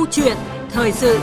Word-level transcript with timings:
Câu 0.00 0.06
chuyện 0.10 0.36
thời 0.70 0.92
sự 0.92 1.20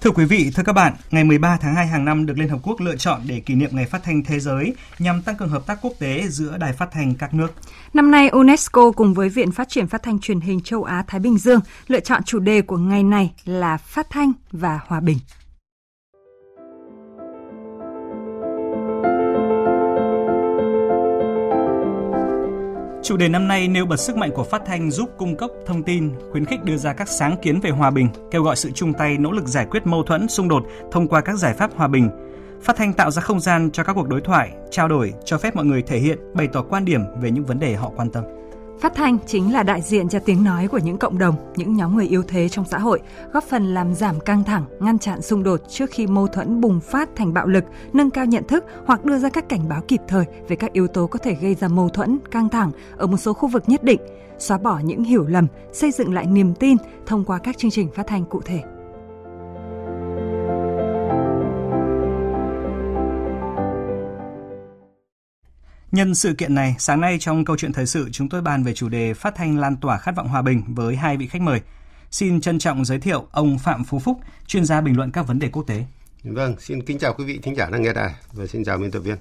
Thưa 0.00 0.10
quý 0.10 0.24
vị, 0.24 0.50
thưa 0.54 0.62
các 0.62 0.72
bạn, 0.72 0.92
ngày 1.10 1.24
13 1.24 1.58
tháng 1.60 1.74
2 1.74 1.86
hàng 1.86 2.04
năm 2.04 2.26
được 2.26 2.38
Liên 2.38 2.48
Hợp 2.48 2.58
Quốc 2.62 2.80
lựa 2.80 2.96
chọn 2.96 3.20
để 3.26 3.40
kỷ 3.40 3.54
niệm 3.54 3.70
Ngày 3.72 3.86
Phát 3.86 4.02
thanh 4.04 4.24
Thế 4.24 4.40
giới 4.40 4.74
nhằm 4.98 5.22
tăng 5.22 5.36
cường 5.36 5.48
hợp 5.48 5.66
tác 5.66 5.78
quốc 5.82 5.92
tế 5.98 6.28
giữa 6.28 6.56
đài 6.56 6.72
phát 6.72 6.88
thanh 6.92 7.14
các 7.14 7.34
nước. 7.34 7.52
Năm 7.94 8.10
nay, 8.10 8.28
UNESCO 8.28 8.90
cùng 8.90 9.14
với 9.14 9.28
Viện 9.28 9.52
Phát 9.52 9.68
triển 9.68 9.86
Phát 9.86 10.02
thanh 10.02 10.18
Truyền 10.18 10.40
hình 10.40 10.60
châu 10.60 10.84
Á-Thái 10.84 11.20
Bình 11.20 11.38
Dương 11.38 11.60
lựa 11.86 12.00
chọn 12.00 12.22
chủ 12.22 12.38
đề 12.38 12.62
của 12.62 12.76
ngày 12.76 13.02
này 13.02 13.32
là 13.44 13.76
Phát 13.76 14.06
thanh 14.10 14.32
và 14.52 14.80
Hòa 14.86 15.00
bình. 15.00 15.18
Chủ 23.10 23.16
đề 23.16 23.28
năm 23.28 23.48
nay 23.48 23.68
nêu 23.68 23.86
bật 23.86 23.96
sức 23.96 24.16
mạnh 24.16 24.30
của 24.34 24.44
phát 24.44 24.62
thanh 24.66 24.90
giúp 24.90 25.10
cung 25.18 25.36
cấp 25.36 25.50
thông 25.66 25.82
tin, 25.82 26.12
khuyến 26.30 26.44
khích 26.44 26.64
đưa 26.64 26.76
ra 26.76 26.92
các 26.92 27.08
sáng 27.08 27.36
kiến 27.42 27.60
về 27.60 27.70
hòa 27.70 27.90
bình, 27.90 28.08
kêu 28.30 28.42
gọi 28.42 28.56
sự 28.56 28.70
chung 28.74 28.92
tay 28.92 29.18
nỗ 29.18 29.32
lực 29.32 29.46
giải 29.46 29.66
quyết 29.70 29.86
mâu 29.86 30.02
thuẫn, 30.02 30.28
xung 30.28 30.48
đột 30.48 30.62
thông 30.92 31.08
qua 31.08 31.20
các 31.20 31.36
giải 31.36 31.54
pháp 31.54 31.70
hòa 31.74 31.88
bình. 31.88 32.10
Phát 32.62 32.76
thanh 32.76 32.92
tạo 32.92 33.10
ra 33.10 33.22
không 33.22 33.40
gian 33.40 33.70
cho 33.70 33.84
các 33.84 33.92
cuộc 33.92 34.08
đối 34.08 34.20
thoại, 34.20 34.50
trao 34.70 34.88
đổi, 34.88 35.12
cho 35.24 35.38
phép 35.38 35.56
mọi 35.56 35.64
người 35.64 35.82
thể 35.82 35.98
hiện, 35.98 36.18
bày 36.34 36.48
tỏ 36.52 36.62
quan 36.62 36.84
điểm 36.84 37.00
về 37.20 37.30
những 37.30 37.44
vấn 37.44 37.58
đề 37.58 37.74
họ 37.74 37.92
quan 37.96 38.10
tâm. 38.10 38.24
Phát 38.80 38.94
thanh 38.94 39.18
chính 39.26 39.52
là 39.52 39.62
đại 39.62 39.82
diện 39.82 40.08
cho 40.08 40.18
tiếng 40.18 40.44
nói 40.44 40.68
của 40.68 40.78
những 40.78 40.98
cộng 40.98 41.18
đồng, 41.18 41.34
những 41.56 41.76
nhóm 41.76 41.96
người 41.96 42.06
yếu 42.06 42.22
thế 42.22 42.48
trong 42.48 42.64
xã 42.64 42.78
hội, 42.78 43.00
góp 43.32 43.44
phần 43.44 43.74
làm 43.74 43.94
giảm 43.94 44.20
căng 44.20 44.44
thẳng, 44.44 44.64
ngăn 44.80 44.98
chặn 44.98 45.22
xung 45.22 45.42
đột 45.42 45.60
trước 45.68 45.90
khi 45.90 46.06
mâu 46.06 46.26
thuẫn 46.26 46.60
bùng 46.60 46.80
phát 46.80 47.08
thành 47.16 47.34
bạo 47.34 47.46
lực, 47.46 47.64
nâng 47.92 48.10
cao 48.10 48.24
nhận 48.24 48.44
thức 48.44 48.64
hoặc 48.84 49.04
đưa 49.04 49.18
ra 49.18 49.28
các 49.28 49.48
cảnh 49.48 49.68
báo 49.68 49.80
kịp 49.88 50.00
thời 50.08 50.24
về 50.48 50.56
các 50.56 50.72
yếu 50.72 50.86
tố 50.86 51.06
có 51.06 51.18
thể 51.18 51.34
gây 51.34 51.54
ra 51.54 51.68
mâu 51.68 51.88
thuẫn, 51.88 52.18
căng 52.30 52.48
thẳng 52.48 52.70
ở 52.96 53.06
một 53.06 53.16
số 53.16 53.32
khu 53.32 53.48
vực 53.48 53.62
nhất 53.66 53.84
định, 53.84 54.00
xóa 54.38 54.58
bỏ 54.58 54.80
những 54.84 55.04
hiểu 55.04 55.26
lầm, 55.26 55.46
xây 55.72 55.90
dựng 55.90 56.14
lại 56.14 56.26
niềm 56.26 56.54
tin 56.54 56.76
thông 57.06 57.24
qua 57.24 57.38
các 57.38 57.58
chương 57.58 57.70
trình 57.70 57.90
phát 57.94 58.06
thanh 58.06 58.24
cụ 58.24 58.40
thể. 58.44 58.62
Nhân 65.92 66.14
sự 66.14 66.34
kiện 66.34 66.54
này, 66.54 66.74
sáng 66.78 67.00
nay 67.00 67.16
trong 67.20 67.44
câu 67.44 67.56
chuyện 67.56 67.72
thời 67.72 67.86
sự 67.86 68.08
chúng 68.12 68.28
tôi 68.28 68.42
bàn 68.42 68.64
về 68.64 68.74
chủ 68.74 68.88
đề 68.88 69.14
phát 69.14 69.34
thanh 69.36 69.58
lan 69.58 69.76
tỏa 69.76 69.98
khát 69.98 70.16
vọng 70.16 70.28
hòa 70.28 70.42
bình 70.42 70.62
với 70.66 70.96
hai 70.96 71.16
vị 71.16 71.26
khách 71.26 71.42
mời. 71.42 71.60
Xin 72.10 72.40
trân 72.40 72.58
trọng 72.58 72.84
giới 72.84 72.98
thiệu 72.98 73.26
ông 73.30 73.58
Phạm 73.58 73.84
Phú 73.84 73.98
Phúc, 73.98 74.20
chuyên 74.46 74.64
gia 74.64 74.80
bình 74.80 74.96
luận 74.96 75.10
các 75.10 75.26
vấn 75.26 75.38
đề 75.38 75.48
quốc 75.48 75.62
tế. 75.66 75.84
Vâng, 76.24 76.56
xin 76.58 76.82
kính 76.82 76.98
chào 76.98 77.14
quý 77.14 77.24
vị 77.24 77.40
thính 77.42 77.56
giả 77.56 77.68
đang 77.72 77.82
nghe 77.82 77.92
đài 77.92 78.14
và 78.32 78.46
xin 78.46 78.64
chào 78.64 78.78
biên 78.78 78.90
tập 78.90 78.98
viên. 78.98 79.16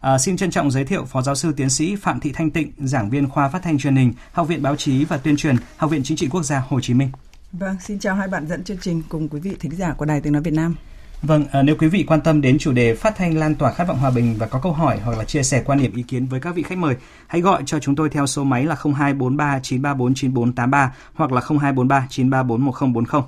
À, 0.00 0.18
xin 0.18 0.36
trân 0.36 0.50
trọng 0.50 0.70
giới 0.70 0.84
thiệu 0.84 1.04
Phó 1.04 1.22
Giáo 1.22 1.34
sư 1.34 1.52
Tiến 1.56 1.70
sĩ 1.70 1.96
Phạm 1.96 2.20
Thị 2.20 2.32
Thanh 2.32 2.50
Tịnh, 2.50 2.72
giảng 2.78 3.10
viên 3.10 3.28
khoa 3.28 3.48
phát 3.48 3.62
thanh 3.62 3.78
truyền 3.78 3.96
hình, 3.96 4.12
Học 4.32 4.48
viện 4.48 4.62
Báo 4.62 4.76
chí 4.76 5.04
và 5.04 5.16
Tuyên 5.16 5.36
truyền, 5.36 5.56
Học 5.76 5.90
viện 5.90 6.02
Chính 6.04 6.16
trị 6.16 6.28
Quốc 6.28 6.42
gia 6.42 6.62
Hồ 6.68 6.80
Chí 6.80 6.94
Minh. 6.94 7.10
Vâng, 7.52 7.76
xin 7.80 7.98
chào 7.98 8.14
hai 8.14 8.28
bạn 8.28 8.46
dẫn 8.46 8.64
chương 8.64 8.78
trình 8.80 9.02
cùng 9.08 9.28
quý 9.28 9.40
vị 9.40 9.56
thính 9.60 9.76
giả 9.76 9.92
của 9.92 10.04
Đài 10.04 10.20
Tiếng 10.20 10.32
nói 10.32 10.42
Việt 10.42 10.54
Nam. 10.54 10.74
Vâng, 11.22 11.44
à, 11.52 11.62
nếu 11.62 11.76
quý 11.78 11.88
vị 11.88 12.04
quan 12.08 12.20
tâm 12.20 12.40
đến 12.40 12.58
chủ 12.58 12.72
đề 12.72 12.94
phát 12.94 13.16
thanh 13.16 13.38
lan 13.38 13.54
tỏa 13.54 13.72
khát 13.72 13.88
vọng 13.88 13.98
hòa 13.98 14.10
bình 14.10 14.34
và 14.38 14.46
có 14.46 14.60
câu 14.62 14.72
hỏi 14.72 14.98
hoặc 15.04 15.18
là 15.18 15.24
chia 15.24 15.42
sẻ 15.42 15.62
quan 15.66 15.78
điểm 15.78 15.96
ý 15.96 16.02
kiến 16.02 16.26
với 16.26 16.40
các 16.40 16.54
vị 16.54 16.62
khách 16.62 16.78
mời, 16.78 16.96
hãy 17.26 17.40
gọi 17.40 17.62
cho 17.66 17.78
chúng 17.78 17.96
tôi 17.96 18.10
theo 18.10 18.26
số 18.26 18.44
máy 18.44 18.64
là 18.64 18.74
0243 18.74 19.60
934 19.62 20.14
9483 20.14 20.92
hoặc 21.14 21.32
là 21.32 21.40
0243 21.40 22.06
934 22.10 22.64
1040. 22.64 23.22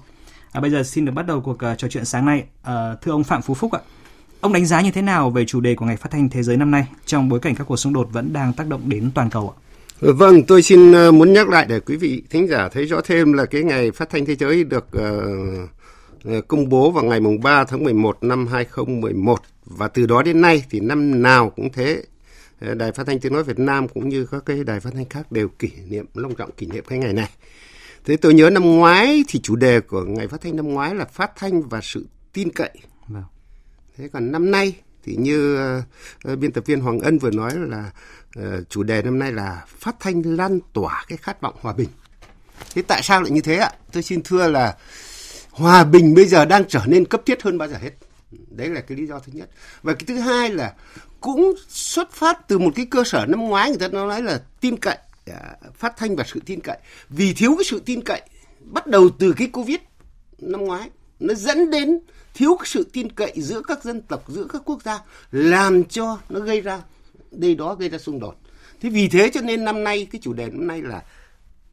À, 0.52 0.60
bây 0.60 0.70
giờ 0.70 0.82
xin 0.82 1.04
được 1.04 1.12
bắt 1.12 1.26
đầu 1.26 1.40
cuộc 1.40 1.58
uh, 1.72 1.78
trò 1.78 1.88
chuyện 1.88 2.04
sáng 2.04 2.26
nay. 2.26 2.44
À, 2.62 2.94
thưa 3.02 3.12
ông 3.12 3.24
Phạm 3.24 3.42
Phú 3.42 3.54
Phúc 3.54 3.72
ạ, 3.72 3.80
ông 4.40 4.52
đánh 4.52 4.66
giá 4.66 4.80
như 4.80 4.90
thế 4.90 5.02
nào 5.02 5.30
về 5.30 5.44
chủ 5.44 5.60
đề 5.60 5.74
của 5.74 5.86
Ngày 5.86 5.96
Phát 5.96 6.10
thanh 6.10 6.28
Thế 6.28 6.42
giới 6.42 6.56
năm 6.56 6.70
nay 6.70 6.86
trong 7.06 7.28
bối 7.28 7.40
cảnh 7.40 7.54
các 7.54 7.64
cuộc 7.64 7.76
xung 7.76 7.92
đột 7.92 8.08
vẫn 8.12 8.32
đang 8.32 8.52
tác 8.52 8.66
động 8.66 8.80
đến 8.84 9.10
toàn 9.14 9.30
cầu 9.30 9.54
ạ? 9.56 9.60
Vâng, 10.00 10.42
tôi 10.42 10.62
xin 10.62 10.90
uh, 10.90 11.14
muốn 11.14 11.32
nhắc 11.32 11.48
lại 11.48 11.66
để 11.68 11.80
quý 11.80 11.96
vị 11.96 12.22
thính 12.30 12.48
giả 12.48 12.68
thấy 12.68 12.84
rõ 12.84 13.00
thêm 13.04 13.32
là 13.32 13.44
cái 13.44 13.62
ngày 13.62 13.90
phát 13.90 14.10
thanh 14.10 14.26
thế 14.26 14.36
giới 14.36 14.64
được 14.64 14.86
uh, 14.96 15.70
công 16.48 16.68
bố 16.68 16.90
vào 16.90 17.04
ngày 17.04 17.20
3 17.42 17.64
tháng 17.64 17.84
11 17.84 18.18
năm 18.24 18.46
2011 18.46 19.40
và 19.64 19.88
từ 19.88 20.06
đó 20.06 20.22
đến 20.22 20.40
nay 20.40 20.64
thì 20.70 20.80
năm 20.80 21.22
nào 21.22 21.50
cũng 21.50 21.72
thế 21.72 22.02
ờ, 22.60 22.74
Đài 22.74 22.92
Phát 22.92 23.06
thanh 23.06 23.20
Tiếng 23.20 23.32
nói 23.32 23.44
Việt 23.44 23.58
Nam 23.58 23.88
cũng 23.88 24.08
như 24.08 24.26
các 24.26 24.42
cái 24.46 24.64
đài 24.64 24.80
phát 24.80 24.90
thanh 24.94 25.08
khác 25.08 25.32
đều 25.32 25.48
kỷ 25.48 25.70
niệm 25.88 26.06
long 26.14 26.34
trọng 26.34 26.52
kỷ 26.52 26.66
niệm 26.66 26.84
cái 26.88 26.98
ngày 26.98 27.12
này. 27.12 27.30
Thế 28.04 28.16
tôi 28.16 28.34
nhớ 28.34 28.50
năm 28.50 28.76
ngoái 28.76 29.24
thì 29.28 29.40
chủ 29.40 29.56
đề 29.56 29.80
của 29.80 30.04
ngày 30.04 30.28
phát 30.28 30.40
thanh 30.40 30.56
năm 30.56 30.68
ngoái 30.68 30.94
là 30.94 31.04
phát 31.04 31.30
thanh 31.36 31.62
và 31.62 31.80
sự 31.82 32.06
tin 32.32 32.52
cậy. 32.52 32.70
Vâng. 33.08 33.24
Thế 33.96 34.08
còn 34.08 34.32
năm 34.32 34.50
nay 34.50 34.74
thì 35.04 35.16
như 35.16 35.58
uh, 36.32 36.38
biên 36.38 36.52
tập 36.52 36.66
viên 36.66 36.80
Hoàng 36.80 37.00
Ân 37.00 37.18
vừa 37.18 37.30
nói 37.30 37.52
là 37.56 37.90
uh, 38.38 38.68
chủ 38.68 38.82
đề 38.82 39.02
năm 39.02 39.18
nay 39.18 39.32
là 39.32 39.64
phát 39.66 39.96
thanh 40.00 40.22
lan 40.22 40.60
tỏa 40.72 41.04
cái 41.08 41.18
khát 41.18 41.40
vọng 41.40 41.54
hòa 41.60 41.72
bình. 41.72 41.88
Thế 42.74 42.82
tại 42.82 43.02
sao 43.02 43.22
lại 43.22 43.30
như 43.30 43.40
thế 43.40 43.56
ạ? 43.56 43.70
Tôi 43.92 44.02
xin 44.02 44.22
thưa 44.22 44.48
là 44.48 44.76
hòa 45.58 45.84
bình 45.84 46.14
bây 46.14 46.24
giờ 46.24 46.44
đang 46.44 46.64
trở 46.68 46.80
nên 46.86 47.04
cấp 47.04 47.22
thiết 47.26 47.42
hơn 47.42 47.58
bao 47.58 47.68
giờ 47.68 47.76
hết. 47.76 47.90
Đấy 48.50 48.68
là 48.68 48.80
cái 48.80 48.98
lý 48.98 49.06
do 49.06 49.18
thứ 49.18 49.32
nhất. 49.34 49.50
Và 49.82 49.94
cái 49.94 50.04
thứ 50.06 50.18
hai 50.18 50.50
là 50.50 50.74
cũng 51.20 51.54
xuất 51.68 52.12
phát 52.12 52.48
từ 52.48 52.58
một 52.58 52.70
cái 52.74 52.86
cơ 52.90 53.04
sở 53.04 53.26
năm 53.28 53.40
ngoái 53.40 53.68
người 53.68 53.78
ta 53.78 53.88
nói 53.88 54.22
là 54.22 54.42
tin 54.60 54.76
cậy 54.76 54.96
à, 55.26 55.56
phát 55.74 55.96
thanh 55.96 56.16
và 56.16 56.24
sự 56.26 56.40
tin 56.46 56.60
cậy. 56.60 56.78
Vì 57.08 57.34
thiếu 57.34 57.54
cái 57.58 57.64
sự 57.64 57.82
tin 57.86 58.02
cậy, 58.02 58.22
bắt 58.60 58.86
đầu 58.86 59.08
từ 59.18 59.32
cái 59.32 59.48
covid 59.48 59.78
năm 60.38 60.64
ngoái, 60.64 60.90
nó 61.20 61.34
dẫn 61.34 61.70
đến 61.70 62.00
thiếu 62.34 62.56
cái 62.56 62.66
sự 62.66 62.86
tin 62.92 63.12
cậy 63.12 63.32
giữa 63.36 63.62
các 63.62 63.84
dân 63.84 64.00
tộc, 64.00 64.24
giữa 64.28 64.46
các 64.52 64.62
quốc 64.64 64.82
gia, 64.82 64.98
làm 65.32 65.84
cho 65.84 66.18
nó 66.28 66.40
gây 66.40 66.60
ra, 66.60 66.80
đây 67.30 67.54
đó 67.54 67.74
gây 67.74 67.88
ra 67.88 67.98
xung 67.98 68.20
đột. 68.20 68.34
Thế 68.80 68.90
vì 68.90 69.08
thế 69.08 69.30
cho 69.34 69.40
nên 69.40 69.64
năm 69.64 69.84
nay, 69.84 70.06
cái 70.12 70.20
chủ 70.24 70.32
đề 70.32 70.46
năm 70.46 70.66
nay 70.66 70.82
là 70.82 71.02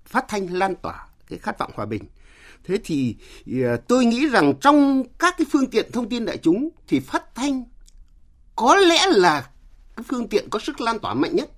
phát 0.05 0.25
thanh 0.27 0.47
lan 0.53 0.75
tỏa 0.75 1.07
cái 1.29 1.39
khát 1.39 1.59
vọng 1.59 1.71
hòa 1.75 1.85
bình. 1.85 2.03
Thế 2.67 2.77
thì 2.83 3.15
ờ, 3.63 3.77
tôi 3.87 4.05
nghĩ 4.05 4.27
rằng 4.29 4.53
trong 4.61 5.03
các 5.19 5.35
cái 5.37 5.45
phương 5.51 5.69
tiện 5.69 5.91
thông 5.91 6.09
tin 6.09 6.25
đại 6.25 6.37
chúng 6.37 6.69
thì 6.87 6.99
phát 6.99 7.35
thanh 7.35 7.63
có 8.55 8.75
lẽ 8.75 9.07
là 9.07 9.49
cái 9.95 10.03
phương 10.09 10.27
tiện 10.27 10.49
có 10.49 10.59
sức 10.59 10.81
lan 10.81 10.99
tỏa 10.99 11.13
mạnh 11.13 11.35
nhất. 11.35 11.49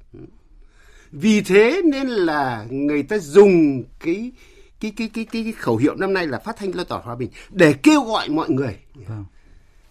Vì 1.11 1.41
thế 1.41 1.81
nên 1.85 2.07
là 2.07 2.65
người 2.69 3.03
ta 3.03 3.17
dùng 3.17 3.83
cái 3.99 4.31
cái 4.79 4.91
cái 4.95 5.09
cái 5.13 5.25
cái, 5.25 5.43
cái 5.43 5.51
khẩu 5.51 5.77
hiệu 5.77 5.95
năm 5.95 6.13
nay 6.13 6.27
là 6.27 6.39
phát 6.39 6.57
thanh 6.57 6.75
lan 6.75 6.85
tỏa 6.85 6.99
hòa 6.99 7.15
bình 7.15 7.29
để 7.49 7.73
kêu 7.73 8.01
gọi 8.01 8.29
mọi 8.29 8.49
người 8.49 8.77
vâng. 8.93 9.25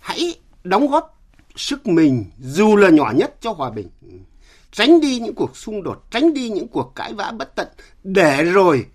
hãy 0.01 0.35
đóng 0.65 0.87
góp 0.87 1.21
sức 1.57 1.87
mình 1.87 2.25
dù 2.39 2.77
là 2.77 2.91
nhỏ 2.91 3.13
nhất 3.17 3.37
cho 3.41 3.53
hòa 3.53 3.71
bình 3.71 3.89
tránh 4.71 5.01
đi 5.01 5.19
những 5.19 5.35
cuộc 5.35 5.57
xung 5.57 5.83
đột 5.83 6.11
tránh 6.11 6.35
đi 6.35 6.51
những 6.51 6.69
cuộc 6.69 6.93
cãi 6.95 7.13
vã 7.13 7.33
bất 7.39 7.55
tận 7.55 7.69
để 8.05 8.45
rồi 8.45 8.87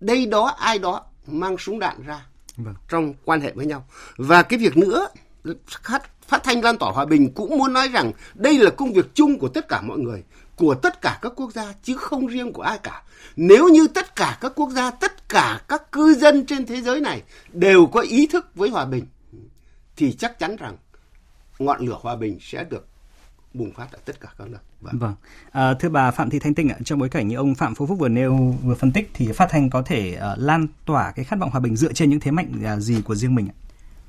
đây 0.00 0.26
đó 0.26 0.44
ai 0.46 0.78
đó 0.78 1.04
mang 1.26 1.58
súng 1.58 1.78
đạn 1.78 2.02
ra 2.02 2.26
vâng. 2.56 2.74
trong 2.88 3.14
quan 3.24 3.40
hệ 3.40 3.52
với 3.52 3.66
nhau 3.66 3.86
và 4.16 4.42
cái 4.42 4.58
việc 4.58 4.76
nữa 4.76 5.08
phát, 5.82 6.02
phát 6.28 6.42
thanh 6.44 6.64
lan 6.64 6.78
tỏa 6.78 6.92
hòa 6.92 7.04
bình 7.04 7.32
cũng 7.34 7.58
muốn 7.58 7.72
nói 7.72 7.88
rằng 7.88 8.12
đây 8.34 8.58
là 8.58 8.70
công 8.70 8.92
việc 8.92 9.14
chung 9.14 9.38
của 9.38 9.48
tất 9.48 9.68
cả 9.68 9.80
mọi 9.80 9.98
người 9.98 10.22
của 10.56 10.74
tất 10.74 11.00
cả 11.00 11.18
các 11.22 11.32
quốc 11.36 11.52
gia 11.52 11.72
chứ 11.82 11.96
không 11.96 12.26
riêng 12.26 12.52
của 12.52 12.62
ai 12.62 12.78
cả 12.78 13.02
nếu 13.36 13.68
như 13.68 13.86
tất 13.86 14.16
cả 14.16 14.38
các 14.40 14.52
quốc 14.56 14.70
gia 14.70 14.90
tất 14.90 15.28
cả 15.28 15.60
các 15.68 15.92
cư 15.92 16.14
dân 16.14 16.46
trên 16.46 16.66
thế 16.66 16.80
giới 16.80 17.00
này 17.00 17.22
đều 17.52 17.86
có 17.86 18.00
ý 18.00 18.26
thức 18.26 18.46
với 18.54 18.68
hòa 18.68 18.84
bình 18.84 19.06
thì 19.96 20.12
chắc 20.12 20.38
chắn 20.38 20.56
rằng 20.56 20.76
ngọn 21.58 21.86
lửa 21.86 21.98
hòa 22.00 22.16
bình 22.16 22.38
sẽ 22.40 22.64
được 22.64 22.86
bùng 23.54 23.72
phát 23.72 23.92
ở 23.92 23.98
tất 24.04 24.20
cả 24.20 24.28
các 24.38 24.48
nơi. 24.48 24.60
Vâng. 24.84 24.98
vâng. 24.98 25.14
À, 25.52 25.74
thưa 25.74 25.88
bà 25.88 26.10
Phạm 26.10 26.30
Thị 26.30 26.38
Thanh 26.38 26.54
Tinh 26.54 26.68
ạ, 26.68 26.76
trong 26.84 26.98
bối 26.98 27.08
cảnh 27.08 27.28
như 27.28 27.36
ông 27.36 27.54
Phạm 27.54 27.74
Phú 27.74 27.86
Phúc 27.86 27.98
vừa 27.98 28.08
nêu 28.08 28.54
vừa 28.62 28.74
phân 28.74 28.92
tích 28.92 29.10
thì 29.14 29.32
phát 29.32 29.48
thanh 29.50 29.70
có 29.70 29.82
thể 29.82 30.18
uh, 30.32 30.38
lan 30.38 30.66
tỏa 30.84 31.12
cái 31.12 31.24
khát 31.24 31.38
vọng 31.38 31.50
hòa 31.50 31.60
bình 31.60 31.76
dựa 31.76 31.92
trên 31.92 32.10
những 32.10 32.20
thế 32.20 32.30
mạnh 32.30 32.52
uh, 32.76 32.82
gì 32.82 33.02
của 33.04 33.14
riêng 33.14 33.34
mình 33.34 33.48
ạ? 33.48 33.54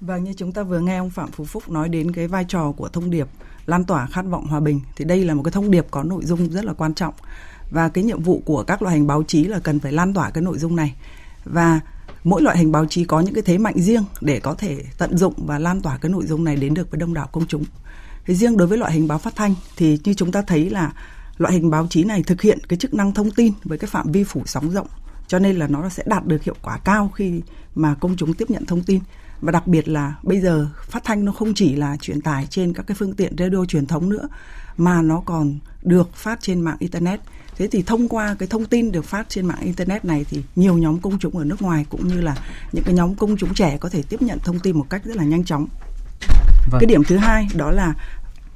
Vâng, 0.01 0.23
như 0.23 0.33
chúng 0.37 0.51
ta 0.51 0.63
vừa 0.63 0.79
nghe 0.79 0.97
ông 0.97 1.09
Phạm 1.09 1.31
Phú 1.31 1.45
Phúc 1.45 1.69
nói 1.69 1.89
đến 1.89 2.11
cái 2.11 2.27
vai 2.27 2.45
trò 2.47 2.71
của 2.71 2.89
thông 2.89 3.09
điệp 3.09 3.27
lan 3.65 3.83
tỏa 3.83 4.07
khát 4.07 4.25
vọng 4.25 4.47
hòa 4.47 4.59
bình 4.59 4.79
thì 4.95 5.05
đây 5.05 5.23
là 5.23 5.33
một 5.33 5.43
cái 5.43 5.51
thông 5.51 5.71
điệp 5.71 5.87
có 5.91 6.03
nội 6.03 6.25
dung 6.25 6.49
rất 6.49 6.65
là 6.65 6.73
quan 6.73 6.93
trọng 6.93 7.13
và 7.71 7.89
cái 7.89 8.03
nhiệm 8.03 8.23
vụ 8.23 8.41
của 8.45 8.63
các 8.63 8.81
loại 8.81 8.95
hình 8.95 9.07
báo 9.07 9.23
chí 9.23 9.43
là 9.43 9.59
cần 9.59 9.79
phải 9.79 9.91
lan 9.91 10.13
tỏa 10.13 10.29
cái 10.29 10.41
nội 10.43 10.57
dung 10.57 10.75
này 10.75 10.95
và 11.45 11.79
mỗi 12.23 12.41
loại 12.41 12.57
hình 12.57 12.71
báo 12.71 12.85
chí 12.85 13.05
có 13.05 13.19
những 13.19 13.33
cái 13.33 13.43
thế 13.43 13.57
mạnh 13.57 13.79
riêng 13.79 14.03
để 14.21 14.39
có 14.39 14.53
thể 14.53 14.83
tận 14.97 15.17
dụng 15.17 15.33
và 15.37 15.59
lan 15.59 15.81
tỏa 15.81 15.97
cái 15.97 16.11
nội 16.11 16.25
dung 16.25 16.43
này 16.43 16.55
đến 16.55 16.73
được 16.73 16.91
với 16.91 16.99
đông 16.99 17.13
đảo 17.13 17.29
công 17.31 17.47
chúng 17.47 17.63
riêng 18.27 18.57
đối 18.57 18.67
với 18.67 18.77
loại 18.77 18.91
hình 18.91 19.07
báo 19.07 19.17
phát 19.17 19.35
thanh 19.35 19.55
thì 19.75 19.99
như 20.03 20.13
chúng 20.13 20.31
ta 20.31 20.41
thấy 20.41 20.69
là 20.69 20.93
loại 21.37 21.53
hình 21.53 21.69
báo 21.69 21.87
chí 21.89 22.03
này 22.03 22.23
thực 22.23 22.41
hiện 22.41 22.59
cái 22.67 22.77
chức 22.77 22.93
năng 22.93 23.13
thông 23.13 23.31
tin 23.31 23.53
với 23.63 23.77
cái 23.77 23.89
phạm 23.89 24.11
vi 24.11 24.23
phủ 24.23 24.41
sóng 24.45 24.69
rộng, 24.69 24.87
cho 25.27 25.39
nên 25.39 25.55
là 25.55 25.67
nó 25.67 25.89
sẽ 25.89 26.03
đạt 26.05 26.25
được 26.25 26.43
hiệu 26.43 26.55
quả 26.61 26.77
cao 26.77 27.11
khi 27.15 27.41
mà 27.75 27.95
công 27.95 28.15
chúng 28.17 28.33
tiếp 28.33 28.49
nhận 28.49 28.65
thông 28.65 28.83
tin. 28.83 28.99
Và 29.41 29.51
đặc 29.51 29.67
biệt 29.67 29.87
là 29.87 30.15
bây 30.23 30.39
giờ 30.41 30.67
phát 30.89 31.03
thanh 31.03 31.25
nó 31.25 31.31
không 31.31 31.53
chỉ 31.53 31.75
là 31.75 31.97
truyền 32.01 32.21
tải 32.21 32.47
trên 32.49 32.73
các 32.73 32.87
cái 32.87 32.95
phương 32.95 33.13
tiện 33.13 33.35
radio 33.37 33.65
truyền 33.65 33.85
thống 33.85 34.09
nữa, 34.09 34.27
mà 34.77 35.01
nó 35.01 35.21
còn 35.25 35.59
được 35.83 36.15
phát 36.15 36.41
trên 36.41 36.61
mạng 36.61 36.77
internet. 36.79 37.19
Thế 37.57 37.67
thì 37.67 37.83
thông 37.83 38.07
qua 38.07 38.35
cái 38.39 38.47
thông 38.47 38.65
tin 38.65 38.91
được 38.91 39.05
phát 39.05 39.29
trên 39.29 39.45
mạng 39.45 39.61
internet 39.61 40.05
này 40.05 40.25
thì 40.29 40.43
nhiều 40.55 40.77
nhóm 40.77 40.99
công 40.99 41.19
chúng 41.19 41.37
ở 41.37 41.45
nước 41.45 41.61
ngoài 41.61 41.85
cũng 41.89 42.07
như 42.07 42.21
là 42.21 42.35
những 42.71 42.83
cái 42.83 42.93
nhóm 42.93 43.15
công 43.15 43.37
chúng 43.37 43.53
trẻ 43.53 43.77
có 43.77 43.89
thể 43.89 44.03
tiếp 44.09 44.21
nhận 44.21 44.39
thông 44.39 44.59
tin 44.59 44.77
một 44.77 44.85
cách 44.89 45.05
rất 45.05 45.15
là 45.15 45.23
nhanh 45.23 45.43
chóng 45.43 45.67
vâng. 46.71 46.79
cái 46.79 46.85
điểm 46.85 47.03
thứ 47.03 47.17
hai 47.17 47.47
đó 47.55 47.71
là 47.71 47.93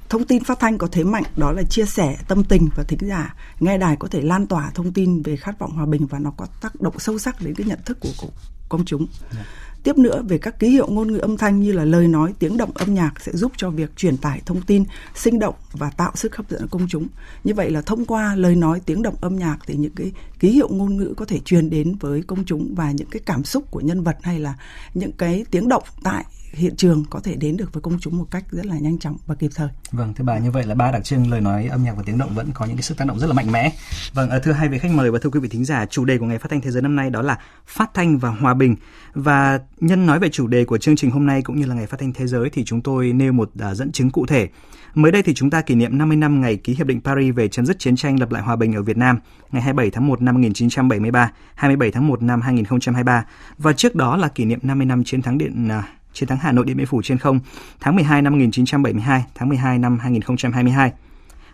thông 0.10 0.26
tin 0.26 0.44
phát 0.44 0.60
thanh 0.60 0.78
có 0.78 0.88
thế 0.92 1.04
mạnh 1.04 1.24
đó 1.38 1.52
là 1.52 1.64
chia 1.64 1.86
sẻ 1.86 2.18
tâm 2.28 2.44
tình 2.44 2.70
và 2.76 2.84
thính 2.84 3.10
giả 3.10 3.36
nghe 3.60 3.78
đài 3.78 3.96
có 3.96 4.08
thể 4.08 4.22
lan 4.22 4.48
tỏa 4.48 4.72
thông 4.76 4.94
tin 4.94 5.22
về 5.22 5.36
khát 5.36 5.60
vọng 5.60 5.72
hòa 5.72 5.86
bình 5.86 6.08
và 6.08 6.20
nó 6.20 6.32
có 6.38 6.48
tác 6.62 6.82
động 6.82 7.00
sâu 7.00 7.20
sắc 7.20 7.42
đến 7.42 7.56
cái 7.56 7.68
nhận 7.68 7.80
thức 7.86 7.98
của 8.02 8.28
công 8.70 8.86
chúng. 8.86 9.02
Yeah. 9.02 9.34
Dạ. 9.36 9.46
Tiếp 9.84 9.98
nữa 9.98 10.22
về 10.28 10.38
các 10.38 10.60
ký 10.60 10.70
hiệu 10.70 10.88
ngôn 10.88 11.12
ngữ 11.12 11.18
âm 11.18 11.38
thanh 11.38 11.60
như 11.60 11.72
là 11.72 11.86
lời 11.86 12.08
nói, 12.08 12.34
tiếng 12.40 12.58
động 12.58 12.72
âm 12.74 12.94
nhạc 12.94 13.14
sẽ 13.22 13.32
giúp 13.32 13.52
cho 13.58 13.70
việc 13.70 13.98
truyền 13.98 14.18
tải 14.18 14.42
thông 14.46 14.62
tin 14.62 14.84
sinh 15.16 15.40
động 15.40 15.56
và 15.72 15.90
tạo 15.90 16.12
sức 16.16 16.36
hấp 16.36 16.50
dẫn 16.50 16.68
công 16.68 16.88
chúng. 16.90 17.08
Như 17.44 17.54
vậy 17.54 17.72
là 17.72 17.82
thông 17.82 18.06
qua 18.06 18.36
lời 18.36 18.56
nói, 18.56 18.82
tiếng 18.86 19.02
động 19.02 19.16
âm 19.22 19.36
nhạc 19.36 19.58
thì 19.68 19.76
những 19.76 19.92
cái 19.96 20.12
ký 20.40 20.52
hiệu 20.52 20.70
ngôn 20.70 20.98
ngữ 20.98 21.14
có 21.18 21.26
thể 21.26 21.40
truyền 21.40 21.70
đến 21.70 21.96
với 22.00 22.22
công 22.22 22.46
chúng 22.46 22.76
và 22.76 22.92
những 22.92 23.08
cái 23.12 23.22
cảm 23.26 23.44
xúc 23.44 23.72
của 23.72 23.80
nhân 23.80 24.04
vật 24.04 24.18
hay 24.22 24.40
là 24.40 24.54
những 24.94 25.12
cái 25.12 25.46
tiếng 25.52 25.68
động 25.68 25.84
tại 26.04 26.26
hiện 26.54 26.76
trường 26.76 27.06
có 27.10 27.20
thể 27.20 27.36
đến 27.36 27.58
được 27.58 27.74
với 27.74 27.82
công 27.82 28.00
chúng 28.00 28.18
một 28.18 28.26
cách 28.32 28.44
rất 28.52 28.66
là 28.66 28.78
nhanh 28.80 29.00
chóng 29.00 29.18
và 29.26 29.36
kịp 29.36 29.52
thời. 29.56 29.68
Vâng, 29.92 30.14
thưa 30.14 30.24
bà 30.24 30.38
như 30.38 30.52
vậy 30.52 30.64
là 30.66 30.76
ba 30.76 30.92
đặc 30.92 31.04
trưng 31.04 31.32
lời 31.32 31.42
nói 31.42 31.66
âm 31.66 31.84
nhạc 31.84 31.94
và 31.98 32.04
tiếng 32.06 32.18
động 32.18 32.36
vẫn 32.36 32.52
có 32.54 32.66
những 32.66 32.76
cái 32.76 32.84
sức 32.84 32.98
tác 32.98 33.08
động 33.08 33.20
rất 33.20 33.28
là 33.28 33.34
mạnh 33.34 33.52
mẽ. 33.52 33.74
Vâng, 34.14 34.30
à, 34.30 34.40
thưa 34.40 34.52
hai 34.52 34.70
vị 34.70 34.80
khách 34.80 34.92
mời 34.92 35.12
và 35.12 35.20
thưa 35.22 35.30
quý 35.30 35.40
vị 35.40 35.50
thính 35.50 35.66
giả, 35.66 35.86
chủ 35.86 36.06
đề 36.06 36.18
của 36.18 36.26
ngày 36.26 36.38
phát 36.38 36.52
thanh 36.52 36.62
thế 36.62 36.72
giới 36.72 36.82
năm 36.82 36.96
nay 36.96 37.10
đó 37.10 37.22
là 37.22 37.38
phát 37.68 37.94
thanh 37.94 38.18
và 38.18 38.30
hòa 38.30 38.54
bình. 38.54 38.76
Và 39.14 39.60
nhân 39.80 40.06
nói 40.06 40.20
về 40.20 40.30
chủ 40.30 40.48
đề 40.48 40.66
của 40.66 40.78
chương 40.78 40.96
trình 40.96 41.12
hôm 41.12 41.26
nay 41.26 41.42
cũng 41.42 41.60
như 41.60 41.66
là 41.66 41.76
ngày 41.76 41.88
phát 41.88 42.00
thanh 42.00 42.14
thế 42.14 42.28
giới 42.28 42.50
thì 42.50 42.64
chúng 42.64 42.82
tôi 42.82 43.14
nêu 43.14 43.32
một 43.32 43.52
à, 43.60 43.74
dẫn 43.74 43.92
chứng 43.92 44.12
cụ 44.12 44.26
thể. 44.26 44.48
Mới 44.94 45.12
đây 45.12 45.24
thì 45.24 45.34
chúng 45.34 45.50
ta 45.50 45.62
kỷ 45.62 45.76
niệm 45.76 45.98
50 45.98 46.18
năm 46.18 46.42
ngày 46.42 46.56
ký 46.56 46.76
hiệp 46.76 46.88
định 46.88 47.02
Paris 47.02 47.36
về 47.36 47.48
chấm 47.48 47.66
dứt 47.66 47.80
chiến 47.80 47.96
tranh 47.96 48.20
lập 48.20 48.32
lại 48.32 48.44
hòa 48.44 48.56
bình 48.56 48.76
ở 48.76 48.82
Việt 48.82 48.98
Nam, 48.98 49.20
ngày 49.52 49.62
27 49.62 49.92
tháng 49.92 50.08
1 50.08 50.22
năm 50.22 50.36
1973, 50.36 51.32
27 51.56 51.92
tháng 51.92 52.08
1 52.08 52.22
năm 52.22 52.42
2023 52.42 53.26
và 53.58 53.74
trước 53.74 53.96
đó 53.96 54.18
là 54.18 54.28
kỷ 54.28 54.46
niệm 54.46 54.60
50 54.62 54.86
năm 54.86 55.04
chiến 55.04 55.22
thắng 55.22 55.38
điện 55.38 55.68
à, 55.70 55.84
chiến 56.20 56.30
thắng 56.30 56.38
Hà 56.38 56.52
Nội 56.52 56.66
Điện 56.66 56.78
Biên 56.78 56.86
Phủ 56.86 57.02
trên 57.02 57.18
không 57.18 57.40
tháng 57.80 57.96
12 57.96 58.22
năm 58.22 58.34
1972, 58.34 59.26
tháng 59.36 59.50
12 59.50 59.80
năm 59.80 60.00
2022. 60.00 60.92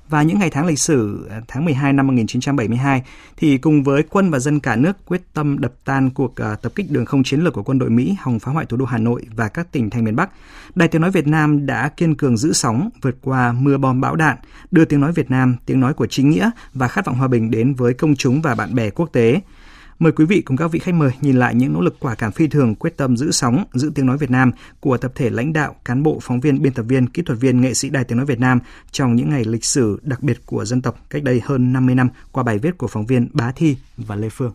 Và 0.10 0.24
những 0.24 0.40
ngày 0.40 0.50
tháng 0.50 0.66
lịch 0.66 0.80
sử 0.80 1.28
à, 1.30 1.42
tháng 1.48 1.66
12 1.66 1.94
năm 1.94 2.08
1972 2.08 3.04
thì 3.38 3.58
cùng 3.58 3.84
với 3.84 4.04
quân 4.04 4.30
và 4.30 4.40
dân 4.40 4.60
cả 4.60 4.76
nước 4.76 5.06
quyết 5.06 5.22
tâm 5.34 5.60
đập 5.60 5.74
tan 5.86 6.10
cuộc 6.10 6.32
uh, 6.54 6.62
tập 6.62 6.72
kích 6.76 6.92
đường 6.92 7.06
không 7.06 7.24
chiến 7.24 7.42
lược 7.42 7.54
của 7.54 7.64
quân 7.64 7.80
đội 7.80 7.90
Mỹ 7.90 8.16
hòng 8.20 8.40
phá 8.40 8.52
hoại 8.52 8.66
thủ 8.66 8.78
đô 8.78 8.86
Hà 8.86 8.98
Nội 8.98 9.26
và 9.36 9.48
các 9.48 9.72
tỉnh 9.72 9.90
thành 9.90 10.04
miền 10.04 10.16
Bắc, 10.16 10.30
Đài 10.76 10.88
Tiếng 10.88 11.02
Nói 11.02 11.12
Việt 11.12 11.28
Nam 11.28 11.66
đã 11.66 11.90
kiên 11.90 12.16
cường 12.16 12.38
giữ 12.38 12.54
sóng, 12.54 12.90
vượt 13.02 13.18
qua 13.22 13.52
mưa 13.52 13.78
bom 13.78 14.02
bão 14.02 14.16
đạn, 14.16 14.38
đưa 14.72 14.86
tiếng 14.86 15.00
nói 15.02 15.12
Việt 15.12 15.32
Nam, 15.32 15.56
tiếng 15.66 15.80
nói 15.80 15.94
của 15.94 16.08
chính 16.08 16.30
nghĩa 16.30 16.50
và 16.74 16.88
khát 16.88 17.06
vọng 17.06 17.16
hòa 17.16 17.28
bình 17.28 17.52
đến 17.52 17.74
với 17.74 17.94
công 17.94 18.16
chúng 18.16 18.42
và 18.42 18.56
bạn 18.56 18.76
bè 18.76 18.90
quốc 18.90 19.10
tế– 19.14 19.42
Mời 20.00 20.12
quý 20.12 20.26
vị 20.26 20.42
cùng 20.42 20.58
các 20.58 20.68
vị 20.68 20.80
khách 20.80 20.94
mời 20.94 21.12
nhìn 21.22 21.36
lại 21.36 21.56
những 21.56 21.74
nỗ 21.74 21.82
lực 21.82 21.96
quả 22.00 22.16
cảm 22.16 22.32
phi 22.32 22.48
thường 22.48 22.76
quyết 22.76 22.98
tâm 22.98 23.18
giữ 23.18 23.32
sóng, 23.32 23.64
giữ 23.74 23.92
tiếng 23.96 24.06
nói 24.06 24.18
Việt 24.18 24.32
Nam 24.32 24.52
của 24.80 24.98
tập 24.98 25.12
thể 25.16 25.30
lãnh 25.30 25.54
đạo, 25.54 25.76
cán 25.86 26.04
bộ, 26.04 26.20
phóng 26.22 26.40
viên, 26.40 26.62
biên 26.62 26.74
tập 26.74 26.84
viên, 26.84 27.08
kỹ 27.08 27.22
thuật 27.22 27.40
viên, 27.40 27.62
nghệ 27.62 27.74
sĩ 27.74 27.90
Đài 27.90 28.04
Tiếng 28.04 28.18
Nói 28.18 28.26
Việt 28.26 28.40
Nam 28.40 28.60
trong 28.92 29.16
những 29.16 29.30
ngày 29.30 29.46
lịch 29.46 29.66
sử 29.66 30.00
đặc 30.02 30.24
biệt 30.24 30.46
của 30.46 30.66
dân 30.66 30.82
tộc 30.82 31.10
cách 31.10 31.24
đây 31.24 31.42
hơn 31.44 31.74
50 31.74 31.96
năm 31.96 32.10
qua 32.32 32.44
bài 32.44 32.58
viết 32.58 32.78
của 32.78 32.88
phóng 32.88 33.06
viên 33.06 33.30
Bá 33.34 33.52
Thi 33.52 33.78
và 33.98 34.16
Lê 34.16 34.30
Phương. 34.30 34.54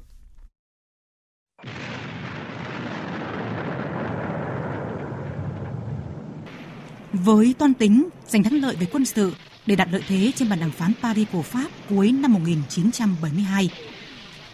Với 7.13 7.55
toan 7.59 7.75
tính 7.75 8.09
giành 8.29 8.43
thắng 8.43 8.55
lợi 8.55 8.77
về 8.81 8.87
quân 8.93 9.05
sự 9.05 9.33
để 9.67 9.77
đạt 9.77 9.89
lợi 9.93 10.03
thế 10.09 10.33
trên 10.37 10.49
bàn 10.49 10.61
đàm 10.61 10.71
phán 10.71 10.93
Paris 11.03 11.29
của 11.33 11.43
Pháp 11.43 11.69
cuối 11.89 12.13
năm 12.13 12.33
1972, 12.33 13.71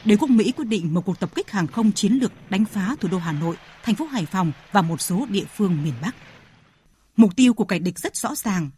Đế 0.07 0.17
quốc 0.17 0.31
Mỹ 0.31 0.53
quyết 0.57 0.65
định 0.65 0.95
một 0.95 1.05
cuộc 1.05 1.21
tập 1.21 1.35
kích 1.35 1.51
hàng 1.51 1.67
không 1.67 1.93
chiến 1.93 2.13
lược 2.13 2.33
đánh 2.51 2.65
phá 2.65 2.97
thủ 3.01 3.09
đô 3.09 3.19
Hà 3.19 3.33
Nội, 3.33 3.57
thành 3.83 3.95
phố 3.95 4.05
Hải 4.05 4.27
Phòng 4.27 4.53
và 4.73 4.83
một 4.83 5.01
số 5.01 5.27
địa 5.31 5.45
phương 5.57 5.83
miền 5.85 5.95
Bắc. 6.03 6.17
Mục 7.17 7.37
tiêu 7.37 7.55
của 7.55 7.65
kẻ 7.65 7.79
địch 7.79 7.99
rất 7.99 8.17
rõ 8.17 8.35
ràng, 8.35 8.71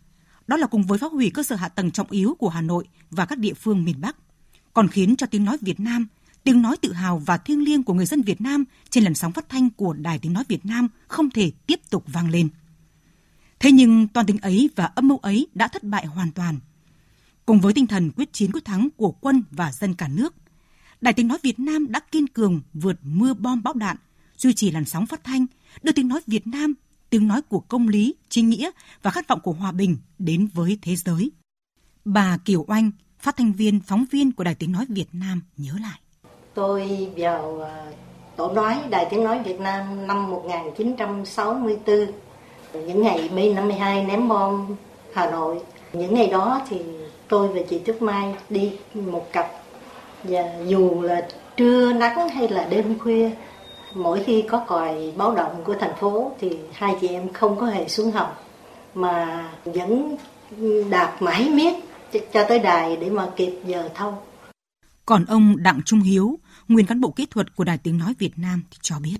đó 0.46 0.56
là 0.56 0.66
cùng 0.66 0.82
với 0.82 0.98
phá 0.98 1.06
hủy 1.06 1.30
cơ 1.34 1.42
sở 1.42 1.56
hạ 1.56 1.68
tầng 1.68 1.90
trọng 1.90 2.10
yếu 2.10 2.34
của 2.38 2.48
Hà 2.48 2.60
Nội 2.60 2.84
và 3.10 3.26
các 3.26 3.38
địa 3.38 3.54
phương 3.54 3.84
miền 3.84 4.00
Bắc, 4.00 4.16
còn 4.74 4.88
khiến 4.88 5.16
cho 5.16 5.26
tiếng 5.26 5.44
nói 5.44 5.58
Việt 5.60 5.80
Nam, 5.80 6.06
tiếng 6.44 6.62
nói 6.62 6.76
tự 6.76 6.92
hào 6.92 7.18
và 7.18 7.36
thiêng 7.36 7.64
liêng 7.64 7.82
của 7.82 7.94
người 7.94 8.06
dân 8.06 8.22
Việt 8.22 8.40
Nam 8.40 8.64
trên 8.90 9.04
làn 9.04 9.14
sóng 9.14 9.32
phát 9.32 9.48
thanh 9.48 9.70
của 9.70 9.92
Đài 9.92 10.18
Tiếng 10.18 10.32
Nói 10.32 10.44
Việt 10.48 10.66
Nam 10.66 10.88
không 11.08 11.30
thể 11.30 11.52
tiếp 11.66 11.80
tục 11.90 12.04
vang 12.06 12.30
lên. 12.30 12.48
Thế 13.58 13.72
nhưng 13.72 14.08
toàn 14.08 14.26
tính 14.26 14.38
ấy 14.38 14.70
và 14.76 14.84
âm 14.84 15.08
mưu 15.08 15.18
ấy 15.18 15.46
đã 15.54 15.68
thất 15.68 15.84
bại 15.84 16.06
hoàn 16.06 16.32
toàn. 16.32 16.58
Cùng 17.46 17.60
với 17.60 17.72
tinh 17.72 17.86
thần 17.86 18.10
quyết 18.10 18.32
chiến 18.32 18.52
quyết 18.52 18.64
thắng 18.64 18.88
của 18.96 19.10
quân 19.10 19.42
và 19.50 19.72
dân 19.72 19.94
cả 19.94 20.08
nước– 20.08 20.34
Đài 21.00 21.14
Tiếng 21.14 21.28
Nói 21.28 21.38
Việt 21.42 21.58
Nam 21.58 21.92
đã 21.92 22.00
kiên 22.00 22.26
cường 22.26 22.60
vượt 22.74 22.96
mưa 23.02 23.34
bom 23.34 23.62
bão 23.62 23.74
đạn, 23.74 23.96
duy 24.36 24.54
trì 24.54 24.70
làn 24.70 24.84
sóng 24.84 25.06
phát 25.06 25.24
thanh, 25.24 25.46
đưa 25.82 25.92
tiếng 25.92 26.08
nói 26.08 26.20
Việt 26.26 26.46
Nam, 26.46 26.74
tiếng 27.10 27.28
nói 27.28 27.42
của 27.42 27.60
công 27.60 27.88
lý, 27.88 28.14
chính 28.28 28.48
nghĩa 28.48 28.70
và 29.02 29.10
khát 29.10 29.28
vọng 29.28 29.40
của 29.40 29.52
hòa 29.52 29.72
bình 29.72 29.96
đến 30.18 30.48
với 30.54 30.78
thế 30.82 30.96
giới. 30.96 31.30
Bà 32.04 32.38
Kiều 32.44 32.64
Oanh, 32.68 32.90
phát 33.18 33.36
thanh 33.36 33.52
viên, 33.52 33.80
phóng 33.80 34.04
viên 34.10 34.32
của 34.32 34.44
Đài 34.44 34.54
Tiếng 34.54 34.72
Nói 34.72 34.86
Việt 34.88 35.08
Nam 35.12 35.42
nhớ 35.56 35.72
lại. 35.82 36.00
Tôi 36.54 37.10
vào 37.16 37.60
à, 37.60 37.92
tổ 38.36 38.52
nói 38.52 38.76
Đài 38.90 39.06
Tiếng 39.10 39.24
Nói 39.24 39.42
Việt 39.44 39.60
Nam 39.60 40.06
năm 40.06 40.30
1964, 40.30 41.96
những 42.72 43.02
ngày 43.02 43.30
Mỹ 43.34 43.54
52 43.54 44.04
ném 44.04 44.28
bom 44.28 44.76
Hà 45.14 45.30
Nội. 45.30 45.58
Những 45.92 46.14
ngày 46.14 46.26
đó 46.26 46.66
thì 46.68 46.76
tôi 47.28 47.48
và 47.48 47.60
chị 47.70 47.80
Trúc 47.86 48.02
Mai 48.02 48.34
đi 48.50 48.72
một 48.94 49.32
cặp 49.32 49.57
và 50.24 50.58
dù 50.66 51.02
là 51.02 51.28
trưa 51.56 51.92
nắng 51.92 52.28
hay 52.28 52.48
là 52.48 52.66
đêm 52.70 52.98
khuya 52.98 53.30
mỗi 53.94 54.24
khi 54.24 54.44
có 54.48 54.64
còi 54.66 55.12
báo 55.16 55.34
động 55.34 55.64
của 55.64 55.74
thành 55.80 55.96
phố 56.00 56.32
thì 56.40 56.58
hai 56.72 56.94
chị 57.00 57.08
em 57.08 57.32
không 57.32 57.56
có 57.56 57.66
hề 57.66 57.88
xuống 57.88 58.10
học 58.10 58.44
mà 58.94 59.48
vẫn 59.64 60.16
đạp 60.90 61.16
mãi 61.20 61.50
miết 61.50 61.74
cho 62.32 62.44
tới 62.48 62.58
đài 62.58 62.96
để 62.96 63.10
mà 63.10 63.26
kịp 63.36 63.60
giờ 63.64 63.88
thâu. 63.94 64.18
Còn 65.06 65.24
ông 65.24 65.56
Đặng 65.58 65.80
Trung 65.84 66.00
Hiếu, 66.00 66.38
nguyên 66.68 66.86
cán 66.86 67.00
bộ 67.00 67.10
kỹ 67.10 67.26
thuật 67.30 67.56
của 67.56 67.64
Đài 67.64 67.78
Tiếng 67.78 67.98
Nói 67.98 68.14
Việt 68.18 68.32
Nam 68.36 68.62
thì 68.70 68.78
cho 68.82 68.96
biết. 69.02 69.16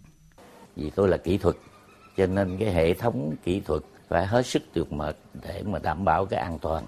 Vì 0.77 0.91
tôi 0.91 1.09
là 1.09 1.17
kỹ 1.17 1.39
thuật, 1.39 1.57
cho 2.17 2.27
nên 2.27 2.57
cái 2.61 2.73
hệ 2.73 2.95
thống 2.95 3.35
kỹ 3.45 3.61
thuật 3.61 3.83
phải 4.09 4.27
hết 4.27 4.47
sức 4.47 4.63
tuyệt 4.73 4.93
mật 4.93 5.17
để 5.43 5.63
mà 5.67 5.79
đảm 5.79 6.05
bảo 6.05 6.27
cái 6.27 6.41
an 6.41 6.59
toàn. 6.59 6.85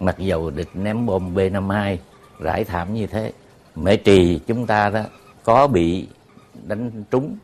Mặc 0.00 0.18
dầu 0.18 0.50
địch 0.50 0.68
ném 0.74 1.06
bom 1.06 1.34
B-52 1.34 1.96
rải 2.38 2.64
thảm 2.64 2.94
như 2.94 3.06
thế 3.06 3.32
mẹ 3.76 3.96
trì 3.96 4.40
chúng 4.46 4.66
ta 4.66 4.90
đó 4.90 5.00
có 5.44 5.66
bị 5.66 6.08
đánh 6.68 6.90
trúng 7.10 7.36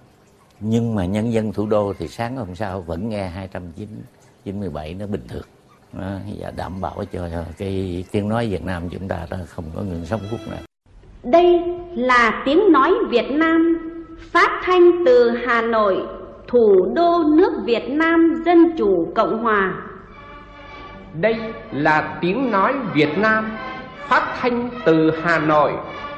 nhưng 0.60 0.94
mà 0.94 1.04
nhân 1.04 1.32
dân 1.32 1.52
thủ 1.52 1.66
đô 1.66 1.92
thì 1.98 2.08
sáng 2.08 2.36
hôm 2.36 2.54
sau 2.54 2.80
vẫn 2.80 3.08
nghe 3.08 3.28
297 3.28 4.94
nó 4.94 5.06
bình 5.06 5.24
thường 5.28 5.46
và 5.94 6.20
đảm 6.56 6.80
bảo 6.80 7.04
cho 7.12 7.28
cái 7.58 8.04
tiếng 8.12 8.28
nói 8.28 8.48
Việt 8.48 8.64
Nam 8.64 8.88
chúng 8.88 9.08
ta 9.08 9.26
đó 9.30 9.36
không 9.48 9.64
có 9.74 9.82
ngừng 9.82 10.06
sống 10.06 10.20
phút 10.30 10.40
nào. 10.50 10.60
Đây 11.22 11.62
là 11.94 12.42
tiếng 12.44 12.72
nói 12.72 12.92
Việt 13.08 13.30
Nam 13.30 13.78
phát 14.32 14.60
thanh 14.64 14.90
từ 15.06 15.30
Hà 15.46 15.62
Nội, 15.62 15.96
thủ 16.48 16.92
đô 16.94 17.22
nước 17.36 17.52
Việt 17.64 17.88
Nam 17.88 18.42
Dân 18.46 18.76
Chủ 18.78 19.12
Cộng 19.14 19.42
Hòa. 19.42 19.82
Đây 21.20 21.36
là 21.72 22.18
tiếng 22.20 22.50
nói 22.50 22.74
Việt 22.94 23.18
Nam 23.18 23.50
phát 24.10 24.36
thanh 24.40 24.70
từ 24.86 25.10
Hà 25.22 25.38
Nội, 25.38 25.72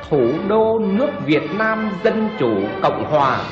thủ 0.09 0.33
đô 0.49 0.79
nước 0.79 1.09
Việt 1.27 1.43
Nam 1.59 1.91
Dân 2.05 2.29
Chủ 2.39 2.69
Cộng 2.83 3.05
Hòa. 3.11 3.45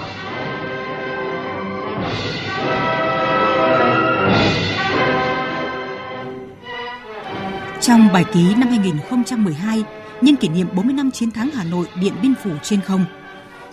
Trong 7.80 8.08
bài 8.12 8.24
ký 8.32 8.54
năm 8.54 8.68
2012, 8.68 9.84
nhân 10.20 10.36
kỷ 10.36 10.48
niệm 10.48 10.66
40 10.74 10.94
năm 10.94 11.10
chiến 11.10 11.30
thắng 11.30 11.50
Hà 11.50 11.64
Nội 11.64 11.86
Điện 12.00 12.14
Biên 12.22 12.34
Phủ 12.42 12.50
trên 12.62 12.80
không, 12.80 13.04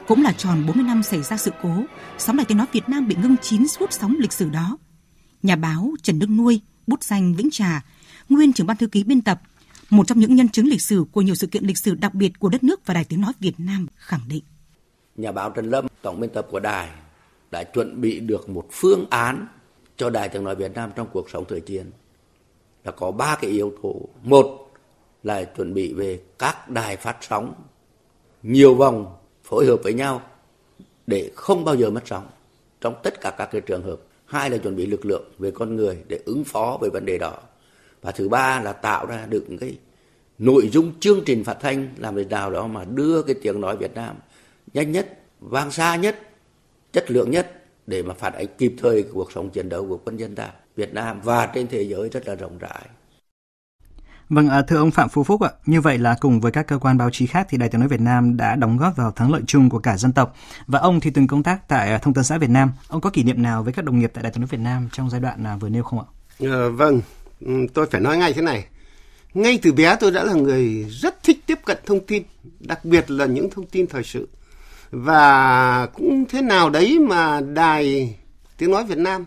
cũng 0.07 0.23
là 0.23 0.31
tròn 0.31 0.63
40 0.67 0.83
năm 0.83 1.03
xảy 1.03 1.21
ra 1.21 1.37
sự 1.37 1.51
cố, 1.61 1.83
sóng 2.17 2.37
đài 2.37 2.45
tiếng 2.45 2.57
nói 2.57 2.67
Việt 2.71 2.89
Nam 2.89 3.07
bị 3.07 3.15
ngưng 3.21 3.35
chín 3.41 3.67
suốt 3.67 3.93
sóng 3.93 4.15
lịch 4.19 4.33
sử 4.33 4.49
đó. 4.49 4.77
Nhà 5.43 5.55
báo 5.55 5.91
Trần 6.01 6.19
Đức 6.19 6.29
Nuôi, 6.29 6.61
bút 6.87 7.03
danh 7.03 7.33
Vĩnh 7.33 7.49
Trà, 7.51 7.81
nguyên 8.29 8.53
trưởng 8.53 8.67
ban 8.67 8.77
thư 8.77 8.87
ký 8.87 9.03
biên 9.03 9.21
tập, 9.21 9.41
một 9.89 10.07
trong 10.07 10.19
những 10.19 10.35
nhân 10.35 10.49
chứng 10.49 10.67
lịch 10.67 10.81
sử 10.81 11.05
của 11.11 11.21
nhiều 11.21 11.35
sự 11.35 11.47
kiện 11.47 11.63
lịch 11.63 11.77
sử 11.77 11.95
đặc 11.95 12.13
biệt 12.13 12.31
của 12.39 12.49
đất 12.49 12.63
nước 12.63 12.85
và 12.85 12.93
Đài 12.93 13.03
Tiếng 13.03 13.21
Nói 13.21 13.33
Việt 13.39 13.55
Nam 13.57 13.87
khẳng 13.95 14.21
định. 14.27 14.43
Nhà 15.15 15.31
báo 15.31 15.49
Trần 15.49 15.69
Lâm, 15.69 15.87
tổng 16.01 16.19
biên 16.19 16.29
tập 16.29 16.47
của 16.51 16.59
đài, 16.59 16.89
đã 17.51 17.63
chuẩn 17.63 18.01
bị 18.01 18.19
được 18.19 18.49
một 18.49 18.67
phương 18.71 19.05
án 19.09 19.47
cho 19.97 20.09
Đài 20.09 20.29
Tiếng 20.29 20.43
Nói 20.43 20.55
Việt 20.55 20.73
Nam 20.73 20.91
trong 20.95 21.07
cuộc 21.13 21.29
sống 21.29 21.45
thời 21.49 21.61
chiến. 21.61 21.91
Là 22.83 22.91
có 22.91 23.11
ba 23.11 23.37
cái 23.41 23.51
yếu 23.51 23.73
tố. 23.83 23.95
Một 24.23 24.71
là 25.23 25.43
chuẩn 25.43 25.73
bị 25.73 25.93
về 25.93 26.21
các 26.39 26.69
đài 26.69 26.97
phát 26.97 27.17
sóng 27.21 27.53
nhiều 28.43 28.75
vòng 28.75 29.15
phối 29.43 29.65
hợp 29.65 29.77
với 29.83 29.93
nhau 29.93 30.21
để 31.07 31.31
không 31.35 31.65
bao 31.65 31.75
giờ 31.75 31.89
mất 31.89 32.01
sóng 32.05 32.27
trong 32.81 32.95
tất 33.03 33.21
cả 33.21 33.35
các 33.37 33.49
cái 33.51 33.61
trường 33.61 33.83
hợp. 33.83 33.97
Hai 34.25 34.49
là 34.49 34.57
chuẩn 34.57 34.75
bị 34.75 34.85
lực 34.85 35.05
lượng 35.05 35.31
về 35.39 35.51
con 35.51 35.75
người 35.75 35.97
để 36.07 36.19
ứng 36.25 36.43
phó 36.43 36.77
với 36.81 36.89
vấn 36.89 37.05
đề 37.05 37.17
đó 37.17 37.39
và 38.07 38.13
thứ 38.13 38.29
ba 38.29 38.61
là 38.61 38.73
tạo 38.73 39.05
ra 39.05 39.25
được 39.29 39.45
cái 39.59 39.77
nội 40.37 40.69
dung 40.69 40.99
chương 40.99 41.19
trình 41.25 41.43
phát 41.43 41.57
thanh 41.61 41.87
làm 41.97 42.15
thế 42.15 42.23
nào 42.23 42.51
đó 42.51 42.67
mà 42.67 42.85
đưa 42.85 43.21
cái 43.21 43.35
tiếng 43.41 43.61
nói 43.61 43.77
Việt 43.77 43.95
Nam 43.95 44.15
nhanh 44.73 44.91
nhất, 44.91 45.19
vang 45.39 45.71
xa 45.71 45.95
nhất, 45.95 46.19
chất 46.93 47.11
lượng 47.11 47.31
nhất 47.31 47.65
để 47.87 48.03
mà 48.03 48.13
phản 48.13 48.33
ánh 48.33 48.45
kịp 48.57 48.75
thời 48.81 49.03
cuộc 49.13 49.31
sống 49.31 49.49
chiến 49.49 49.69
đấu 49.69 49.85
của 49.89 49.97
quân 50.05 50.17
dân 50.17 50.35
ta 50.35 50.49
Việt 50.75 50.93
Nam 50.93 51.21
và 51.21 51.45
trên 51.45 51.67
thế 51.67 51.81
giới 51.81 52.09
rất 52.09 52.27
là 52.27 52.35
rộng 52.35 52.57
rãi. 52.57 52.81
Vâng, 54.29 54.49
à, 54.49 54.61
thưa 54.61 54.77
ông 54.77 54.91
Phạm 54.91 55.09
Phú 55.09 55.23
Phúc 55.23 55.41
ạ, 55.41 55.49
như 55.65 55.81
vậy 55.81 55.97
là 55.97 56.15
cùng 56.19 56.39
với 56.41 56.51
các 56.51 56.67
cơ 56.67 56.77
quan 56.77 56.97
báo 56.97 57.09
chí 57.09 57.27
khác 57.27 57.47
thì 57.49 57.57
Đài 57.57 57.69
Tiếng 57.69 57.79
nói 57.79 57.89
Việt 57.89 58.01
Nam 58.01 58.37
đã 58.37 58.55
đóng 58.55 58.77
góp 58.77 58.95
vào 58.95 59.11
thắng 59.11 59.31
lợi 59.31 59.41
chung 59.47 59.69
của 59.69 59.79
cả 59.79 59.97
dân 59.97 60.13
tộc. 60.13 60.35
Và 60.67 60.79
ông 60.79 60.99
thì 60.99 61.09
từng 61.09 61.27
công 61.27 61.43
tác 61.43 61.67
tại 61.67 61.91
à, 61.91 61.97
Thông 61.97 62.13
tấn 62.13 62.23
xã 62.23 62.37
Việt 62.37 62.49
Nam. 62.49 62.71
Ông 62.87 63.01
có 63.01 63.09
kỷ 63.09 63.23
niệm 63.23 63.41
nào 63.43 63.63
với 63.63 63.73
các 63.73 63.85
đồng 63.85 63.99
nghiệp 63.99 64.11
tại 64.13 64.23
Đài 64.23 64.31
Tiếng 64.31 64.41
nói 64.41 64.47
Việt 64.51 64.59
Nam 64.59 64.89
trong 64.91 65.09
giai 65.09 65.21
đoạn 65.21 65.43
à, 65.47 65.57
vừa 65.57 65.69
nêu 65.69 65.83
không 65.83 65.99
ạ? 65.99 66.05
À, 66.39 66.69
vâng, 66.73 67.01
tôi 67.73 67.85
phải 67.91 68.01
nói 68.01 68.17
ngay 68.17 68.33
thế 68.33 68.41
này. 68.41 68.65
Ngay 69.33 69.59
từ 69.61 69.73
bé 69.73 69.95
tôi 69.99 70.11
đã 70.11 70.23
là 70.23 70.33
người 70.33 70.85
rất 70.89 71.23
thích 71.23 71.39
tiếp 71.45 71.59
cận 71.65 71.77
thông 71.85 72.05
tin, 72.05 72.23
đặc 72.59 72.85
biệt 72.85 73.11
là 73.11 73.25
những 73.25 73.49
thông 73.49 73.65
tin 73.65 73.87
thời 73.87 74.03
sự. 74.03 74.27
Và 74.91 75.85
cũng 75.85 76.25
thế 76.29 76.41
nào 76.41 76.69
đấy 76.69 76.99
mà 76.99 77.41
đài 77.41 78.15
tiếng 78.57 78.71
nói 78.71 78.83
Việt 78.83 78.97
Nam 78.97 79.25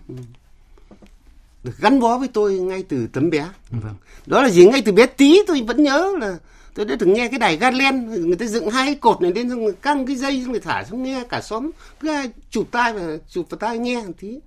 được 1.65 1.73
gắn 1.81 2.01
bó 2.01 2.19
với 2.19 2.29
tôi 2.29 2.55
ngay 2.55 2.85
từ 2.89 3.07
tấm 3.13 3.31
bé. 3.31 3.49
Vâng. 3.71 3.95
Đó 4.27 4.43
là 4.43 4.51
gì? 4.51 4.67
Ngay 4.67 4.83
từ 4.83 4.93
bé 4.93 5.07
tí 5.07 5.41
tôi 5.47 5.63
vẫn 5.63 5.83
nhớ 5.83 6.13
là 6.21 6.39
tôi 6.75 6.87
đã 6.87 6.97
từng 6.99 7.13
nghe 7.13 7.29
cái 7.29 7.39
đài 7.39 7.57
Gatlen 7.57 8.11
người 8.27 8.37
ta 8.37 8.47
dựng 8.47 8.71
hai 8.71 8.87
cái 8.87 8.95
cột 8.95 9.23
này 9.23 9.33
lên 9.35 9.51
xong 9.51 9.61
rồi 9.61 9.75
căng 9.83 10.07
cái 10.07 10.17
dây 10.17 10.43
xong 10.45 10.53
rồi 10.53 10.61
thả 10.61 10.85
xuống 10.85 11.03
nghe 11.03 11.25
cả 11.29 11.41
xóm 11.41 11.71
cứ 12.01 12.09
chụp 12.51 12.69
tai 12.71 12.93
và 12.93 13.19
chụp 13.29 13.51
vào 13.51 13.59
tai 13.59 13.79
nghe 13.79 14.03
một 14.07 14.13
tí 14.21 14.39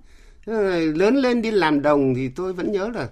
lớn 0.94 1.16
lên 1.16 1.42
đi 1.42 1.50
làm 1.50 1.82
đồng 1.82 2.14
thì 2.14 2.28
tôi 2.28 2.52
vẫn 2.52 2.72
nhớ 2.72 2.90
là 2.94 3.08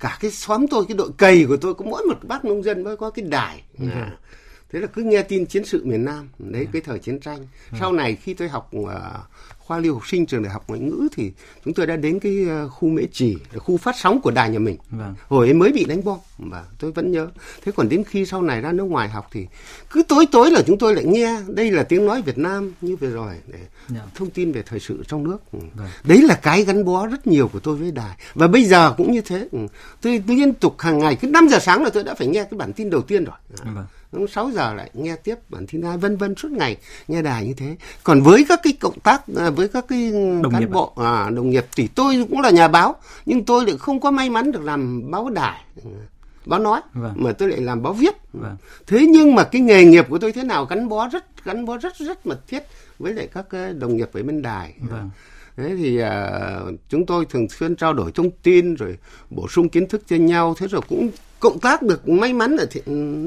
cả 0.00 0.18
cái 0.20 0.30
xóm 0.30 0.66
tôi 0.68 0.84
cái 0.88 0.96
đội 0.96 1.10
cày 1.18 1.44
của 1.48 1.56
tôi 1.56 1.74
có 1.74 1.84
mỗi 1.84 2.06
một 2.06 2.18
bác 2.22 2.44
nông 2.44 2.62
dân 2.62 2.84
mới 2.84 2.96
có 2.96 3.10
cái 3.10 3.24
đài. 3.24 3.62
À, 3.94 4.10
thế 4.72 4.80
là 4.80 4.86
cứ 4.86 5.02
nghe 5.02 5.22
tin 5.22 5.46
chiến 5.46 5.64
sự 5.64 5.84
miền 5.84 6.04
Nam 6.04 6.28
đấy 6.38 6.66
cái 6.72 6.82
thời 6.82 6.98
chiến 6.98 7.20
tranh 7.20 7.46
sau 7.80 7.92
này 7.92 8.16
khi 8.16 8.34
tôi 8.34 8.48
học 8.48 8.70
uh, 8.76 8.90
khoa 9.70 9.78
lưu 9.78 9.94
học 9.94 10.06
sinh 10.06 10.26
trường 10.26 10.42
đại 10.42 10.52
học 10.52 10.64
ngoại 10.68 10.80
ngữ 10.80 11.08
thì 11.12 11.32
chúng 11.64 11.74
tôi 11.74 11.86
đã 11.86 11.96
đến 11.96 12.20
cái 12.20 12.44
ờ, 12.48 12.68
khu 12.68 12.88
mễ 12.88 13.02
trì 13.12 13.36
khu 13.56 13.76
phát 13.76 13.96
sóng 13.98 14.20
của 14.20 14.30
đài 14.30 14.50
nhà 14.50 14.58
mình 14.58 14.76
vâng. 14.90 15.14
hồi 15.28 15.46
ấy 15.46 15.54
mới 15.54 15.72
bị 15.72 15.84
đánh 15.84 16.04
bom 16.04 16.18
và 16.38 16.64
tôi 16.78 16.92
vẫn 16.92 17.12
nhớ 17.12 17.28
thế 17.64 17.72
còn 17.76 17.88
đến 17.88 18.04
khi 18.04 18.26
sau 18.26 18.42
này 18.42 18.60
ra 18.60 18.72
nước 18.72 18.84
ngoài 18.84 19.08
học 19.08 19.28
thì 19.32 19.46
cứ 19.90 20.02
tối 20.08 20.26
tối 20.32 20.50
là 20.50 20.62
chúng 20.66 20.78
tôi 20.78 20.94
lại 20.94 21.04
nghe 21.04 21.40
đây 21.48 21.70
là 21.70 21.82
tiếng 21.82 22.06
nói 22.06 22.22
Việt 22.22 22.38
Nam 22.38 22.72
như 22.80 22.96
vừa 22.96 23.10
rồi 23.10 23.34
để 23.46 23.58
yeah. 23.58 23.70
Dạ. 23.88 24.00
thông 24.14 24.30
tin 24.30 24.52
về 24.52 24.62
thời 24.62 24.80
sự 24.80 25.02
trong 25.08 25.24
nước 25.24 25.38
ừ. 25.52 25.58
vâng. 25.74 25.88
đấy 26.04 26.22
là 26.22 26.34
cái 26.34 26.64
gắn 26.64 26.84
bó 26.84 27.06
rất 27.06 27.26
nhiều 27.26 27.48
của 27.48 27.60
tôi 27.60 27.76
với 27.76 27.90
đài 27.90 28.16
và 28.34 28.48
bây 28.48 28.64
giờ 28.64 28.94
cũng 28.96 29.12
như 29.12 29.20
thế 29.20 29.48
ừ. 29.52 29.58
tôi 30.00 30.22
liên 30.26 30.54
tục 30.54 30.74
hàng 30.78 30.98
ngày 30.98 31.16
cứ 31.16 31.28
5 31.28 31.48
giờ 31.48 31.58
sáng 31.58 31.82
là 31.82 31.90
tôi 31.90 32.04
đã 32.04 32.14
phải 32.14 32.26
nghe 32.26 32.44
cái 32.44 32.58
bản 32.58 32.72
tin 32.72 32.90
đầu 32.90 33.02
tiên 33.02 33.24
rồi 33.24 33.36
vâng 33.74 33.84
lúc 34.12 34.30
6 34.30 34.50
giờ 34.50 34.74
lại 34.74 34.90
nghe 34.94 35.16
tiếp 35.16 35.34
bản 35.48 35.66
tin 35.66 35.82
hai 35.82 35.98
vân 35.98 36.16
vân 36.16 36.34
suốt 36.34 36.52
ngày 36.52 36.76
nghe 37.08 37.22
đài 37.22 37.46
như 37.46 37.54
thế 37.54 37.76
còn 38.04 38.20
với 38.20 38.44
các 38.48 38.60
cái 38.62 38.72
cộng 38.80 39.00
tác 39.00 39.22
à, 39.36 39.50
với 39.50 39.68
các 39.68 39.84
cái 39.88 40.12
đồng 40.42 40.52
cán 40.52 40.70
bộ 40.72 40.92
à, 40.96 41.30
đồng 41.30 41.50
nghiệp 41.50 41.66
thì 41.76 41.88
tôi 41.94 42.26
cũng 42.30 42.40
là 42.40 42.50
nhà 42.50 42.68
báo 42.68 42.94
nhưng 43.26 43.44
tôi 43.44 43.66
lại 43.66 43.76
không 43.78 44.00
có 44.00 44.10
may 44.10 44.30
mắn 44.30 44.52
được 44.52 44.62
làm 44.62 45.10
báo 45.10 45.30
đài 45.30 45.64
báo 46.46 46.60
nói 46.60 46.80
vâng. 46.92 47.12
mà 47.16 47.32
tôi 47.32 47.48
lại 47.48 47.60
làm 47.60 47.82
báo 47.82 47.92
viết 47.92 48.14
vâng. 48.32 48.56
thế 48.86 49.06
nhưng 49.10 49.34
mà 49.34 49.44
cái 49.44 49.60
nghề 49.60 49.84
nghiệp 49.84 50.06
của 50.08 50.18
tôi 50.18 50.32
thế 50.32 50.44
nào 50.44 50.64
gắn 50.64 50.88
bó 50.88 51.08
rất 51.08 51.44
gắn 51.44 51.64
bó 51.64 51.76
rất 51.76 51.96
rất 51.96 52.26
mật 52.26 52.48
thiết 52.48 52.62
với 52.98 53.14
lại 53.14 53.28
các 53.34 53.46
đồng 53.78 53.96
nghiệp 53.96 54.10
ở 54.12 54.22
bên 54.22 54.42
đài 54.42 54.74
vâng. 54.90 55.10
thế 55.56 55.74
thì 55.76 56.02
uh, 56.02 56.74
chúng 56.88 57.06
tôi 57.06 57.24
thường 57.24 57.48
xuyên 57.48 57.76
trao 57.76 57.92
đổi 57.92 58.12
thông 58.12 58.30
tin 58.30 58.74
rồi 58.74 58.98
bổ 59.30 59.48
sung 59.48 59.68
kiến 59.68 59.88
thức 59.88 60.02
cho 60.06 60.16
nhau 60.16 60.54
thế 60.58 60.66
rồi 60.66 60.82
cũng 60.88 61.10
cộng 61.40 61.58
tác 61.58 61.82
được 61.82 62.08
may 62.08 62.32
mắn 62.32 62.56
là 62.56 62.66
thì, 62.70 62.80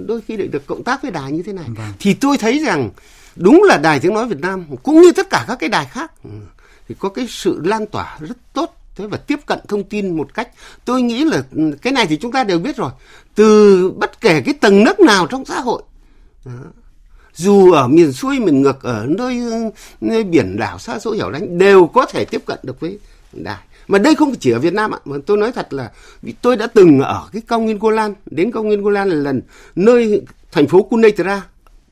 đôi 0.08 0.22
khi 0.28 0.38
lại 0.38 0.48
được 0.48 0.68
cộng 0.68 0.84
tác 0.84 1.02
với 1.02 1.12
đài 1.12 1.32
như 1.32 1.44
thế 1.44 1.54
này 1.54 1.66
vâng. 1.68 1.94
thì 2.00 2.14
tôi 2.14 2.38
thấy 2.38 2.60
rằng 2.60 2.90
đúng 3.36 3.64
là 3.64 3.78
đài 3.78 4.00
tiếng 4.00 4.14
nói 4.14 4.28
Việt 4.28 4.40
Nam 4.40 4.66
cũng 4.84 5.02
như 5.02 5.12
tất 5.12 5.30
cả 5.30 5.46
các 5.48 5.56
cái 5.60 5.70
đài 5.70 5.86
khác 5.86 6.12
ừ, 6.24 6.30
thì 6.88 6.96
có 7.00 7.10
cái 7.10 7.28
sự 7.30 7.62
lan 7.64 7.86
tỏa 7.86 8.18
rất 8.20 8.38
tốt 8.54 8.78
thế 8.96 9.08
và 9.08 9.18
tiếp 9.18 9.40
cận 9.46 9.60
thông 9.68 9.84
tin 9.84 10.18
một 10.18 10.34
cách 10.34 10.50
tôi 10.86 11.02
nghĩ 11.02 11.26
là 11.26 11.44
ừ, 11.52 11.72
cái 11.82 11.94
này 11.94 12.06
thì 12.08 12.18
chúng 12.18 12.32
ta 12.32 12.44
đều 12.44 12.60
biết 12.60 12.76
rồi 12.76 12.92
từ 13.36 13.92
bất 13.92 14.22
kể 14.22 14.42
cái 14.42 14.54
tầng 14.54 14.84
nấc 14.84 15.00
nào 15.00 15.28
trong 15.28 15.46
xã 15.46 15.60
hội 15.60 15.84
đó. 16.46 16.52
dù 17.34 17.72
ở 17.72 17.88
miền 17.88 18.14
xuôi 18.14 18.40
miền 18.40 18.62
ngược 18.62 18.84
ở 18.84 19.06
nơi 19.10 19.42
nơi 20.02 20.24
biển 20.24 20.58
đảo 20.58 20.80
xa 20.80 21.00
xôi 21.00 21.18
hẻo 21.18 21.30
lánh 21.30 21.58
đều 21.58 21.88
có 21.88 22.06
thể 22.06 22.26
tiếp 22.26 22.42
cận 22.46 22.60
được 22.64 22.80
với 22.80 23.00
đài 23.32 23.62
mà 23.88 24.00
đây 24.00 24.16
không 24.16 24.36
chỉ 24.36 24.52
ở 24.52 24.60
Việt 24.60 24.74
Nam 24.74 24.92
ạ 24.92 25.00
mà 25.06 25.18
tôi 25.26 25.38
nói 25.38 25.52
thật 25.52 25.74
là 25.74 25.92
tôi 26.42 26.56
đã 26.56 26.68
từng 26.68 27.00
ở 27.00 27.30
cái 27.34 27.42
cao 27.48 27.60
nguyên 27.60 27.80
Golan 27.80 28.14
đến 28.26 28.52
cao 28.52 28.64
nguyên 28.64 28.82
Golan 28.82 29.10
là 29.10 29.16
lần 29.16 29.42
nơi 29.76 30.22
thành 30.52 30.68
phố 30.68 30.84
Quneitra 30.84 31.42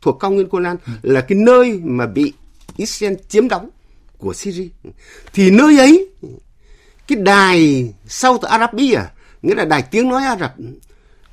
thuộc 0.02 0.20
cao 0.20 0.32
nguyên 0.32 0.48
Golan 0.50 0.78
ừ. 0.86 0.94
là 1.02 1.22
cái 1.22 1.38
nơi 1.38 1.80
mà 1.84 2.08
bị 2.08 2.34
Israel 2.78 3.14
chiếm 3.30 3.48
đóng 3.48 3.70
của 4.18 4.34
Syria 4.34 4.68
thì 5.34 5.52
nơi 5.52 5.78
ấy 5.78 6.10
cái 7.08 7.16
đài 7.16 7.90
South 8.08 8.42
Arabia 8.42 9.00
nghĩa 9.42 9.56
là 9.56 9.66
đài 9.66 9.82
tiếng 9.82 10.10
nói 10.10 10.24
Ả 10.24 10.38
Rập 10.40 10.56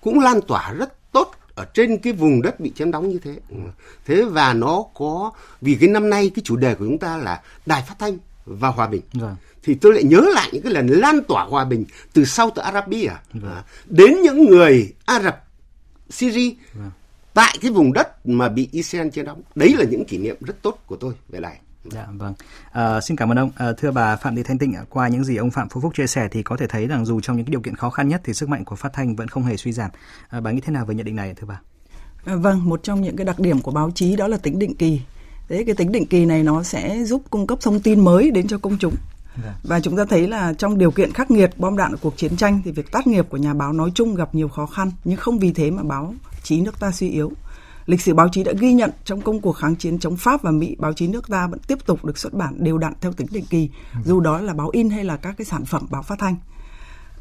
cũng 0.00 0.20
lan 0.20 0.40
tỏa 0.48 0.72
rất 0.72 1.12
tốt 1.12 1.34
ở 1.54 1.66
trên 1.74 1.98
cái 1.98 2.12
vùng 2.12 2.42
đất 2.42 2.60
bị 2.60 2.72
chiếm 2.76 2.90
đóng 2.90 3.08
như 3.08 3.18
thế 3.18 3.36
thế 4.06 4.24
và 4.24 4.54
nó 4.54 4.84
có 4.94 5.32
vì 5.60 5.74
cái 5.80 5.88
năm 5.88 6.10
nay 6.10 6.30
cái 6.34 6.42
chủ 6.44 6.56
đề 6.56 6.74
của 6.74 6.84
chúng 6.84 6.98
ta 6.98 7.16
là 7.16 7.42
đài 7.66 7.82
phát 7.88 7.94
thanh 7.98 8.18
và 8.46 8.68
hòa 8.68 8.86
bình 8.86 9.02
rồi. 9.12 9.32
Thì 9.62 9.74
tôi 9.74 9.94
lại 9.94 10.04
nhớ 10.04 10.20
lại 10.34 10.48
những 10.52 10.62
cái 10.62 10.72
lần 10.72 10.86
lan 10.86 11.20
tỏa 11.28 11.44
hòa 11.44 11.64
bình 11.64 11.84
từ 12.12 12.24
sau 12.24 12.50
từ 12.54 12.62
Arabia 12.62 13.08
vâng. 13.32 13.52
à, 13.52 13.64
đến 13.86 14.22
những 14.22 14.44
người 14.44 14.94
Ả 15.04 15.20
Rập 15.20 15.44
Syria 16.10 16.50
vâng. 16.74 16.90
tại 17.34 17.58
cái 17.60 17.70
vùng 17.70 17.92
đất 17.92 18.26
mà 18.26 18.48
bị 18.48 18.68
Israel 18.72 19.08
chiếm 19.10 19.24
đóng. 19.24 19.42
Đấy 19.54 19.74
là 19.78 19.84
những 19.84 20.04
kỷ 20.04 20.18
niệm 20.18 20.36
rất 20.40 20.62
tốt 20.62 20.78
của 20.86 20.96
tôi 20.96 21.14
về 21.28 21.40
này. 21.40 21.58
Dạ 21.84 22.06
vâng. 22.12 22.34
À, 22.72 23.00
xin 23.00 23.16
cảm 23.16 23.32
ơn 23.32 23.38
ông. 23.38 23.50
À, 23.56 23.72
thưa 23.78 23.90
bà 23.90 24.16
Phạm 24.16 24.36
Thị 24.36 24.42
Thanh 24.42 24.58
Tịnh, 24.58 24.74
qua 24.90 25.08
những 25.08 25.24
gì 25.24 25.36
ông 25.36 25.50
Phạm 25.50 25.68
Phú 25.68 25.80
Phúc 25.80 25.92
chia 25.96 26.06
sẻ 26.06 26.28
thì 26.30 26.42
có 26.42 26.56
thể 26.56 26.66
thấy 26.66 26.86
rằng 26.86 27.04
dù 27.04 27.20
trong 27.20 27.36
những 27.36 27.46
cái 27.46 27.50
điều 27.50 27.60
kiện 27.60 27.76
khó 27.76 27.90
khăn 27.90 28.08
nhất 28.08 28.20
thì 28.24 28.34
sức 28.34 28.48
mạnh 28.48 28.64
của 28.64 28.76
phát 28.76 28.92
thanh 28.92 29.16
vẫn 29.16 29.28
không 29.28 29.44
hề 29.44 29.56
suy 29.56 29.72
giảm. 29.72 29.90
À, 30.28 30.40
bà 30.40 30.50
nghĩ 30.50 30.60
thế 30.60 30.72
nào 30.72 30.86
về 30.86 30.94
nhận 30.94 31.06
định 31.06 31.16
này 31.16 31.34
thưa 31.34 31.46
bà? 31.46 31.60
À, 32.24 32.34
vâng, 32.36 32.68
một 32.68 32.80
trong 32.82 33.02
những 33.02 33.16
cái 33.16 33.24
đặc 33.24 33.38
điểm 33.38 33.60
của 33.60 33.70
báo 33.70 33.90
chí 33.94 34.16
đó 34.16 34.28
là 34.28 34.36
tính 34.36 34.58
định 34.58 34.74
kỳ. 34.74 35.00
Thế 35.48 35.64
cái 35.64 35.74
tính 35.74 35.92
định 35.92 36.06
kỳ 36.06 36.26
này 36.26 36.42
nó 36.42 36.62
sẽ 36.62 37.04
giúp 37.04 37.22
cung 37.30 37.46
cấp 37.46 37.58
thông 37.62 37.80
tin 37.80 38.00
mới 38.00 38.30
đến 38.30 38.48
cho 38.48 38.58
công 38.58 38.78
chúng 38.78 38.94
và 39.62 39.80
chúng 39.80 39.96
ta 39.96 40.04
thấy 40.04 40.28
là 40.28 40.52
trong 40.52 40.78
điều 40.78 40.90
kiện 40.90 41.12
khắc 41.12 41.30
nghiệt 41.30 41.50
bom 41.56 41.76
đạn 41.76 41.92
của 41.92 41.98
cuộc 42.02 42.16
chiến 42.16 42.36
tranh 42.36 42.60
thì 42.64 42.72
việc 42.72 42.92
tác 42.92 43.06
nghiệp 43.06 43.26
của 43.28 43.36
nhà 43.36 43.54
báo 43.54 43.72
nói 43.72 43.92
chung 43.94 44.14
gặp 44.14 44.34
nhiều 44.34 44.48
khó 44.48 44.66
khăn 44.66 44.90
nhưng 45.04 45.16
không 45.16 45.38
vì 45.38 45.52
thế 45.52 45.70
mà 45.70 45.82
báo 45.82 46.14
chí 46.42 46.60
nước 46.60 46.80
ta 46.80 46.90
suy 46.90 47.08
yếu. 47.10 47.32
Lịch 47.86 48.00
sử 48.00 48.14
báo 48.14 48.28
chí 48.32 48.44
đã 48.44 48.52
ghi 48.58 48.72
nhận 48.72 48.90
trong 49.04 49.20
công 49.20 49.40
cuộc 49.40 49.52
kháng 49.52 49.76
chiến 49.76 49.98
chống 49.98 50.16
Pháp 50.16 50.42
và 50.42 50.50
Mỹ, 50.50 50.76
báo 50.78 50.92
chí 50.92 51.08
nước 51.08 51.28
ta 51.28 51.46
vẫn 51.46 51.58
tiếp 51.66 51.78
tục 51.86 52.04
được 52.04 52.18
xuất 52.18 52.34
bản 52.34 52.64
đều 52.64 52.78
đặn 52.78 52.92
theo 53.00 53.12
tính 53.12 53.26
định 53.30 53.44
kỳ, 53.50 53.70
dù 54.04 54.20
đó 54.20 54.40
là 54.40 54.54
báo 54.54 54.68
in 54.72 54.90
hay 54.90 55.04
là 55.04 55.16
các 55.16 55.34
cái 55.38 55.44
sản 55.44 55.64
phẩm 55.64 55.86
báo 55.90 56.02
phát 56.02 56.18
thanh. 56.18 56.36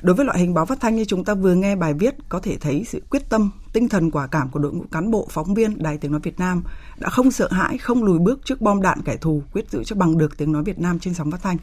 Đối 0.01 0.15
với 0.15 0.25
loại 0.25 0.39
hình 0.39 0.53
báo 0.53 0.65
phát 0.65 0.79
thanh 0.81 0.95
như 0.95 1.05
chúng 1.05 1.23
ta 1.23 1.33
vừa 1.33 1.53
nghe 1.53 1.75
bài 1.75 1.93
viết 1.93 2.15
có 2.29 2.39
thể 2.39 2.57
thấy 2.57 2.83
sự 2.87 3.01
quyết 3.09 3.29
tâm, 3.29 3.51
tinh 3.73 3.89
thần 3.89 4.11
quả 4.11 4.27
cảm 4.27 4.49
của 4.49 4.59
đội 4.59 4.73
ngũ 4.73 4.83
cán 4.91 5.11
bộ, 5.11 5.27
phóng 5.31 5.53
viên 5.53 5.83
Đài 5.83 5.97
Tiếng 5.97 6.11
Nói 6.11 6.21
Việt 6.23 6.39
Nam 6.39 6.63
đã 6.97 7.09
không 7.09 7.31
sợ 7.31 7.47
hãi, 7.51 7.77
không 7.77 8.03
lùi 8.03 8.19
bước 8.19 8.39
trước 8.45 8.61
bom 8.61 8.81
đạn 8.81 9.01
kẻ 9.01 9.17
thù, 9.17 9.43
quyết 9.53 9.71
giữ 9.71 9.83
cho 9.83 9.95
bằng 9.95 10.17
được 10.17 10.37
tiếng 10.37 10.51
nói 10.51 10.63
Việt 10.63 10.79
Nam 10.79 10.99
trên 10.99 11.13
sóng 11.13 11.31
phát 11.31 11.41
thanh. 11.43 11.57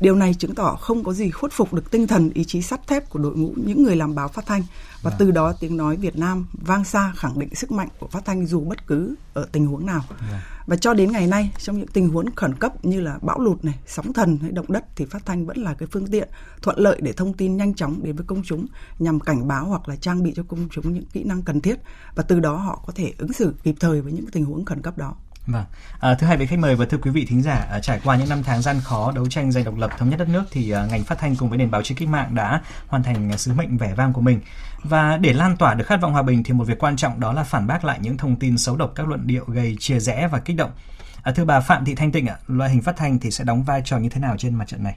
Điều 0.00 0.14
này 0.14 0.34
chứng 0.34 0.54
tỏ 0.54 0.76
không 0.80 1.04
có 1.04 1.12
gì 1.12 1.30
khuất 1.30 1.52
phục 1.52 1.74
được 1.74 1.90
tinh 1.90 2.06
thần, 2.06 2.30
ý 2.34 2.44
chí 2.44 2.62
sắt 2.62 2.86
thép 2.86 3.10
của 3.10 3.18
đội 3.18 3.36
ngũ 3.36 3.52
những 3.56 3.82
người 3.82 3.96
làm 3.96 4.14
báo 4.14 4.28
phát 4.28 4.46
thanh 4.46 4.62
và 5.02 5.10
từ 5.18 5.30
đó 5.30 5.52
tiếng 5.60 5.76
nói 5.76 5.96
Việt 5.96 6.16
Nam 6.18 6.46
vang 6.52 6.84
xa 6.84 7.12
khẳng 7.16 7.38
định 7.38 7.54
sức 7.54 7.72
mạnh 7.72 7.88
của 7.98 8.08
phát 8.08 8.24
thanh 8.24 8.46
dù 8.46 8.60
bất 8.60 8.86
cứ 8.86 9.14
ở 9.34 9.46
tình 9.52 9.66
huống 9.66 9.86
nào. 9.86 10.04
Và 10.68 10.76
cho 10.76 10.94
đến 10.94 11.12
ngày 11.12 11.26
nay 11.26 11.50
trong 11.58 11.78
những 11.78 11.88
tình 11.88 12.08
huống 12.08 12.34
khẩn 12.34 12.54
cấp 12.54 12.84
như 12.84 13.00
là 13.00 13.18
bão 13.22 13.40
lụt 13.40 13.64
này, 13.64 13.74
sóng 13.86 14.12
thần 14.12 14.38
hay 14.42 14.50
động 14.50 14.66
đất 14.68 14.84
thì 14.96 15.04
phát 15.04 15.26
thanh 15.26 15.46
vẫn 15.46 15.58
là 15.58 15.74
cái 15.74 15.88
phương 15.92 16.06
tiện 16.06 16.28
thuận 16.62 16.78
lợi 16.78 17.00
để 17.02 17.12
thông 17.12 17.32
tin 17.32 17.56
nhanh 17.56 17.74
chóng 17.74 18.00
đến 18.02 18.16
với 18.16 18.24
công 18.26 18.42
chúng 18.44 18.66
nhằm 18.98 19.20
cảnh 19.20 19.48
báo 19.48 19.64
hoặc 19.64 19.88
là 19.88 19.96
trang 19.96 20.22
bị 20.22 20.32
cho 20.36 20.42
công 20.48 20.68
chúng 20.70 20.92
những 20.92 21.06
kỹ 21.12 21.24
năng 21.24 21.42
cần 21.42 21.60
thiết 21.60 21.78
và 22.14 22.22
từ 22.22 22.40
đó 22.40 22.56
họ 22.56 22.82
có 22.86 22.92
thể 22.96 23.12
ứng 23.18 23.32
xử 23.32 23.54
kịp 23.62 23.74
thời 23.80 24.00
với 24.00 24.12
những 24.12 24.26
tình 24.26 24.44
huống 24.44 24.64
khẩn 24.64 24.82
cấp 24.82 24.98
đó. 24.98 25.16
Vâng. 25.48 25.64
À, 26.00 26.14
thưa 26.14 26.26
hai 26.26 26.36
vị 26.36 26.46
khách 26.46 26.58
mời 26.58 26.76
và 26.76 26.84
thưa 26.84 26.98
quý 26.98 27.10
vị 27.10 27.26
thính 27.28 27.42
giả, 27.42 27.66
à, 27.70 27.80
trải 27.80 28.00
qua 28.04 28.16
những 28.16 28.28
năm 28.28 28.42
tháng 28.42 28.62
gian 28.62 28.80
khó 28.80 29.12
đấu 29.12 29.26
tranh 29.28 29.52
giành 29.52 29.64
độc 29.64 29.76
lập 29.78 29.90
thống 29.98 30.10
nhất 30.10 30.18
đất 30.18 30.28
nước 30.28 30.44
thì 30.50 30.70
à, 30.70 30.86
ngành 30.86 31.04
phát 31.04 31.18
thanh 31.18 31.36
cùng 31.36 31.48
với 31.48 31.58
nền 31.58 31.70
báo 31.70 31.82
chí 31.82 31.94
cách 31.94 32.08
mạng 32.08 32.34
đã 32.34 32.62
hoàn 32.86 33.02
thành 33.02 33.32
à, 33.32 33.36
sứ 33.36 33.52
mệnh 33.52 33.76
vẻ 33.76 33.94
vang 33.94 34.12
của 34.12 34.20
mình. 34.20 34.40
Và 34.82 35.16
để 35.16 35.32
lan 35.32 35.56
tỏa 35.56 35.74
được 35.74 35.86
khát 35.86 36.00
vọng 36.00 36.12
hòa 36.12 36.22
bình 36.22 36.44
thì 36.44 36.52
một 36.52 36.64
việc 36.64 36.78
quan 36.78 36.96
trọng 36.96 37.20
đó 37.20 37.32
là 37.32 37.42
phản 37.42 37.66
bác 37.66 37.84
lại 37.84 37.98
những 38.02 38.16
thông 38.16 38.36
tin 38.36 38.58
xấu 38.58 38.76
độc, 38.76 38.92
các 38.94 39.08
luận 39.08 39.26
điệu 39.26 39.44
gây 39.44 39.76
chia 39.80 40.00
rẽ 40.00 40.28
và 40.32 40.38
kích 40.38 40.56
động. 40.56 40.70
À, 41.22 41.32
thưa 41.32 41.44
bà 41.44 41.60
Phạm 41.60 41.84
Thị 41.84 41.94
Thanh 41.94 42.12
Tịnh 42.12 42.26
ạ, 42.26 42.36
loại 42.46 42.70
hình 42.70 42.82
phát 42.82 42.96
thanh 42.96 43.18
thì 43.18 43.30
sẽ 43.30 43.44
đóng 43.44 43.62
vai 43.62 43.82
trò 43.84 43.98
như 43.98 44.08
thế 44.08 44.20
nào 44.20 44.36
trên 44.36 44.54
mặt 44.54 44.68
trận 44.68 44.82
này? 44.82 44.96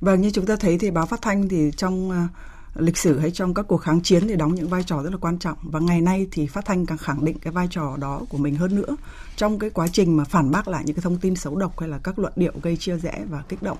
Vâng, 0.00 0.20
như 0.20 0.30
chúng 0.34 0.46
ta 0.46 0.56
thấy 0.60 0.78
thì 0.78 0.90
báo 0.90 1.06
phát 1.06 1.22
thanh 1.22 1.48
thì 1.48 1.70
trong 1.76 2.10
uh 2.10 2.30
lịch 2.78 2.96
sử 2.96 3.18
hay 3.18 3.30
trong 3.30 3.54
các 3.54 3.66
cuộc 3.68 3.76
kháng 3.76 4.00
chiến 4.00 4.28
thì 4.28 4.36
đóng 4.36 4.54
những 4.54 4.68
vai 4.68 4.82
trò 4.82 5.02
rất 5.02 5.10
là 5.10 5.18
quan 5.20 5.38
trọng 5.38 5.58
và 5.62 5.80
ngày 5.80 6.00
nay 6.00 6.26
thì 6.30 6.46
phát 6.46 6.64
thanh 6.64 6.86
càng 6.86 6.98
khẳng 6.98 7.24
định 7.24 7.38
cái 7.38 7.52
vai 7.52 7.66
trò 7.70 7.96
đó 7.96 8.20
của 8.28 8.38
mình 8.38 8.54
hơn 8.54 8.74
nữa 8.74 8.96
trong 9.36 9.58
cái 9.58 9.70
quá 9.70 9.88
trình 9.92 10.16
mà 10.16 10.24
phản 10.24 10.50
bác 10.50 10.68
lại 10.68 10.82
những 10.86 10.96
cái 10.96 11.02
thông 11.02 11.16
tin 11.16 11.36
xấu 11.36 11.56
độc 11.56 11.80
hay 11.80 11.88
là 11.88 11.98
các 11.98 12.18
luận 12.18 12.32
điệu 12.36 12.52
gây 12.62 12.76
chia 12.76 12.96
rẽ 12.96 13.24
và 13.30 13.42
kích 13.48 13.62
động. 13.62 13.78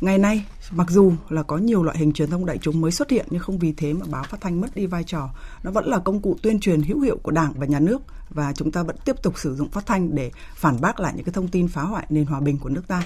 Ngày 0.00 0.18
nay, 0.18 0.44
mặc 0.70 0.86
dù 0.90 1.12
là 1.28 1.42
có 1.42 1.56
nhiều 1.56 1.82
loại 1.82 1.98
hình 1.98 2.12
truyền 2.12 2.30
thông 2.30 2.46
đại 2.46 2.58
chúng 2.58 2.80
mới 2.80 2.92
xuất 2.92 3.10
hiện, 3.10 3.26
nhưng 3.30 3.40
không 3.40 3.58
vì 3.58 3.72
thế 3.72 3.92
mà 3.92 4.06
báo 4.10 4.24
phát 4.24 4.40
thanh 4.40 4.60
mất 4.60 4.74
đi 4.74 4.86
vai 4.86 5.04
trò. 5.04 5.28
Nó 5.62 5.70
vẫn 5.70 5.86
là 5.86 5.98
công 5.98 6.20
cụ 6.20 6.36
tuyên 6.42 6.60
truyền 6.60 6.82
hữu 6.82 7.00
hiệu 7.00 7.18
của 7.22 7.30
Đảng 7.30 7.52
và 7.56 7.66
nhà 7.66 7.80
nước 7.80 8.02
và 8.30 8.52
chúng 8.52 8.72
ta 8.72 8.82
vẫn 8.82 8.96
tiếp 9.04 9.16
tục 9.22 9.38
sử 9.38 9.56
dụng 9.56 9.70
phát 9.70 9.86
thanh 9.86 10.14
để 10.14 10.30
phản 10.54 10.80
bác 10.80 11.00
lại 11.00 11.12
những 11.16 11.24
cái 11.24 11.32
thông 11.32 11.48
tin 11.48 11.68
phá 11.68 11.82
hoại 11.82 12.06
nền 12.08 12.24
hòa 12.24 12.40
bình 12.40 12.58
của 12.58 12.68
nước 12.68 12.88
ta 12.88 13.02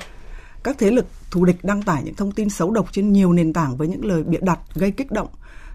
các 0.64 0.78
thế 0.78 0.90
lực 0.90 1.06
thù 1.30 1.44
địch 1.44 1.56
đăng 1.62 1.82
tải 1.82 2.02
những 2.02 2.14
thông 2.14 2.32
tin 2.32 2.50
xấu 2.50 2.70
độc 2.70 2.92
trên 2.92 3.12
nhiều 3.12 3.32
nền 3.32 3.52
tảng 3.52 3.76
với 3.76 3.88
những 3.88 4.04
lời 4.04 4.22
bịa 4.22 4.40
đặt 4.40 4.58
gây 4.74 4.90
kích 4.90 5.10
động 5.10 5.28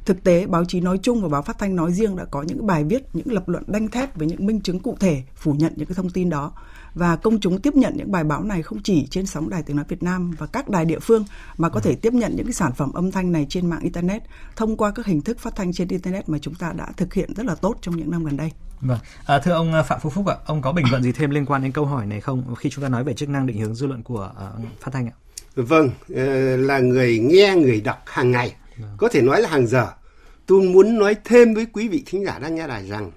Thực 0.05 0.23
tế, 0.23 0.45
báo 0.45 0.65
chí 0.65 0.81
nói 0.81 0.99
chung 1.03 1.21
và 1.21 1.29
báo 1.29 1.41
phát 1.41 1.59
thanh 1.59 1.75
nói 1.75 1.93
riêng 1.93 2.15
đã 2.15 2.25
có 2.25 2.41
những 2.41 2.67
bài 2.67 2.83
viết, 2.83 3.03
những 3.13 3.33
lập 3.33 3.49
luận 3.49 3.63
đanh 3.67 3.87
thép 3.87 4.17
với 4.17 4.27
những 4.27 4.45
minh 4.45 4.61
chứng 4.61 4.79
cụ 4.79 4.97
thể 4.99 5.23
phủ 5.35 5.53
nhận 5.53 5.73
những 5.75 5.87
cái 5.87 5.95
thông 5.95 6.09
tin 6.09 6.29
đó. 6.29 6.51
Và 6.93 7.15
công 7.15 7.39
chúng 7.39 7.61
tiếp 7.61 7.75
nhận 7.75 7.93
những 7.97 8.11
bài 8.11 8.23
báo 8.23 8.43
này 8.43 8.61
không 8.61 8.83
chỉ 8.83 9.07
trên 9.07 9.25
sóng 9.25 9.49
Đài 9.49 9.63
Tiếng 9.63 9.75
Nói 9.75 9.85
Việt 9.87 10.03
Nam 10.03 10.31
và 10.37 10.45
các 10.45 10.69
đài 10.69 10.85
địa 10.85 10.99
phương 10.99 11.25
mà 11.57 11.69
có 11.69 11.79
thể 11.79 11.95
tiếp 11.95 12.13
nhận 12.13 12.35
những 12.35 12.45
cái 12.45 12.53
sản 12.53 12.71
phẩm 12.73 12.91
âm 12.93 13.11
thanh 13.11 13.31
này 13.31 13.45
trên 13.49 13.69
mạng 13.69 13.81
Internet 13.81 14.23
thông 14.55 14.77
qua 14.77 14.91
các 14.91 15.05
hình 15.05 15.21
thức 15.21 15.39
phát 15.39 15.55
thanh 15.55 15.73
trên 15.73 15.87
Internet 15.87 16.29
mà 16.29 16.37
chúng 16.37 16.55
ta 16.55 16.73
đã 16.77 16.87
thực 16.97 17.13
hiện 17.13 17.33
rất 17.35 17.45
là 17.45 17.55
tốt 17.55 17.77
trong 17.81 17.97
những 17.97 18.11
năm 18.11 18.23
gần 18.23 18.37
đây. 18.37 18.51
Vâng, 18.81 18.99
à, 19.25 19.39
thưa 19.39 19.51
ông 19.51 19.73
Phạm 19.87 19.99
Phú 19.99 20.09
Phúc 20.09 20.27
ạ, 20.27 20.35
ông 20.45 20.61
có 20.61 20.71
bình 20.71 20.85
luận 20.91 21.03
gì 21.03 21.11
thêm 21.11 21.29
liên 21.29 21.45
quan 21.45 21.63
đến 21.63 21.71
câu 21.71 21.85
hỏi 21.85 22.05
này 22.05 22.21
không 22.21 22.55
khi 22.55 22.69
chúng 22.69 22.83
ta 22.83 22.89
nói 22.89 23.03
về 23.03 23.13
chức 23.13 23.29
năng 23.29 23.47
định 23.47 23.57
hướng 23.57 23.75
dư 23.75 23.87
luận 23.87 24.03
của 24.03 24.31
uh, 24.31 24.81
phát 24.81 24.91
thanh 24.93 25.07
ạ? 25.07 25.15
Vâng, 25.55 25.89
ờ, 26.15 26.57
là 26.57 26.79
người 26.79 27.19
nghe, 27.19 27.55
người 27.55 27.81
đọc 27.81 28.03
hàng 28.05 28.31
ngày 28.31 28.55
Vâng. 28.77 28.89
Có 28.97 29.09
thể 29.09 29.21
nói 29.21 29.41
là 29.41 29.49
hàng 29.49 29.67
giờ. 29.67 29.87
Tôi 30.45 30.61
muốn 30.61 30.99
nói 30.99 31.15
thêm 31.25 31.53
với 31.53 31.67
quý 31.73 31.87
vị 31.87 32.03
thính 32.05 32.25
giả 32.25 32.39
đang 32.39 32.55
nghe 32.55 32.67
đài 32.67 32.87
rằng 32.87 33.11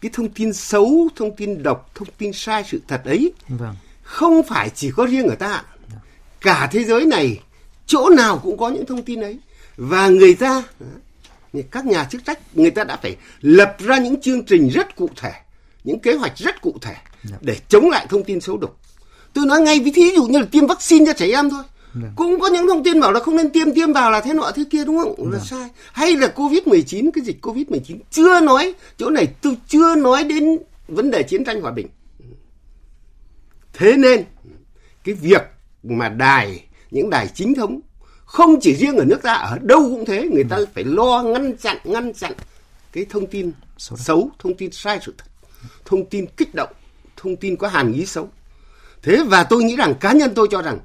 cái 0.00 0.10
thông 0.14 0.28
tin 0.28 0.52
xấu, 0.52 1.08
thông 1.16 1.36
tin 1.36 1.62
độc, 1.62 1.90
thông 1.94 2.08
tin 2.18 2.32
sai 2.32 2.64
sự 2.66 2.80
thật 2.88 3.02
ấy 3.04 3.32
vâng. 3.48 3.74
không 4.02 4.42
phải 4.48 4.70
chỉ 4.70 4.90
có 4.90 5.06
riêng 5.06 5.26
ở 5.26 5.34
ta. 5.34 5.64
Cả 6.40 6.68
thế 6.72 6.84
giới 6.84 7.06
này 7.06 7.40
chỗ 7.86 8.10
nào 8.16 8.38
cũng 8.38 8.58
có 8.58 8.68
những 8.68 8.86
thông 8.86 9.02
tin 9.02 9.20
ấy 9.20 9.38
và 9.76 10.08
người 10.08 10.34
ta 10.34 10.62
các 11.70 11.86
nhà 11.86 12.04
chức 12.04 12.24
trách 12.24 12.38
người 12.54 12.70
ta 12.70 12.84
đã 12.84 12.96
phải 12.96 13.16
lập 13.40 13.76
ra 13.78 13.98
những 13.98 14.20
chương 14.20 14.44
trình 14.44 14.68
rất 14.68 14.96
cụ 14.96 15.08
thể 15.16 15.32
những 15.84 15.98
kế 16.00 16.14
hoạch 16.14 16.38
rất 16.38 16.60
cụ 16.60 16.76
thể 16.80 16.94
dạ. 17.24 17.36
để 17.40 17.56
chống 17.68 17.90
lại 17.90 18.06
thông 18.08 18.24
tin 18.24 18.40
xấu 18.40 18.56
độc 18.58 18.80
tôi 19.32 19.46
nói 19.46 19.60
ngay 19.60 19.80
ví 19.80 20.12
dụ 20.14 20.24
như 20.26 20.38
là 20.38 20.46
tiêm 20.50 20.66
vaccine 20.66 21.06
cho 21.06 21.12
trẻ 21.12 21.26
em 21.26 21.50
thôi 21.50 21.62
Vâng. 21.94 22.12
cũng 22.16 22.40
có 22.40 22.48
những 22.48 22.66
thông 22.68 22.84
tin 22.84 23.00
bảo 23.00 23.12
là 23.12 23.20
không 23.20 23.36
nên 23.36 23.50
tiêm 23.50 23.74
tiêm 23.74 23.92
vào 23.92 24.10
là 24.10 24.20
thế 24.20 24.34
nọ 24.34 24.50
thế 24.54 24.64
kia 24.70 24.84
đúng 24.84 24.98
không 24.98 25.14
là 25.18 25.38
vâng. 25.38 25.46
sai 25.46 25.68
hay 25.92 26.16
là 26.16 26.28
covid 26.28 26.62
19 26.66 27.10
cái 27.10 27.24
dịch 27.24 27.40
covid 27.42 27.68
19 27.68 27.98
chưa 28.10 28.40
nói 28.40 28.74
chỗ 28.96 29.10
này 29.10 29.26
tôi 29.42 29.56
chưa 29.68 29.94
nói 29.94 30.24
đến 30.24 30.58
vấn 30.88 31.10
đề 31.10 31.22
chiến 31.22 31.44
tranh 31.44 31.60
hòa 31.60 31.72
bình 31.72 31.86
thế 33.72 33.96
nên 33.96 34.24
cái 35.04 35.14
việc 35.14 35.42
mà 35.82 36.08
đài 36.08 36.64
những 36.90 37.10
đài 37.10 37.28
chính 37.34 37.54
thống 37.54 37.80
không 38.32 38.60
chỉ 38.60 38.74
riêng 38.74 38.96
ở 38.96 39.04
nước 39.04 39.22
ta 39.22 39.32
ở 39.32 39.58
đâu 39.62 39.80
cũng 39.80 40.04
thế. 40.04 40.28
Người 40.32 40.44
ta 40.50 40.58
phải 40.74 40.84
lo 40.84 41.22
ngăn 41.22 41.56
chặn 41.56 41.76
ngăn 41.84 42.12
chặn 42.14 42.32
cái 42.92 43.06
thông 43.10 43.26
tin 43.26 43.52
xấu, 43.78 43.96
xấu 43.96 44.30
thông 44.38 44.54
tin 44.54 44.72
sai 44.72 44.98
sự 45.02 45.14
thật 45.18 45.24
thông 45.84 46.06
tin 46.06 46.26
kích 46.26 46.54
động 46.54 46.72
thông 47.16 47.36
tin 47.36 47.56
có 47.56 47.68
hàm 47.68 47.92
ý 47.92 48.06
xấu. 48.06 48.28
Thế 49.02 49.18
và 49.26 49.44
tôi 49.44 49.64
nghĩ 49.64 49.76
rằng 49.76 49.94
cá 49.94 50.12
nhân 50.12 50.32
tôi 50.34 50.48
cho 50.50 50.62
rằng 50.62 50.78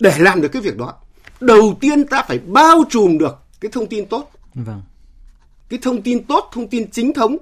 để 0.00 0.14
làm 0.18 0.40
được 0.40 0.48
cái 0.48 0.62
việc 0.62 0.76
đó 0.76 0.94
đầu 1.40 1.76
tiên 1.80 2.06
ta 2.06 2.22
phải 2.28 2.38
bao 2.38 2.84
trùm 2.90 3.18
được 3.18 3.36
cái 3.60 3.70
thông 3.70 3.86
tin 3.86 4.06
tốt. 4.06 4.30
Vâng. 4.54 4.82
cái 5.68 5.78
thông 5.82 6.02
tin 6.02 6.24
tốt 6.24 6.50
thông 6.52 6.68
tin 6.68 6.90
chính 6.90 7.12
thống 7.12 7.36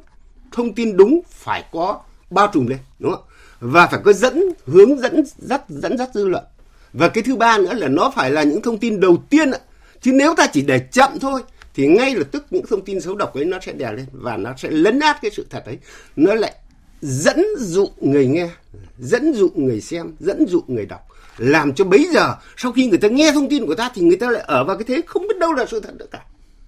thông 0.53 0.75
tin 0.75 0.97
đúng 0.97 1.21
phải 1.31 1.65
có 1.73 2.01
bao 2.31 2.51
trùm 2.53 2.67
lên 2.67 2.79
đúng 2.99 3.13
không 3.13 3.23
và 3.61 3.87
phải 3.87 4.01
có 4.05 4.13
dẫn 4.13 4.43
hướng 4.67 5.01
dẫn 5.01 5.25
dắt 5.39 5.65
dẫn 5.69 5.99
dắt 5.99 6.11
dư 6.15 6.29
luận 6.29 6.45
và 6.93 7.09
cái 7.09 7.23
thứ 7.23 7.37
ba 7.37 7.59
nữa 7.59 7.75
là 7.75 7.89
nó 7.89 8.13
phải 8.15 8.31
là 8.31 8.43
những 8.43 8.63
thông 8.63 8.79
tin 8.79 9.01
đầu 9.01 9.25
tiên 9.31 9.51
ạ. 9.51 9.59
Chứ 10.01 10.13
nếu 10.13 10.35
ta 10.35 10.47
chỉ 10.53 10.63
để 10.63 10.79
chậm 10.93 11.19
thôi, 11.21 11.43
thì 11.75 11.87
ngay 11.87 12.15
lập 12.15 12.27
tức 12.33 12.47
những 12.51 12.67
thông 12.67 12.85
tin 12.85 13.01
xấu 13.01 13.15
độc 13.15 13.35
ấy 13.35 13.45
nó 13.45 13.59
sẽ 13.63 13.73
đè 13.73 13.93
lên 13.93 14.07
và 14.13 14.37
nó 14.37 14.55
sẽ 14.57 14.71
lấn 14.71 15.01
át 15.01 15.19
cái 15.23 15.31
sự 15.31 15.47
thật 15.51 15.63
ấy. 15.65 15.79
Nó 16.17 16.35
lại 16.35 16.55
dẫn 17.03 17.45
dụ 17.59 17.89
người 18.01 18.27
nghe, 18.27 18.51
dẫn 18.99 19.35
dụ 19.35 19.51
người 19.55 19.81
xem, 19.81 20.15
dẫn 20.21 20.47
dụ 20.49 20.63
người 20.67 20.87
đọc. 20.87 21.01
Làm 21.39 21.75
cho 21.75 21.85
bấy 21.85 22.09
giờ, 22.13 22.37
sau 22.57 22.73
khi 22.73 22.87
người 22.87 22.99
ta 22.99 23.09
nghe 23.09 23.33
thông 23.33 23.49
tin 23.49 23.67
của 23.67 23.75
ta 23.75 23.91
thì 23.95 24.03
người 24.03 24.17
ta 24.17 24.31
lại 24.31 24.43
ở 24.47 24.65
vào 24.65 24.77
cái 24.77 24.85
thế 24.85 25.03
không 25.07 25.23
biết 25.23 25.39
đâu 25.39 25.53
là 25.53 25.67
sự 25.71 25.81
thật 25.81 25.95
nữa 25.99 26.07
cả. 26.11 26.25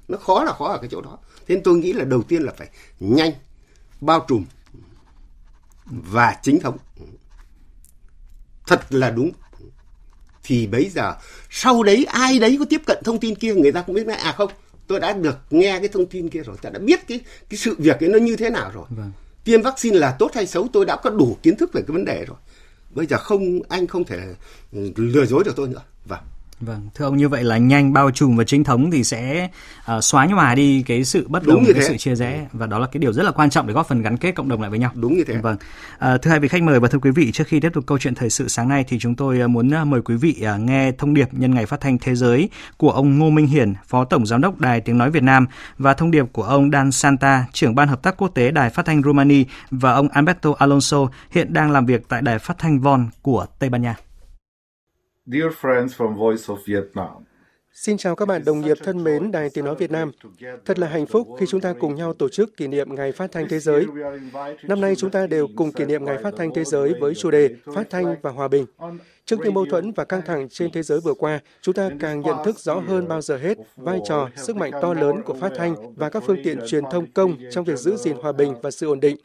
Nó 0.09 0.19
khó 0.19 0.45
là 0.45 0.53
khó 0.53 0.69
ở 0.69 0.79
cái 0.79 0.89
chỗ 0.91 1.01
đó. 1.01 1.19
Thế 1.47 1.55
nên 1.55 1.65
tôi 1.65 1.77
nghĩ 1.77 1.93
là 1.93 2.05
đầu 2.05 2.23
tiên 2.23 2.43
là 2.43 2.53
phải 2.57 2.69
nhanh, 3.01 3.33
bao 4.01 4.25
trùm 4.29 4.45
và 5.87 6.37
chính 6.43 6.61
thống. 6.61 6.77
Thật 8.67 8.81
là 8.91 9.11
đúng 9.11 9.31
thì 10.45 10.67
bấy 10.67 10.91
giờ 10.95 11.15
sau 11.51 11.83
đấy 11.83 12.07
ai 12.09 12.39
đấy 12.39 12.57
có 12.59 12.65
tiếp 12.65 12.81
cận 12.87 12.99
thông 13.05 13.21
tin 13.21 13.35
kia 13.35 13.55
người 13.55 13.73
ta 13.73 13.83
cũng 13.83 13.95
biết 13.95 14.07
nói 14.07 14.17
à 14.17 14.33
không 14.33 14.51
tôi 14.87 15.01
đã 15.01 15.13
được 15.13 15.37
nghe 15.51 15.79
cái 15.79 15.89
thông 15.89 16.07
tin 16.07 16.29
kia 16.29 16.43
rồi 16.43 16.57
ta 16.63 16.71
đã 16.71 16.79
biết 16.79 17.09
cái 17.09 17.21
cái 17.51 17.59
sự 17.59 17.77
việc 17.79 18.01
ấy 18.01 18.09
nó 18.09 18.19
như 18.19 18.37
thế 18.37 18.51
nào 18.51 18.71
rồi. 18.75 18.87
Vâng. 18.91 19.13
tiêm 19.45 19.63
vaccine 19.63 19.99
là 19.99 20.17
tốt 20.19 20.31
hay 20.35 20.47
xấu 20.47 20.69
tôi 20.73 20.85
đã 20.85 20.97
có 20.97 21.11
đủ 21.11 21.37
kiến 21.43 21.57
thức 21.57 21.73
về 21.73 21.83
cái 21.87 21.93
vấn 21.93 22.05
đề 22.05 22.25
rồi. 22.25 22.37
Bây 22.91 23.07
giờ 23.07 23.19
không 23.19 23.61
anh 23.69 23.87
không 23.87 24.05
thể 24.05 24.19
ừ, 24.73 24.93
lừa 24.97 25.27
dối 25.27 25.45
được 25.45 25.57
tôi 25.57 25.69
nữa. 25.69 25.83
Vâng 26.05 26.21
Vâng, 26.61 26.89
thưa 26.95 27.05
ông 27.05 27.17
như 27.17 27.29
vậy 27.29 27.45
là 27.45 27.59
nhanh 27.59 27.93
bao 27.93 28.11
trùm 28.11 28.37
và 28.37 28.45
chính 28.45 28.65
thống 28.65 28.91
thì 28.91 29.05
sẽ 29.05 29.49
uh, 29.97 30.05
xóa 30.05 30.27
nhòa 30.27 30.55
đi 30.55 30.83
cái 30.83 31.05
sự 31.05 31.27
bất 31.29 31.47
đồng, 31.47 31.65
cái 31.65 31.75
thế. 31.75 31.83
sự 31.89 31.97
chia 31.97 32.15
rẽ 32.15 32.47
và 32.53 32.67
đó 32.67 32.79
là 32.79 32.87
cái 32.87 32.99
điều 32.99 33.13
rất 33.13 33.23
là 33.23 33.31
quan 33.31 33.51
trọng 33.51 33.67
để 33.67 33.75
góp 33.75 33.89
phần 33.89 34.03
gắn 34.03 34.17
kết 34.17 34.35
cộng 34.35 34.49
đồng 34.49 34.61
lại 34.61 34.71
với 34.71 34.79
nhau. 34.79 34.91
Đúng 34.95 35.17
như 35.17 35.25
thế. 35.25 35.37
Vâng. 35.37 35.57
Uh, 35.95 36.23
thưa 36.23 36.31
hai 36.31 36.41
vị 36.41 36.49
khách 36.49 36.63
mời 36.63 36.81
và 36.81 36.89
thưa 36.89 36.99
quý 36.99 37.11
vị, 37.11 37.33
trước 37.33 37.45
khi 37.47 37.61
tiếp 37.61 37.71
tục 37.75 37.85
câu 37.87 37.99
chuyện 37.99 38.15
thời 38.15 38.31
sự 38.31 38.49
sáng 38.49 38.69
nay 38.69 38.85
thì 38.89 38.99
chúng 38.99 39.15
tôi 39.15 39.49
muốn 39.49 39.71
mời 39.87 40.03
quý 40.03 40.15
vị 40.15 40.43
uh, 40.55 40.61
nghe 40.61 40.93
thông 40.93 41.15
điệp 41.15 41.29
nhân 41.33 41.55
ngày 41.55 41.67
phát 41.67 41.81
thanh 41.81 41.99
thế 41.99 42.15
giới 42.15 42.49
của 42.77 42.91
ông 42.91 43.19
Ngô 43.19 43.31
Minh 43.31 43.47
Hiển, 43.47 43.75
Phó 43.87 44.05
Tổng 44.05 44.27
Giám 44.27 44.41
đốc 44.41 44.61
Đài 44.61 44.81
Tiếng 44.81 44.99
Nói 44.99 45.11
Việt 45.11 45.23
Nam 45.23 45.47
và 45.79 45.95
thông 45.95 46.11
điệp 46.11 46.27
của 46.33 46.43
ông 46.43 46.71
Dan 46.71 46.93
Santa, 46.93 47.45
trưởng 47.53 47.75
ban 47.75 47.89
hợp 47.89 48.03
tác 48.03 48.17
quốc 48.17 48.29
tế 48.35 48.51
Đài 48.51 48.71
Phát 48.71 48.87
thanh 48.87 49.03
Romani 49.03 49.45
và 49.71 49.93
ông 49.93 50.09
Alberto 50.09 50.51
Alonso 50.59 50.99
hiện 51.31 51.53
đang 51.53 51.71
làm 51.71 51.87
việc 51.87 52.09
tại 52.09 52.23
Đài 52.23 52.39
Phát 52.39 52.59
thanh 52.59 52.81
Von 52.81 53.09
của 53.23 53.47
Tây 53.59 53.71
Ban 53.71 53.83
Nha. 53.83 53.95
Dear 55.27 55.53
friends 55.61 55.89
from 55.97 56.15
Voice 56.15 56.43
of 56.47 56.57
Vietnam. 56.67 57.25
Xin 57.73 57.97
chào 57.97 58.17
các 58.17 58.29
bạn 58.29 58.45
đồng 58.45 58.61
nghiệp 58.61 58.77
thân 58.83 59.05
mến 59.05 59.33
Đài 59.33 59.51
Tiếng 59.55 59.65
Nói 59.65 59.75
Việt 59.75 59.91
Nam. 59.91 60.11
Thật 60.65 60.79
là 60.79 60.89
hạnh 60.89 61.07
phúc 61.07 61.29
khi 61.39 61.47
chúng 61.49 61.61
ta 61.61 61.75
cùng 61.81 61.95
nhau 61.95 62.13
tổ 62.13 62.29
chức 62.29 62.57
kỷ 62.57 62.67
niệm 62.67 62.95
Ngày 62.95 63.13
Phát 63.13 63.33
thanh 63.33 63.49
Thế 63.49 63.59
giới. 63.59 63.87
Năm 64.63 64.81
nay 64.81 64.97
chúng 64.97 65.11
ta 65.11 65.27
đều 65.27 65.49
cùng 65.57 65.73
kỷ 65.73 65.85
niệm 65.85 66.05
Ngày 66.05 66.19
Phát 66.23 66.35
thanh 66.37 66.55
Thế 66.55 66.65
giới 66.65 66.95
với 67.01 67.15
chủ 67.15 67.31
đề 67.31 67.51
Phát 67.75 67.91
thanh 67.91 68.17
và 68.23 68.31
Hòa 68.31 68.49
bình. 68.49 68.67
Trước 69.27 69.37
những 69.45 69.55
mâu 69.55 69.67
thuẫn 69.71 69.93
và 69.93 70.05
căng 70.05 70.23
thẳng 70.27 70.49
trên 70.49 70.71
thế 70.71 70.83
giới 70.83 71.01
vừa 71.01 71.15
qua, 71.15 71.41
chúng 71.63 71.75
ta 71.75 71.91
càng 72.01 72.21
nhận 72.21 72.37
thức 72.45 72.59
rõ 72.59 72.75
hơn 72.75 73.09
bao 73.09 73.21
giờ 73.21 73.37
hết 73.37 73.59
vai 73.77 74.01
trò, 74.09 74.29
sức 74.37 74.57
mạnh 74.57 74.71
to 74.83 74.95
lớn 74.95 75.23
của 75.23 75.35
phát 75.35 75.53
thanh 75.57 75.95
và 75.95 76.11
các 76.11 76.23
phương 76.27 76.43
tiện 76.45 76.59
truyền 76.67 76.85
thông 76.91 77.13
công 77.13 77.37
trong 77.51 77.65
việc 77.65 77.79
giữ 77.79 77.97
gìn 77.97 78.17
hòa 78.23 78.33
bình 78.33 78.55
và 78.63 78.71
sự 78.71 78.87
ổn 78.87 79.01
định. 79.01 79.17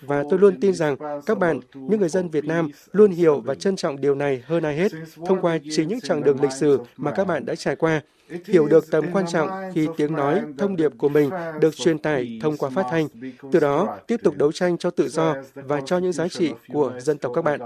Và 0.00 0.24
tôi 0.30 0.38
luôn 0.38 0.60
tin 0.60 0.74
rằng 0.74 0.96
các 1.26 1.38
bạn, 1.38 1.60
những 1.74 2.00
người 2.00 2.08
dân 2.08 2.28
Việt 2.28 2.44
Nam, 2.44 2.68
luôn 2.92 3.10
hiểu 3.10 3.40
và 3.40 3.54
trân 3.54 3.76
trọng 3.76 4.00
điều 4.00 4.14
này 4.14 4.42
hơn 4.46 4.62
ai 4.62 4.76
hết 4.76 4.92
thông 5.26 5.40
qua 5.40 5.58
chính 5.70 5.88
những 5.88 6.00
chặng 6.00 6.22
đường 6.22 6.42
lịch 6.42 6.52
sử 6.52 6.78
mà 6.96 7.10
các 7.10 7.26
bạn 7.26 7.46
đã 7.46 7.54
trải 7.54 7.76
qua 7.76 8.00
hiểu 8.44 8.66
được 8.66 8.90
tầm 8.90 9.04
quan 9.12 9.24
trọng 9.26 9.48
khi 9.74 9.88
tiếng 9.96 10.12
nói, 10.12 10.40
thông 10.58 10.76
điệp 10.76 10.92
của 10.98 11.08
mình 11.08 11.30
được 11.60 11.76
truyền 11.76 11.98
tải 11.98 12.38
thông 12.42 12.56
qua 12.56 12.70
phát 12.70 12.86
thanh, 12.90 13.08
từ 13.52 13.60
đó 13.60 13.98
tiếp 14.06 14.20
tục 14.22 14.34
đấu 14.36 14.52
tranh 14.52 14.78
cho 14.78 14.90
tự 14.90 15.08
do 15.08 15.36
và 15.54 15.80
cho 15.80 15.98
những 15.98 16.12
giá 16.12 16.28
trị 16.28 16.52
của 16.72 16.92
dân 16.98 17.18
tộc 17.18 17.32
các 17.34 17.44
bạn. 17.44 17.60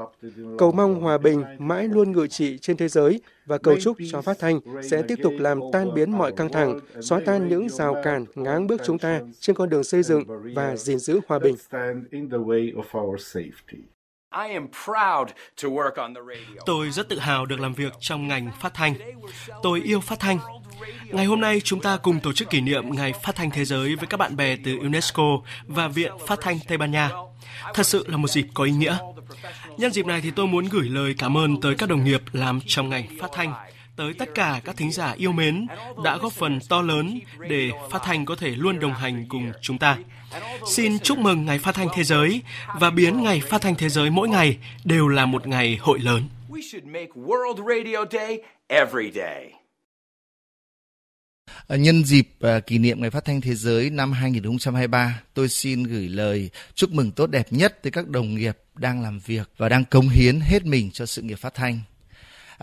Cầu 0.59 0.73
mong 0.73 1.01
hòa 1.01 1.19
bình 1.19 1.45
mãi 1.59 1.89
luôn 1.89 2.13
ngự 2.13 2.27
trị 2.27 2.59
trên 2.59 2.77
thế 2.77 2.89
giới 2.89 3.21
và 3.47 3.59
cầu 3.59 3.77
chúc 3.81 3.97
cho 4.13 4.23
phát 4.23 4.39
thanh 4.39 4.61
sẽ 4.83 5.03
tiếp 5.03 5.19
tục 5.23 5.33
làm 5.39 5.61
tan 5.73 5.95
biến 5.95 6.11
mọi 6.11 6.33
căng 6.33 6.53
thẳng, 6.53 6.81
xóa 7.01 7.21
tan 7.27 7.49
những 7.49 7.69
rào 7.69 7.97
cản 8.05 8.25
ngáng 8.35 8.67
bước 8.67 8.81
chúng 8.85 8.99
ta 8.99 9.21
trên 9.41 9.57
con 9.57 9.69
đường 9.69 9.85
xây 9.85 10.03
dựng 10.03 10.25
và 10.55 10.77
gìn 10.77 10.99
giữ 10.99 11.21
hòa 11.29 11.39
bình. 11.39 11.57
Tôi 16.67 16.91
rất 16.91 17.09
tự 17.09 17.19
hào 17.19 17.47
được 17.47 17.61
làm 17.61 17.75
việc 17.75 17.93
trong 18.01 18.29
ngành 18.29 18.51
phát 18.61 18.75
thanh. 18.75 18.95
Tôi 19.63 19.81
yêu 19.85 20.01
phát 20.01 20.21
thanh. 20.21 20.39
Ngày 21.05 21.25
hôm 21.25 21.41
nay 21.41 21.61
chúng 21.65 21.81
ta 21.81 21.97
cùng 21.97 22.21
tổ 22.21 22.33
chức 22.33 22.51
kỷ 22.51 22.61
niệm 22.61 22.95
Ngày 22.95 23.13
Phát 23.23 23.35
thanh 23.35 23.51
Thế 23.51 23.65
giới 23.65 23.97
với 23.97 24.07
các 24.07 24.17
bạn 24.17 24.37
bè 24.37 24.57
từ 24.65 24.79
UNESCO 24.79 25.23
và 25.67 25.89
Viện 25.89 26.13
Phát 26.27 26.39
thanh 26.43 26.59
Tây 26.69 26.79
Ban 26.79 26.91
Nha. 26.91 27.11
Thật 27.75 27.87
sự 27.87 28.05
là 28.09 28.17
một 28.17 28.29
dịp 28.29 28.47
có 28.55 28.65
ý 28.65 28.73
nghĩa. 28.73 28.99
Nhân 29.77 29.93
dịp 29.93 30.07
này 30.07 30.21
thì 30.21 30.31
tôi 30.31 30.47
muốn 30.47 30.65
gửi 30.65 30.89
lời 30.89 31.15
cảm 31.19 31.37
ơn 31.37 31.61
tới 31.61 31.75
các 31.79 31.89
đồng 31.89 32.05
nghiệp 32.05 32.23
làm 32.33 32.61
trong 32.67 32.89
ngành 32.89 33.07
phát 33.21 33.31
thanh 33.33 33.55
tới 33.97 34.15
tất 34.15 34.29
cả 34.35 34.61
các 34.65 34.77
thính 34.77 34.93
giả 34.93 35.13
yêu 35.13 35.33
mến 35.33 35.67
đã 36.05 36.17
góp 36.17 36.33
phần 36.33 36.59
to 36.69 36.83
lớn 36.83 37.21
để 37.49 37.71
phát 37.91 38.03
thanh 38.05 38.25
có 38.25 38.37
thể 38.37 38.49
luôn 38.49 38.81
đồng 38.81 38.95
hành 38.95 39.27
cùng 39.29 39.53
chúng 39.61 39.79
ta. 39.79 39.99
Xin 40.71 40.99
chúc 40.99 41.19
mừng 41.19 41.45
Ngày 41.45 41.59
Phát 41.59 41.75
thanh 41.75 41.89
Thế 41.95 42.05
giới 42.05 42.43
và 42.81 42.91
biến 42.91 43.23
Ngày 43.23 43.41
Phát 43.41 43.61
thanh 43.61 43.75
Thế 43.75 43.89
giới 43.89 44.11
mỗi 44.11 44.29
ngày 44.29 44.59
đều 44.85 45.09
là 45.09 45.27
một 45.27 45.47
ngày 45.47 45.79
hội 45.81 45.99
lớn. 45.99 46.29
Nhân 51.69 52.05
dịp 52.05 52.29
uh, 52.47 52.67
kỷ 52.67 52.79
niệm 52.79 53.01
Ngày 53.01 53.11
Phát 53.11 53.25
thanh 53.25 53.41
Thế 53.41 53.55
giới 53.55 53.91
năm 53.91 54.13
2023, 54.13 55.23
tôi 55.35 55.49
xin 55.49 55.83
gửi 55.83 56.09
lời 56.09 56.51
chúc 56.75 56.91
mừng 56.91 57.11
tốt 57.11 57.27
đẹp 57.27 57.47
nhất 57.51 57.83
tới 57.83 57.91
các 57.91 58.09
đồng 58.09 58.35
nghiệp 58.35 58.59
đang 58.75 59.03
làm 59.03 59.19
việc 59.19 59.51
và 59.57 59.69
đang 59.69 59.85
cống 59.85 60.09
hiến 60.09 60.41
hết 60.41 60.65
mình 60.67 60.91
cho 60.91 61.07
sự 61.07 61.23
nghiệp 61.23 61.39
phát 61.39 61.55
thanh. 61.55 61.81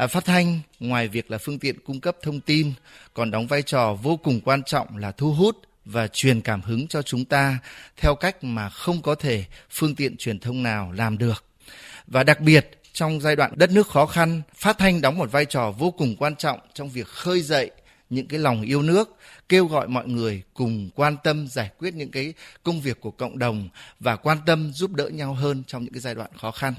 À, 0.02 0.08
phát 0.08 0.26
thanh 0.26 0.60
ngoài 0.80 1.08
việc 1.08 1.32
là 1.32 1.38
phương 1.38 1.60
tiện 1.60 1.80
cung 1.80 2.00
cấp 2.00 2.18
thông 2.22 2.40
tin 2.40 2.74
còn 3.14 3.32
đóng 3.32 3.48
vai 3.48 3.62
trò 3.62 3.94
vô 3.94 4.18
cùng 4.18 4.42
quan 4.42 4.64
trọng 4.64 4.98
là 4.98 5.12
thu 5.12 5.34
hút 5.34 5.58
và 5.86 6.08
truyền 6.08 6.42
cảm 6.42 6.62
hứng 6.62 6.88
cho 6.88 7.02
chúng 7.02 7.26
ta 7.26 7.58
theo 7.98 8.16
cách 8.16 8.44
mà 8.44 8.70
không 8.70 9.02
có 9.02 9.16
thể 9.16 9.46
phương 9.70 9.96
tiện 9.96 10.18
truyền 10.18 10.40
thông 10.40 10.64
nào 10.64 10.92
làm 10.92 11.18
được. 11.18 11.44
Và 12.08 12.24
đặc 12.24 12.40
biệt 12.40 12.82
trong 12.94 13.22
giai 13.22 13.36
đoạn 13.36 13.54
đất 13.56 13.72
nước 13.72 13.88
khó 13.88 14.06
khăn, 14.06 14.42
phát 14.56 14.78
thanh 14.78 15.02
đóng 15.02 15.18
một 15.18 15.32
vai 15.32 15.46
trò 15.46 15.72
vô 15.72 15.92
cùng 15.92 16.16
quan 16.16 16.36
trọng 16.36 16.60
trong 16.74 16.90
việc 16.90 17.08
khơi 17.08 17.42
dậy 17.42 17.72
những 18.10 18.28
cái 18.28 18.40
lòng 18.40 18.62
yêu 18.62 18.82
nước, 18.82 19.18
kêu 19.50 19.66
gọi 19.66 19.88
mọi 19.88 20.08
người 20.08 20.42
cùng 20.54 20.90
quan 20.96 21.16
tâm 21.24 21.48
giải 21.48 21.70
quyết 21.78 21.94
những 21.94 22.12
cái 22.12 22.34
công 22.64 22.82
việc 22.82 23.02
của 23.02 23.12
cộng 23.12 23.40
đồng 23.40 23.70
và 24.00 24.16
quan 24.16 24.38
tâm 24.46 24.72
giúp 24.74 24.92
đỡ 24.92 25.10
nhau 25.10 25.34
hơn 25.34 25.64
trong 25.68 25.84
những 25.84 25.94
cái 25.94 26.02
giai 26.02 26.16
đoạn 26.16 26.30
khó 26.38 26.52
khăn. 26.52 26.74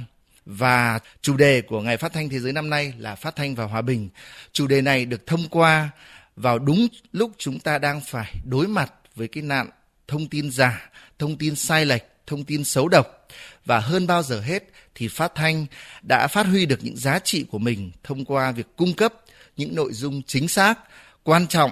Và 0.46 0.98
chủ 1.22 1.36
đề 1.36 1.62
của 1.62 1.80
Ngày 1.80 1.96
Phát 1.96 2.12
thanh 2.12 2.28
Thế 2.28 2.38
giới 2.38 2.52
năm 2.52 2.70
nay 2.70 2.94
là 2.98 3.14
Phát 3.14 3.36
thanh 3.36 3.54
và 3.54 3.64
Hòa 3.64 3.82
bình. 3.82 4.08
Chủ 4.52 4.66
đề 4.66 4.80
này 4.80 5.04
được 5.04 5.26
thông 5.26 5.48
qua 5.48 5.90
vào 6.36 6.58
đúng 6.58 6.86
lúc 7.12 7.32
chúng 7.38 7.60
ta 7.60 7.78
đang 7.78 8.00
phải 8.00 8.34
đối 8.44 8.68
mặt 8.68 8.92
với 9.14 9.28
cái 9.28 9.42
nạn 9.42 9.70
thông 10.08 10.28
tin 10.28 10.50
giả, 10.50 10.90
thông 11.18 11.38
tin 11.38 11.56
sai 11.56 11.84
lệch, 11.84 12.02
thông 12.26 12.44
tin 12.44 12.64
xấu 12.64 12.88
độc 12.88 13.28
và 13.64 13.80
hơn 13.80 14.06
bao 14.06 14.22
giờ 14.22 14.40
hết 14.40 14.62
thì 14.94 15.08
phát 15.08 15.32
thanh 15.34 15.66
đã 16.02 16.26
phát 16.26 16.46
huy 16.46 16.66
được 16.66 16.78
những 16.82 16.96
giá 16.96 17.18
trị 17.18 17.44
của 17.50 17.58
mình 17.58 17.90
thông 18.04 18.24
qua 18.24 18.52
việc 18.52 18.66
cung 18.76 18.94
cấp 18.94 19.14
những 19.56 19.74
nội 19.74 19.92
dung 19.92 20.22
chính 20.22 20.48
xác, 20.48 20.78
quan 21.22 21.46
trọng 21.46 21.70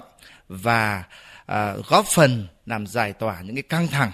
và 0.49 1.05
à, 1.47 1.75
góp 1.89 2.07
phần 2.07 2.47
làm 2.67 2.87
giải 2.87 3.13
tỏa 3.13 3.41
những 3.41 3.55
cái 3.57 3.63
căng 3.63 3.89
thẳng, 3.89 4.13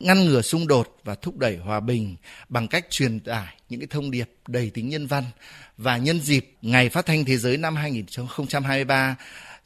ngăn 0.00 0.24
ngừa 0.24 0.42
xung 0.42 0.66
đột 0.66 0.96
và 1.04 1.14
thúc 1.14 1.38
đẩy 1.38 1.56
hòa 1.56 1.80
bình 1.80 2.16
bằng 2.48 2.68
cách 2.68 2.86
truyền 2.90 3.20
tải 3.20 3.54
những 3.68 3.80
cái 3.80 3.86
thông 3.86 4.10
điệp 4.10 4.30
đầy 4.48 4.70
tính 4.70 4.88
nhân 4.88 5.06
văn. 5.06 5.24
Và 5.76 5.96
nhân 5.96 6.20
dịp 6.20 6.54
Ngày 6.62 6.88
Phát 6.88 7.06
thanh 7.06 7.24
Thế 7.24 7.36
giới 7.36 7.56
năm 7.56 7.76
2023, 7.76 9.16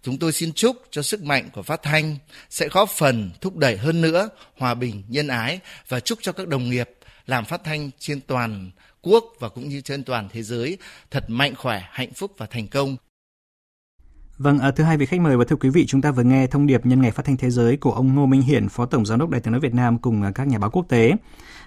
chúng 0.02 0.18
tôi 0.18 0.32
xin 0.32 0.52
chúc 0.52 0.76
cho 0.90 1.02
sức 1.02 1.22
mạnh 1.22 1.48
của 1.52 1.62
phát 1.62 1.82
thanh 1.82 2.16
sẽ 2.50 2.68
góp 2.68 2.90
phần 2.90 3.30
thúc 3.40 3.56
đẩy 3.56 3.76
hơn 3.76 4.00
nữa 4.00 4.28
hòa 4.56 4.74
bình, 4.74 5.02
nhân 5.08 5.28
ái 5.28 5.60
và 5.88 6.00
chúc 6.00 6.18
cho 6.22 6.32
các 6.32 6.48
đồng 6.48 6.70
nghiệp 6.70 6.90
làm 7.26 7.44
phát 7.44 7.60
thanh 7.64 7.90
trên 7.98 8.20
toàn 8.20 8.70
quốc 9.02 9.24
và 9.38 9.48
cũng 9.48 9.68
như 9.68 9.80
trên 9.80 10.04
toàn 10.04 10.28
thế 10.32 10.42
giới 10.42 10.78
thật 11.10 11.24
mạnh 11.28 11.54
khỏe, 11.54 11.82
hạnh 11.90 12.12
phúc 12.12 12.32
và 12.36 12.46
thành 12.46 12.68
công. 12.68 12.96
Vâng, 14.38 14.58
à, 14.58 14.70
thưa 14.70 14.84
hai 14.84 14.96
vị 14.96 15.06
khách 15.06 15.20
mời 15.20 15.36
và 15.36 15.44
thưa 15.44 15.56
quý 15.56 15.68
vị, 15.68 15.86
chúng 15.86 16.02
ta 16.02 16.10
vừa 16.10 16.22
nghe 16.22 16.46
thông 16.46 16.66
điệp 16.66 16.86
nhân 16.86 17.02
ngày 17.02 17.10
phát 17.10 17.24
thanh 17.24 17.36
thế 17.36 17.50
giới 17.50 17.76
của 17.76 17.92
ông 17.92 18.14
Ngô 18.14 18.26
Minh 18.26 18.42
Hiển, 18.42 18.68
Phó 18.68 18.86
Tổng 18.86 19.06
Giám 19.06 19.18
đốc 19.18 19.30
Đài 19.30 19.40
tiếng 19.40 19.52
nói 19.52 19.60
Việt 19.60 19.74
Nam 19.74 19.98
cùng 19.98 20.22
à, 20.22 20.30
các 20.34 20.46
nhà 20.46 20.58
báo 20.58 20.70
quốc 20.70 20.86
tế. 20.88 21.12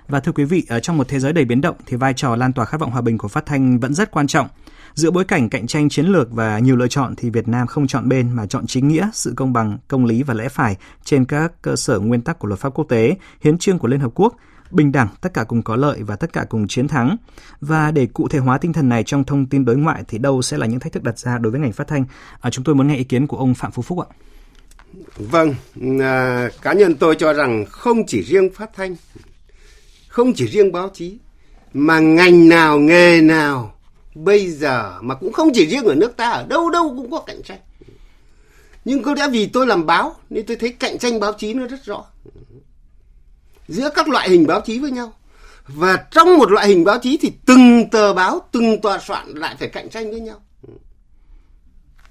Và 0.08 0.20
thưa 0.20 0.32
quý 0.32 0.44
vị, 0.44 0.64
ở 0.70 0.80
trong 0.80 0.98
một 0.98 1.08
thế 1.08 1.20
giới 1.20 1.34
đầy 1.34 1.46
biến 1.46 1.62
động 1.62 1.76
thì 1.86 1.98
vai 1.98 2.14
trò 2.14 2.36
lan 2.36 2.54
tỏa 2.54 2.66
khát 2.66 2.80
vọng 2.80 2.92
hòa 2.92 3.02
bình 3.02 3.18
của 3.18 3.28
phát 3.28 3.46
thanh 3.46 3.80
vẫn 3.80 3.94
rất 3.94 4.12
quan 4.12 4.28
trọng. 4.28 4.48
Giữa 4.94 5.12
bối 5.12 5.24
cảnh 5.24 5.50
cạnh 5.50 5.68
tranh 5.68 5.90
chiến 5.90 6.06
lược 6.06 6.32
và 6.32 6.60
nhiều 6.60 6.76
lựa 6.76 6.88
chọn 6.88 7.16
thì 7.16 7.30
Việt 7.30 7.48
Nam 7.48 7.68
không 7.68 7.88
chọn 7.88 8.10
bên 8.10 8.32
mà 8.32 8.46
chọn 8.46 8.68
chính 8.68 8.88
nghĩa, 8.88 9.10
sự 9.14 9.34
công 9.36 9.54
bằng, 9.54 9.78
công 9.88 10.06
lý 10.06 10.24
và 10.24 10.34
lẽ 10.34 10.50
phải 10.50 10.78
trên 11.04 11.26
các 11.26 11.62
cơ 11.62 11.76
sở 11.76 12.00
nguyên 12.00 12.22
tắc 12.22 12.40
của 12.40 12.48
luật 12.48 12.60
pháp 12.60 12.74
quốc 12.74 12.86
tế, 12.90 13.16
hiến 13.42 13.58
trương 13.58 13.80
của 13.80 13.88
Liên 13.88 14.00
Hợp 14.00 14.12
Quốc– 14.16 14.36
bình 14.74 14.92
đẳng, 14.92 15.08
tất 15.22 15.34
cả 15.34 15.44
cùng 15.44 15.64
có 15.64 15.76
lợi 15.76 16.04
và 16.04 16.16
tất 16.16 16.34
cả 16.34 16.46
cùng 16.50 16.68
chiến 16.68 16.88
thắng. 16.88 17.18
Và 17.62 17.92
để 17.92 18.08
cụ 18.14 18.28
thể 18.28 18.40
hóa 18.40 18.58
tinh 18.58 18.74
thần 18.74 18.90
này 18.90 19.04
trong 19.04 19.24
thông 19.24 19.46
tin 19.46 19.66
đối 19.66 19.78
ngoại 19.78 20.04
thì 20.08 20.18
đâu 20.18 20.42
sẽ 20.42 20.58
là 20.58 20.66
những 20.66 20.80
thách 20.80 20.94
thức 20.94 21.04
đặt 21.04 21.20
ra 21.20 21.38
đối 21.38 21.52
với 21.52 21.62
ngành 21.62 21.72
phát 21.72 21.88
thanh? 21.88 22.06
À, 22.42 22.50
chúng 22.50 22.64
tôi 22.64 22.76
muốn 22.76 22.88
nghe 22.88 22.96
ý 22.96 23.04
kiến 23.04 23.28
của 23.28 23.38
ông 23.38 23.54
Phạm 23.54 23.72
Phú 23.72 23.82
Phúc 23.82 24.00
ạ. 24.00 24.08
Vâng, 25.18 25.56
à, 26.02 26.50
cá 26.62 26.74
nhân 26.74 26.96
tôi 26.96 27.16
cho 27.16 27.34
rằng 27.34 27.66
không 27.70 28.06
chỉ 28.08 28.24
riêng 28.24 28.50
phát 28.54 28.70
thanh, 28.74 28.96
không 30.08 30.34
chỉ 30.34 30.48
riêng 30.48 30.72
báo 30.72 30.90
chí, 30.94 31.18
mà 31.74 32.00
ngành 32.00 32.50
nào, 32.50 32.80
nghề 32.80 33.22
nào 33.22 33.74
bây 34.16 34.52
giờ 34.52 35.02
mà 35.02 35.16
cũng 35.16 35.34
không 35.34 35.50
chỉ 35.54 35.68
riêng 35.68 35.86
ở 35.86 35.96
nước 35.96 36.18
ta, 36.18 36.30
ở 36.30 36.46
đâu 36.48 36.70
đâu 36.70 36.94
cũng 36.98 37.12
có 37.12 37.24
cạnh 37.28 37.44
tranh. 37.44 37.60
Nhưng 38.86 39.04
có 39.04 39.14
lẽ 39.14 39.28
vì 39.32 39.46
tôi 39.46 39.68
làm 39.68 39.86
báo 39.86 40.16
nên 40.30 40.46
tôi 40.46 40.58
thấy 40.58 40.72
cạnh 40.72 40.98
tranh 40.98 41.20
báo 41.20 41.34
chí 41.34 41.54
nó 41.54 41.68
rất 41.68 41.86
rõ 41.86 42.06
giữa 43.68 43.90
các 43.96 44.10
loại 44.10 44.30
hình 44.30 44.48
báo 44.48 44.62
chí 44.62 44.80
với 44.80 44.92
nhau 44.92 45.14
và 45.68 46.06
trong 46.12 46.38
một 46.38 46.52
loại 46.52 46.68
hình 46.68 46.84
báo 46.84 47.00
chí 47.00 47.18
thì 47.18 47.32
từng 47.46 47.90
tờ 47.90 48.14
báo 48.14 48.42
từng 48.52 48.82
tòa 48.82 49.00
soạn 49.00 49.28
lại 49.28 49.56
phải 49.60 49.68
cạnh 49.68 49.90
tranh 49.90 50.12
với 50.12 50.20
nhau 50.20 50.42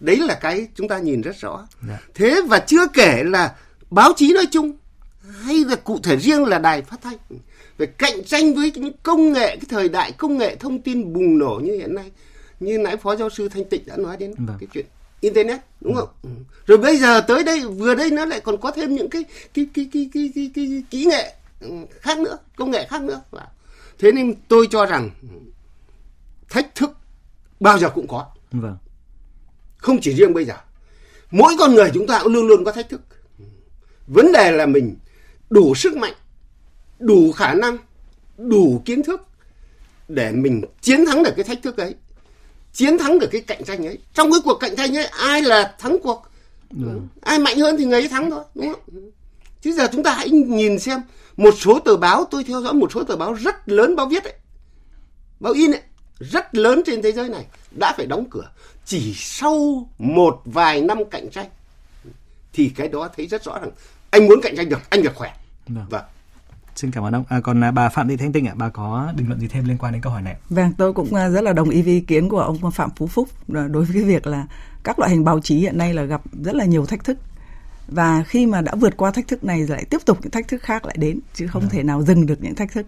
đấy 0.01 0.17
là 0.17 0.35
cái 0.35 0.69
chúng 0.75 0.89
ta 0.89 0.99
nhìn 0.99 1.21
rất 1.21 1.37
rõ 1.41 1.67
dạ. 1.89 2.01
thế 2.15 2.41
và 2.49 2.59
chưa 2.59 2.87
kể 2.87 3.23
là 3.25 3.55
báo 3.91 4.13
chí 4.17 4.33
nói 4.33 4.47
chung 4.51 4.73
hay 5.43 5.65
là 5.65 5.77
cụ 5.77 5.99
thể 6.03 6.17
riêng 6.17 6.45
là 6.45 6.59
đài 6.59 6.83
phát 6.83 7.01
thanh 7.03 7.17
phải 7.79 7.87
cạnh 7.87 8.25
tranh 8.25 8.55
với 8.55 8.73
những 8.75 8.93
công 9.03 9.33
nghệ 9.33 9.57
cái 9.57 9.67
thời 9.69 9.89
đại 9.89 10.13
công 10.13 10.39
nghệ 10.39 10.57
thông 10.57 10.83
tin 10.83 11.13
bùng 11.13 11.39
nổ 11.39 11.61
như 11.65 11.73
hiện 11.73 11.95
nay 11.95 12.11
như 12.61 12.79
nãy 12.79 12.97
phó 12.97 13.17
giáo 13.17 13.31
sư 13.31 13.49
thanh 13.49 13.65
tịnh 13.65 13.83
đã 13.87 13.97
nói 13.97 14.17
đến 14.17 14.35
vâng. 14.39 14.57
cái 14.61 14.69
chuyện 14.73 14.87
internet 15.21 15.61
đúng 15.81 15.95
không 15.95 16.09
ừ. 16.23 16.31
rồi 16.67 16.79
bây 16.79 16.97
giờ 16.97 17.21
tới 17.21 17.45
đây 17.45 17.61
vừa 17.61 17.95
đây 17.95 18.11
nó 18.11 18.25
lại 18.25 18.41
còn 18.41 18.61
có 18.61 18.71
thêm 18.71 18.95
những 18.95 19.11
cái 19.11 19.25
cái 19.55 19.67
cái 19.75 19.89
cái 19.93 20.11
cái 20.15 20.33
cái, 20.35 20.51
cái, 20.55 20.67
cái 20.71 20.83
kỹ 20.91 21.05
nghệ 21.05 21.35
khác 22.01 22.19
nữa 22.19 22.39
công 22.57 22.71
nghệ 22.71 22.87
khác 22.87 23.03
nữa. 23.03 23.23
Thế 23.99 24.13
nên 24.13 24.35
tôi 24.49 24.69
cho 24.71 24.87
rằng 24.87 25.11
thách 26.49 26.75
thức 26.75 26.91
bao 27.61 27.79
giờ 27.79 27.91
cũng 27.95 28.07
có. 28.09 28.27
Vâng. 28.53 28.77
không 29.77 30.01
chỉ 30.01 30.15
riêng 30.15 30.35
bây 30.35 30.45
giờ. 30.45 30.55
Mỗi 31.31 31.55
con 31.59 31.75
người 31.75 31.91
chúng 31.95 32.07
ta 32.07 32.21
cũng 32.23 32.33
luôn 32.33 32.47
luôn 32.47 32.65
có 32.65 32.73
thách 32.73 32.89
thức. 32.89 33.01
Vấn 34.07 34.33
đề 34.33 34.53
là 34.53 34.67
mình 34.67 34.97
đủ 35.51 35.75
sức 35.75 35.97
mạnh 35.97 36.15
đủ 36.99 37.33
khả 37.33 37.55
năng 37.55 37.79
đủ 38.37 38.83
kiến 38.85 39.03
thức 39.03 39.23
để 40.09 40.33
mình 40.33 40.63
chiến 40.81 41.07
thắng 41.07 41.23
được 41.23 41.33
cái 41.37 41.45
thách 41.45 41.63
thức 41.63 41.77
ấy 41.77 41.95
chiến 42.73 42.99
thắng 42.99 43.19
được 43.19 43.29
cái 43.33 43.41
cạnh 43.41 43.65
tranh 43.65 43.87
ấy. 43.87 43.99
Trong 44.15 44.31
cái 44.31 44.41
cuộc 44.45 44.55
cạnh 44.55 44.77
tranh 44.77 44.97
ấy 44.97 45.05
ai 45.05 45.43
là 45.43 45.75
thắng 45.79 45.97
cuộc? 46.03 46.23
Ừ. 46.71 47.01
ai 47.21 47.39
mạnh 47.39 47.59
hơn 47.59 47.77
thì 47.79 47.85
người 47.85 48.01
ấy 48.01 48.09
thắng 48.09 48.31
thôi 48.31 48.45
đúng 48.55 48.73
không 48.73 49.11
chứ 49.61 49.73
giờ 49.73 49.89
chúng 49.93 50.03
ta 50.03 50.15
hãy 50.15 50.31
nhìn 50.31 50.79
xem 50.79 51.01
một 51.37 51.55
số 51.59 51.79
tờ 51.79 51.97
báo 51.97 52.25
tôi 52.31 52.45
theo 52.45 52.63
dõi 52.63 52.75
một 52.75 52.93
số 52.93 53.05
tờ 53.05 53.17
báo 53.17 53.35
rất 53.35 53.69
lớn 53.69 53.97
báo 53.97 54.07
viết 54.07 54.25
ấy 54.25 54.35
báo 55.41 55.53
in 55.53 55.73
ấy 55.73 55.83
rất 56.21 56.55
lớn 56.55 56.83
trên 56.87 57.03
thế 57.03 57.13
giới 57.13 57.29
này 57.29 57.47
đã 57.71 57.95
phải 57.97 58.07
đóng 58.07 58.25
cửa 58.31 58.51
chỉ 58.85 59.15
sau 59.17 59.89
một 59.99 60.43
vài 60.45 60.81
năm 60.81 60.99
cạnh 61.11 61.31
tranh 61.31 61.49
thì 62.53 62.69
cái 62.77 62.89
đó 62.89 63.09
thấy 63.17 63.27
rất 63.27 63.45
rõ 63.45 63.59
rằng 63.59 63.71
anh 64.11 64.27
muốn 64.29 64.41
cạnh 64.43 64.57
tranh 64.57 64.69
được 64.69 64.81
anh 64.91 65.03
được 65.03 65.15
khỏe 65.15 65.35
vâng, 65.69 65.87
vâng. 65.91 66.05
Xin 66.77 66.91
cảm 66.91 67.05
ơn 67.05 67.15
ông. 67.15 67.25
À, 67.29 67.41
còn 67.41 67.65
à, 67.65 67.71
bà 67.71 67.89
Phạm 67.89 68.09
Thị 68.09 68.17
Thanh 68.17 68.33
Tinh 68.33 68.47
ạ, 68.47 68.53
à, 68.53 68.59
bà 68.59 68.69
có 68.69 69.13
bình 69.17 69.29
luận 69.29 69.41
gì 69.41 69.49
thêm 69.49 69.65
liên 69.65 69.79
quan 69.79 69.93
đến 69.93 70.03
câu 70.03 70.13
hỏi 70.13 70.23
này? 70.23 70.37
Vâng, 70.49 70.73
tôi 70.79 70.93
cũng 70.93 71.15
à, 71.15 71.29
rất 71.29 71.41
là 71.41 71.53
đồng 71.53 71.71
ý 71.71 71.83
với 71.83 71.93
ý 71.93 72.01
kiến 72.01 72.29
của 72.29 72.41
ông 72.41 72.71
Phạm 72.71 72.91
Phú 72.97 73.07
Phúc 73.07 73.29
đối 73.49 73.85
với 73.85 73.95
cái 73.95 74.03
việc 74.03 74.27
là 74.27 74.47
các 74.85 74.99
loại 74.99 75.11
hình 75.11 75.25
báo 75.25 75.41
chí 75.41 75.57
hiện 75.59 75.79
nay 75.79 75.95
là 75.95 76.03
gặp 76.03 76.21
rất 76.45 76.55
là 76.55 76.65
nhiều 76.65 76.87
thách 76.87 77.05
thức 77.05 77.19
và 77.91 78.23
khi 78.23 78.47
mà 78.47 78.61
đã 78.61 78.75
vượt 78.75 78.97
qua 78.97 79.11
thách 79.11 79.29
thức 79.29 79.45
này 79.45 79.67
lại 79.69 79.85
tiếp 79.91 79.99
tục 80.05 80.19
những 80.23 80.31
thách 80.31 80.49
thức 80.49 80.63
khác 80.63 80.85
lại 80.85 80.97
đến 80.99 81.21
chứ 81.35 81.47
không 81.47 81.63
yeah. 81.63 81.73
Dạ. 81.73 81.77
thể 81.77 81.83
nào 81.83 82.03
dừng 82.03 82.27
được 82.27 82.43
những 82.43 82.55
thách 82.55 82.73
thức 82.73 82.87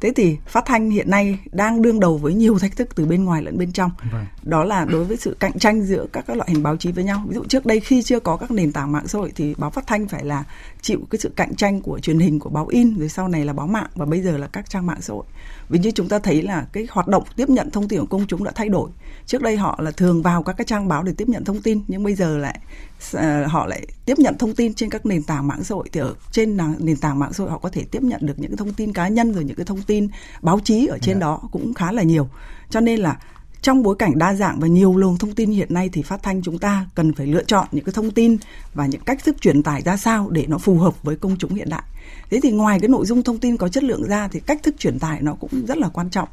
thế 0.00 0.12
thì 0.16 0.36
phát 0.46 0.64
thanh 0.66 0.90
hiện 0.90 1.10
nay 1.10 1.38
đang 1.52 1.82
đương 1.82 2.00
đầu 2.00 2.18
với 2.18 2.34
nhiều 2.34 2.58
thách 2.58 2.76
thức 2.76 2.88
từ 2.94 3.06
bên 3.06 3.24
ngoài 3.24 3.42
lẫn 3.42 3.58
bên 3.58 3.72
trong 3.72 3.90
right. 4.02 4.12
Vâng. 4.12 4.24
đó 4.42 4.64
là 4.64 4.84
đối 4.84 5.04
với 5.04 5.16
sự 5.16 5.36
cạnh 5.40 5.58
tranh 5.58 5.82
giữa 5.82 6.06
các, 6.12 6.24
các 6.26 6.36
loại 6.36 6.48
hình 6.52 6.62
báo 6.62 6.76
chí 6.76 6.92
với 6.92 7.04
nhau 7.04 7.24
ví 7.28 7.34
dụ 7.34 7.44
trước 7.44 7.66
đây 7.66 7.80
khi 7.80 8.02
chưa 8.02 8.20
có 8.20 8.36
các 8.36 8.50
nền 8.50 8.72
tảng 8.72 8.92
mạng 8.92 9.06
xã 9.06 9.18
hội 9.18 9.32
thì 9.34 9.54
báo 9.58 9.70
phát 9.70 9.86
thanh 9.86 10.08
phải 10.08 10.24
là 10.24 10.44
chịu 10.80 11.00
cái 11.10 11.18
sự 11.18 11.30
cạnh 11.36 11.54
tranh 11.54 11.80
của 11.80 11.98
truyền 11.98 12.18
hình 12.18 12.38
của 12.38 12.50
báo 12.50 12.66
in 12.66 12.98
rồi 12.98 13.08
sau 13.08 13.28
này 13.28 13.44
là 13.44 13.52
báo 13.52 13.66
mạng 13.66 13.90
và 13.94 14.06
bây 14.06 14.22
giờ 14.22 14.36
là 14.36 14.46
các 14.46 14.70
trang 14.70 14.86
mạng 14.86 15.00
xã 15.00 15.14
hội 15.14 15.24
vì 15.68 15.78
như 15.78 15.90
chúng 15.90 16.08
ta 16.08 16.18
thấy 16.18 16.42
là 16.42 16.66
cái 16.72 16.86
hoạt 16.90 17.08
động 17.08 17.22
tiếp 17.36 17.48
nhận 17.48 17.70
thông 17.70 17.88
tin 17.88 18.00
của 18.00 18.06
công 18.06 18.26
chúng 18.26 18.44
đã 18.44 18.52
thay 18.54 18.68
đổi 18.68 18.90
trước 19.26 19.42
đây 19.42 19.56
họ 19.56 19.78
là 19.82 19.90
thường 19.90 20.22
vào 20.22 20.42
các 20.42 20.52
cái 20.52 20.64
trang 20.64 20.88
báo 20.88 21.02
để 21.02 21.12
tiếp 21.16 21.28
nhận 21.28 21.44
thông 21.44 21.62
tin 21.62 21.80
nhưng 21.88 22.02
bây 22.02 22.14
giờ 22.14 22.38
lại 22.38 22.60
uh, 23.16 23.22
họ 23.50 23.66
lại 23.66 23.86
tiếp 24.04 24.18
nhận 24.18 24.38
thông 24.38 24.54
tin 24.54 24.74
trên 24.74 24.90
các 24.90 25.06
nền 25.06 25.22
tảng 25.22 25.46
mạng 25.46 25.64
xã 25.64 25.74
hội 25.74 25.88
thì 25.92 26.00
ở 26.00 26.14
trên 26.32 26.58
nền 26.78 26.96
tảng 26.96 27.18
mạng 27.18 27.32
xã 27.32 27.44
hội 27.44 27.50
họ 27.50 27.58
có 27.58 27.68
thể 27.68 27.84
tiếp 27.90 28.02
nhận 28.02 28.26
được 28.26 28.38
những 28.38 28.50
cái 28.50 28.56
thông 28.56 28.72
tin 28.72 28.92
cá 28.92 29.08
nhân 29.08 29.32
rồi 29.32 29.44
những 29.44 29.56
cái 29.56 29.66
thông 29.66 29.82
tin 29.82 30.08
báo 30.42 30.60
chí 30.64 30.86
ở 30.86 30.98
trên 30.98 31.14
yeah. 31.14 31.20
Dạ. 31.20 31.26
đó 31.26 31.40
cũng 31.52 31.74
khá 31.74 31.92
là 31.92 32.02
nhiều 32.02 32.28
cho 32.70 32.80
nên 32.80 33.00
là 33.00 33.18
trong 33.64 33.82
bối 33.82 33.96
cảnh 33.98 34.18
đa 34.18 34.34
dạng 34.34 34.60
và 34.60 34.66
nhiều 34.66 34.96
luồng 34.96 35.18
thông 35.18 35.34
tin 35.34 35.50
hiện 35.50 35.74
nay 35.74 35.88
thì 35.92 36.02
phát 36.02 36.22
thanh 36.22 36.42
chúng 36.42 36.58
ta 36.58 36.86
cần 36.94 37.12
phải 37.12 37.26
lựa 37.26 37.44
chọn 37.44 37.66
những 37.72 37.84
cái 37.84 37.92
thông 37.92 38.10
tin 38.10 38.36
và 38.74 38.86
những 38.86 39.00
cách 39.00 39.24
thức 39.24 39.36
truyền 39.40 39.62
tải 39.62 39.82
ra 39.82 39.96
sao 39.96 40.28
để 40.30 40.46
nó 40.48 40.58
phù 40.58 40.78
hợp 40.78 41.02
với 41.02 41.16
công 41.16 41.36
chúng 41.38 41.54
hiện 41.54 41.68
đại. 41.70 41.82
Thế 42.30 42.40
thì 42.42 42.50
ngoài 42.50 42.80
cái 42.80 42.88
nội 42.88 43.06
dung 43.06 43.22
thông 43.22 43.38
tin 43.38 43.56
có 43.56 43.68
chất 43.68 43.82
lượng 43.84 44.04
ra 44.08 44.28
thì 44.28 44.40
cách 44.40 44.62
thức 44.62 44.74
truyền 44.78 44.98
tải 44.98 45.22
nó 45.22 45.34
cũng 45.34 45.66
rất 45.66 45.78
là 45.78 45.88
quan 45.88 46.10
trọng 46.10 46.28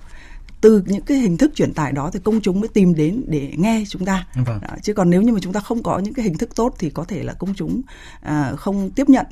từ 0.62 0.84
những 0.86 1.02
cái 1.02 1.18
hình 1.18 1.38
thức 1.38 1.52
truyền 1.56 1.74
tải 1.74 1.92
đó 1.92 2.10
thì 2.14 2.20
công 2.24 2.42
chúng 2.42 2.60
mới 2.60 2.68
tìm 2.68 2.96
đến 2.96 3.24
để 3.28 3.54
nghe 3.58 3.84
chúng 3.90 4.06
ta 4.06 4.28
vâng. 4.36 4.60
đó, 4.62 4.70
chứ 4.82 4.94
còn 4.94 5.10
nếu 5.10 5.22
như 5.22 5.34
mà 5.34 5.40
chúng 5.42 5.54
ta 5.54 5.60
không 5.60 5.84
có 5.84 6.00
những 6.00 6.14
cái 6.14 6.26
hình 6.26 6.38
thức 6.38 6.56
tốt 6.56 6.76
thì 6.80 6.90
có 6.90 7.04
thể 7.04 7.24
là 7.24 7.34
công 7.34 7.54
chúng 7.54 7.82
à, 8.22 8.54
không 8.58 8.92
tiếp 8.92 9.10
nhận 9.10 9.26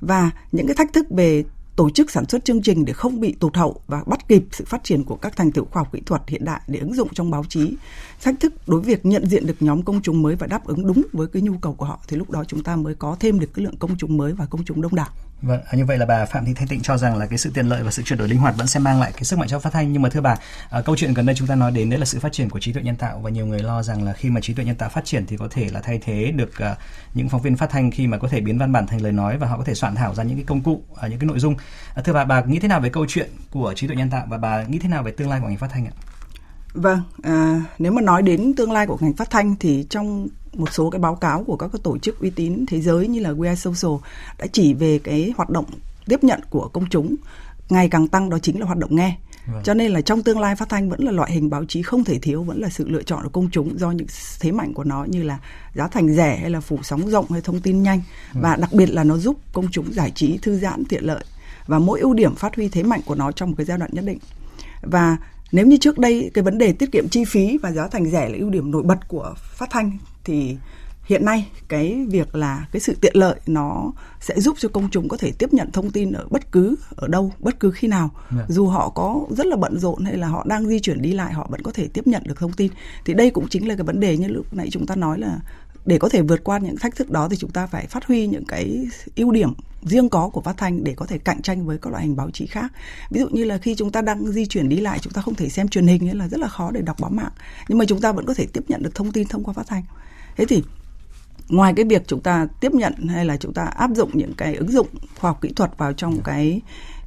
và 0.00 0.30
những 0.52 0.66
cái 0.66 0.76
thách 0.76 0.92
thức 0.92 1.06
về 1.10 1.44
tổ 1.76 1.90
chức 1.90 2.10
sản 2.10 2.24
xuất 2.28 2.44
chương 2.44 2.62
trình 2.62 2.84
để 2.84 2.92
không 2.92 3.20
bị 3.20 3.32
tụt 3.32 3.56
hậu 3.56 3.80
và 3.86 4.02
bắt 4.06 4.28
kịp 4.28 4.44
sự 4.50 4.64
phát 4.64 4.84
triển 4.84 5.04
của 5.04 5.16
các 5.16 5.36
thành 5.36 5.52
tựu 5.52 5.64
khoa 5.64 5.80
học 5.80 5.92
kỹ 5.92 6.00
thuật 6.06 6.22
hiện 6.28 6.44
đại 6.44 6.60
để 6.66 6.78
ứng 6.78 6.94
dụng 6.94 7.08
trong 7.14 7.30
báo 7.30 7.44
chí. 7.48 7.76
Thách 8.22 8.40
thức 8.40 8.52
đối 8.66 8.80
với 8.80 8.94
việc 8.94 9.06
nhận 9.06 9.26
diện 9.26 9.46
được 9.46 9.56
nhóm 9.60 9.82
công 9.82 10.02
chúng 10.02 10.22
mới 10.22 10.36
và 10.36 10.46
đáp 10.46 10.66
ứng 10.66 10.86
đúng 10.86 11.02
với 11.12 11.26
cái 11.26 11.42
nhu 11.42 11.58
cầu 11.58 11.74
của 11.74 11.84
họ, 11.84 12.00
thì 12.08 12.16
lúc 12.16 12.30
đó 12.30 12.44
chúng 12.48 12.62
ta 12.62 12.76
mới 12.76 12.94
có 12.94 13.16
thêm 13.20 13.40
được 13.40 13.54
cái 13.54 13.64
lượng 13.64 13.76
công 13.78 13.96
chúng 13.98 14.16
mới 14.16 14.32
và 14.32 14.46
công 14.46 14.64
chúng 14.64 14.82
đông 14.82 14.94
đảo. 14.94 15.08
Vâng, 15.42 15.60
à, 15.66 15.76
như 15.76 15.84
vậy 15.84 15.98
là 15.98 16.06
bà 16.06 16.24
Phạm 16.24 16.44
Thị 16.44 16.54
Thanh 16.54 16.68
Tịnh 16.68 16.82
cho 16.82 16.96
rằng 16.96 17.16
là 17.16 17.26
cái 17.26 17.38
sự 17.38 17.50
tiện 17.54 17.66
lợi 17.66 17.82
và 17.82 17.90
sự 17.90 18.02
chuyển 18.02 18.18
đổi 18.18 18.28
linh 18.28 18.38
hoạt 18.38 18.56
vẫn 18.56 18.66
sẽ 18.66 18.80
mang 18.80 19.00
lại 19.00 19.12
cái 19.12 19.24
sức 19.24 19.38
mạnh 19.38 19.48
cho 19.48 19.58
phát 19.58 19.72
thanh 19.72 19.92
nhưng 19.92 20.02
mà 20.02 20.08
thưa 20.08 20.20
bà, 20.20 20.36
à, 20.70 20.80
câu 20.80 20.96
chuyện 20.96 21.14
gần 21.14 21.26
đây 21.26 21.34
chúng 21.36 21.48
ta 21.48 21.54
nói 21.54 21.70
đến 21.70 21.90
đấy 21.90 21.98
là 21.98 22.04
sự 22.04 22.20
phát 22.20 22.32
triển 22.32 22.50
của 22.50 22.60
trí 22.60 22.72
tuệ 22.72 22.82
nhân 22.82 22.96
tạo 22.96 23.18
và 23.18 23.30
nhiều 23.30 23.46
người 23.46 23.58
lo 23.62 23.82
rằng 23.82 24.02
là 24.04 24.12
khi 24.12 24.30
mà 24.30 24.40
trí 24.40 24.54
tuệ 24.54 24.64
nhân 24.64 24.76
tạo 24.76 24.88
phát 24.88 25.04
triển 25.04 25.26
thì 25.26 25.36
có 25.36 25.48
thể 25.50 25.68
là 25.72 25.80
thay 25.80 25.98
thế 26.04 26.32
được 26.36 26.58
à, 26.58 26.76
những 27.14 27.28
phóng 27.28 27.42
viên 27.42 27.56
phát 27.56 27.70
thanh 27.70 27.90
khi 27.90 28.06
mà 28.06 28.18
có 28.18 28.28
thể 28.28 28.40
biến 28.40 28.58
văn 28.58 28.72
bản 28.72 28.86
thành 28.86 29.02
lời 29.02 29.12
nói 29.12 29.38
và 29.38 29.46
họ 29.46 29.56
có 29.58 29.64
thể 29.64 29.74
soạn 29.74 29.94
thảo 29.94 30.14
ra 30.14 30.24
những 30.24 30.36
cái 30.36 30.44
công 30.44 30.60
cụ, 30.60 30.82
à, 31.00 31.08
những 31.08 31.18
cái 31.18 31.26
nội 31.26 31.38
dung. 31.38 31.54
À, 31.94 32.02
thưa 32.04 32.12
bà, 32.12 32.24
bà 32.24 32.42
nghĩ 32.42 32.58
thế 32.58 32.68
nào 32.68 32.80
về 32.80 32.88
câu 32.88 33.06
chuyện 33.08 33.30
của 33.50 33.74
trí 33.76 33.86
tuệ 33.86 33.96
nhân 33.96 34.10
tạo 34.10 34.26
và 34.28 34.38
bà 34.38 34.62
nghĩ 34.62 34.78
thế 34.78 34.88
nào 34.88 35.02
về 35.02 35.12
tương 35.12 35.30
lai 35.30 35.40
của 35.40 35.48
ngành 35.48 35.58
phát 35.58 35.70
thanh 35.70 35.86
ạ? 35.86 35.92
Vâng, 36.74 37.02
à, 37.22 37.62
nếu 37.78 37.92
mà 37.92 38.02
nói 38.02 38.22
đến 38.22 38.54
tương 38.56 38.72
lai 38.72 38.86
của 38.86 38.98
ngành 39.00 39.16
phát 39.16 39.30
thanh 39.30 39.56
thì 39.60 39.86
trong 39.90 40.28
một 40.56 40.72
số 40.72 40.90
cái 40.90 40.98
báo 40.98 41.14
cáo 41.14 41.44
của 41.44 41.56
các 41.56 41.68
cái 41.72 41.80
tổ 41.82 41.98
chức 41.98 42.20
uy 42.20 42.30
tín 42.30 42.64
thế 42.66 42.80
giới 42.80 43.08
như 43.08 43.20
là 43.20 43.30
We 43.30 43.54
Social 43.54 44.08
đã 44.38 44.46
chỉ 44.52 44.74
về 44.74 44.98
cái 44.98 45.32
hoạt 45.36 45.50
động 45.50 45.64
tiếp 46.06 46.24
nhận 46.24 46.40
của 46.50 46.68
công 46.68 46.88
chúng 46.90 47.16
ngày 47.68 47.88
càng 47.88 48.08
tăng 48.08 48.30
đó 48.30 48.38
chính 48.38 48.60
là 48.60 48.66
hoạt 48.66 48.78
động 48.78 48.96
nghe. 48.96 49.16
Vâng. 49.46 49.62
Cho 49.64 49.74
nên 49.74 49.92
là 49.92 50.00
trong 50.00 50.22
tương 50.22 50.40
lai 50.40 50.56
phát 50.56 50.68
thanh 50.68 50.90
vẫn 50.90 51.04
là 51.04 51.12
loại 51.12 51.32
hình 51.32 51.50
báo 51.50 51.64
chí 51.64 51.82
không 51.82 52.04
thể 52.04 52.18
thiếu 52.18 52.42
vẫn 52.42 52.60
là 52.60 52.68
sự 52.68 52.88
lựa 52.88 53.02
chọn 53.02 53.22
của 53.22 53.28
công 53.28 53.50
chúng 53.50 53.78
do 53.78 53.90
những 53.90 54.06
thế 54.40 54.52
mạnh 54.52 54.74
của 54.74 54.84
nó 54.84 55.04
như 55.04 55.22
là 55.22 55.38
giá 55.74 55.88
thành 55.88 56.14
rẻ 56.14 56.36
hay 56.36 56.50
là 56.50 56.60
phủ 56.60 56.78
sóng 56.82 57.10
rộng 57.10 57.26
hay 57.30 57.40
thông 57.40 57.60
tin 57.60 57.82
nhanh 57.82 58.02
vâng. 58.32 58.42
và 58.42 58.56
đặc 58.56 58.72
biệt 58.72 58.90
là 58.90 59.04
nó 59.04 59.16
giúp 59.16 59.36
công 59.52 59.68
chúng 59.70 59.92
giải 59.92 60.10
trí 60.10 60.38
thư 60.38 60.58
giãn 60.58 60.84
tiện 60.84 61.04
lợi 61.04 61.24
và 61.66 61.78
mỗi 61.78 62.00
ưu 62.00 62.14
điểm 62.14 62.34
phát 62.34 62.56
huy 62.56 62.68
thế 62.68 62.82
mạnh 62.82 63.00
của 63.06 63.14
nó 63.14 63.32
trong 63.32 63.50
một 63.50 63.54
cái 63.58 63.66
giai 63.66 63.78
đoạn 63.78 63.90
nhất 63.94 64.04
định. 64.04 64.18
Và 64.82 65.16
nếu 65.52 65.66
như 65.66 65.76
trước 65.76 65.98
đây 65.98 66.30
cái 66.34 66.44
vấn 66.44 66.58
đề 66.58 66.72
tiết 66.72 66.92
kiệm 66.92 67.08
chi 67.08 67.24
phí 67.24 67.58
và 67.62 67.72
giá 67.72 67.88
thành 67.88 68.10
rẻ 68.10 68.28
là 68.28 68.38
ưu 68.38 68.50
điểm 68.50 68.70
nổi 68.70 68.82
bật 68.82 69.08
của 69.08 69.34
phát 69.36 69.70
thanh 69.70 69.98
thì 70.24 70.56
hiện 71.04 71.24
nay 71.24 71.48
cái 71.68 72.06
việc 72.08 72.34
là 72.34 72.66
cái 72.72 72.80
sự 72.80 72.96
tiện 73.00 73.16
lợi 73.16 73.40
nó 73.46 73.92
sẽ 74.20 74.40
giúp 74.40 74.56
cho 74.58 74.68
công 74.68 74.88
chúng 74.90 75.08
có 75.08 75.16
thể 75.16 75.32
tiếp 75.38 75.52
nhận 75.52 75.70
thông 75.72 75.90
tin 75.90 76.12
ở 76.12 76.26
bất 76.30 76.52
cứ 76.52 76.76
ở 76.96 77.08
đâu 77.08 77.32
bất 77.38 77.60
cứ 77.60 77.70
khi 77.70 77.88
nào 77.88 78.10
yeah. 78.14 78.48
Dạ. 78.48 78.54
dù 78.54 78.66
họ 78.66 78.88
có 78.88 79.26
rất 79.30 79.46
là 79.46 79.56
bận 79.56 79.78
rộn 79.78 80.04
hay 80.04 80.16
là 80.16 80.28
họ 80.28 80.44
đang 80.48 80.66
di 80.66 80.80
chuyển 80.80 81.02
đi 81.02 81.12
lại 81.12 81.32
họ 81.32 81.46
vẫn 81.50 81.62
có 81.62 81.72
thể 81.72 81.88
tiếp 81.88 82.06
nhận 82.06 82.22
được 82.26 82.38
thông 82.38 82.52
tin 82.52 82.72
thì 83.04 83.14
đây 83.14 83.30
cũng 83.30 83.48
chính 83.48 83.68
là 83.68 83.74
cái 83.76 83.84
vấn 83.84 84.00
đề 84.00 84.16
như 84.16 84.28
lúc 84.28 84.54
nãy 84.54 84.68
chúng 84.70 84.86
ta 84.86 84.94
nói 84.94 85.18
là 85.18 85.38
để 85.86 85.98
có 85.98 86.08
thể 86.08 86.22
vượt 86.22 86.44
qua 86.44 86.58
những 86.58 86.76
thách 86.76 86.96
thức 86.96 87.10
đó 87.10 87.28
thì 87.28 87.36
chúng 87.36 87.50
ta 87.50 87.66
phải 87.66 87.86
phát 87.86 88.04
huy 88.04 88.26
những 88.26 88.44
cái 88.44 88.86
ưu 89.16 89.30
điểm 89.30 89.52
riêng 89.82 90.08
có 90.08 90.28
của 90.28 90.40
phát 90.40 90.56
thanh 90.56 90.84
để 90.84 90.94
có 90.96 91.06
thể 91.06 91.18
cạnh 91.18 91.42
tranh 91.42 91.66
với 91.66 91.78
các 91.78 91.90
loại 91.90 92.02
hình 92.02 92.16
báo 92.16 92.30
chí 92.30 92.46
khác 92.46 92.72
ví 93.10 93.20
dụ 93.20 93.28
như 93.28 93.44
là 93.44 93.58
khi 93.58 93.74
chúng 93.74 93.92
ta 93.92 94.02
đang 94.02 94.26
di 94.26 94.46
chuyển 94.46 94.68
đi 94.68 94.76
lại 94.76 94.98
chúng 94.98 95.12
ta 95.12 95.22
không 95.22 95.34
thể 95.34 95.48
xem 95.48 95.68
truyền 95.68 95.86
hình 95.86 96.06
nên 96.06 96.18
là 96.18 96.28
rất 96.28 96.40
là 96.40 96.48
khó 96.48 96.70
để 96.70 96.82
đọc 96.82 96.96
báo 97.00 97.10
mạng 97.10 97.32
nhưng 97.68 97.78
mà 97.78 97.84
chúng 97.88 98.00
ta 98.00 98.12
vẫn 98.12 98.26
có 98.26 98.34
thể 98.34 98.46
tiếp 98.52 98.64
nhận 98.68 98.82
được 98.82 98.94
thông 98.94 99.12
tin 99.12 99.28
thông 99.28 99.44
qua 99.44 99.54
phát 99.54 99.66
thanh 99.66 99.82
thế 100.36 100.44
thì 100.48 100.62
ngoài 101.48 101.72
cái 101.76 101.84
việc 101.84 102.02
chúng 102.06 102.20
ta 102.20 102.46
tiếp 102.60 102.72
nhận 102.72 102.94
hay 103.08 103.24
là 103.24 103.36
chúng 103.36 103.54
ta 103.54 103.64
áp 103.64 103.90
dụng 103.94 104.10
những 104.14 104.34
cái 104.34 104.54
ứng 104.54 104.72
dụng 104.72 104.86
khoa 105.20 105.30
học 105.30 105.38
kỹ 105.40 105.52
thuật 105.56 105.78
vào 105.78 105.92
trong 105.92 106.22
cái 106.24 106.60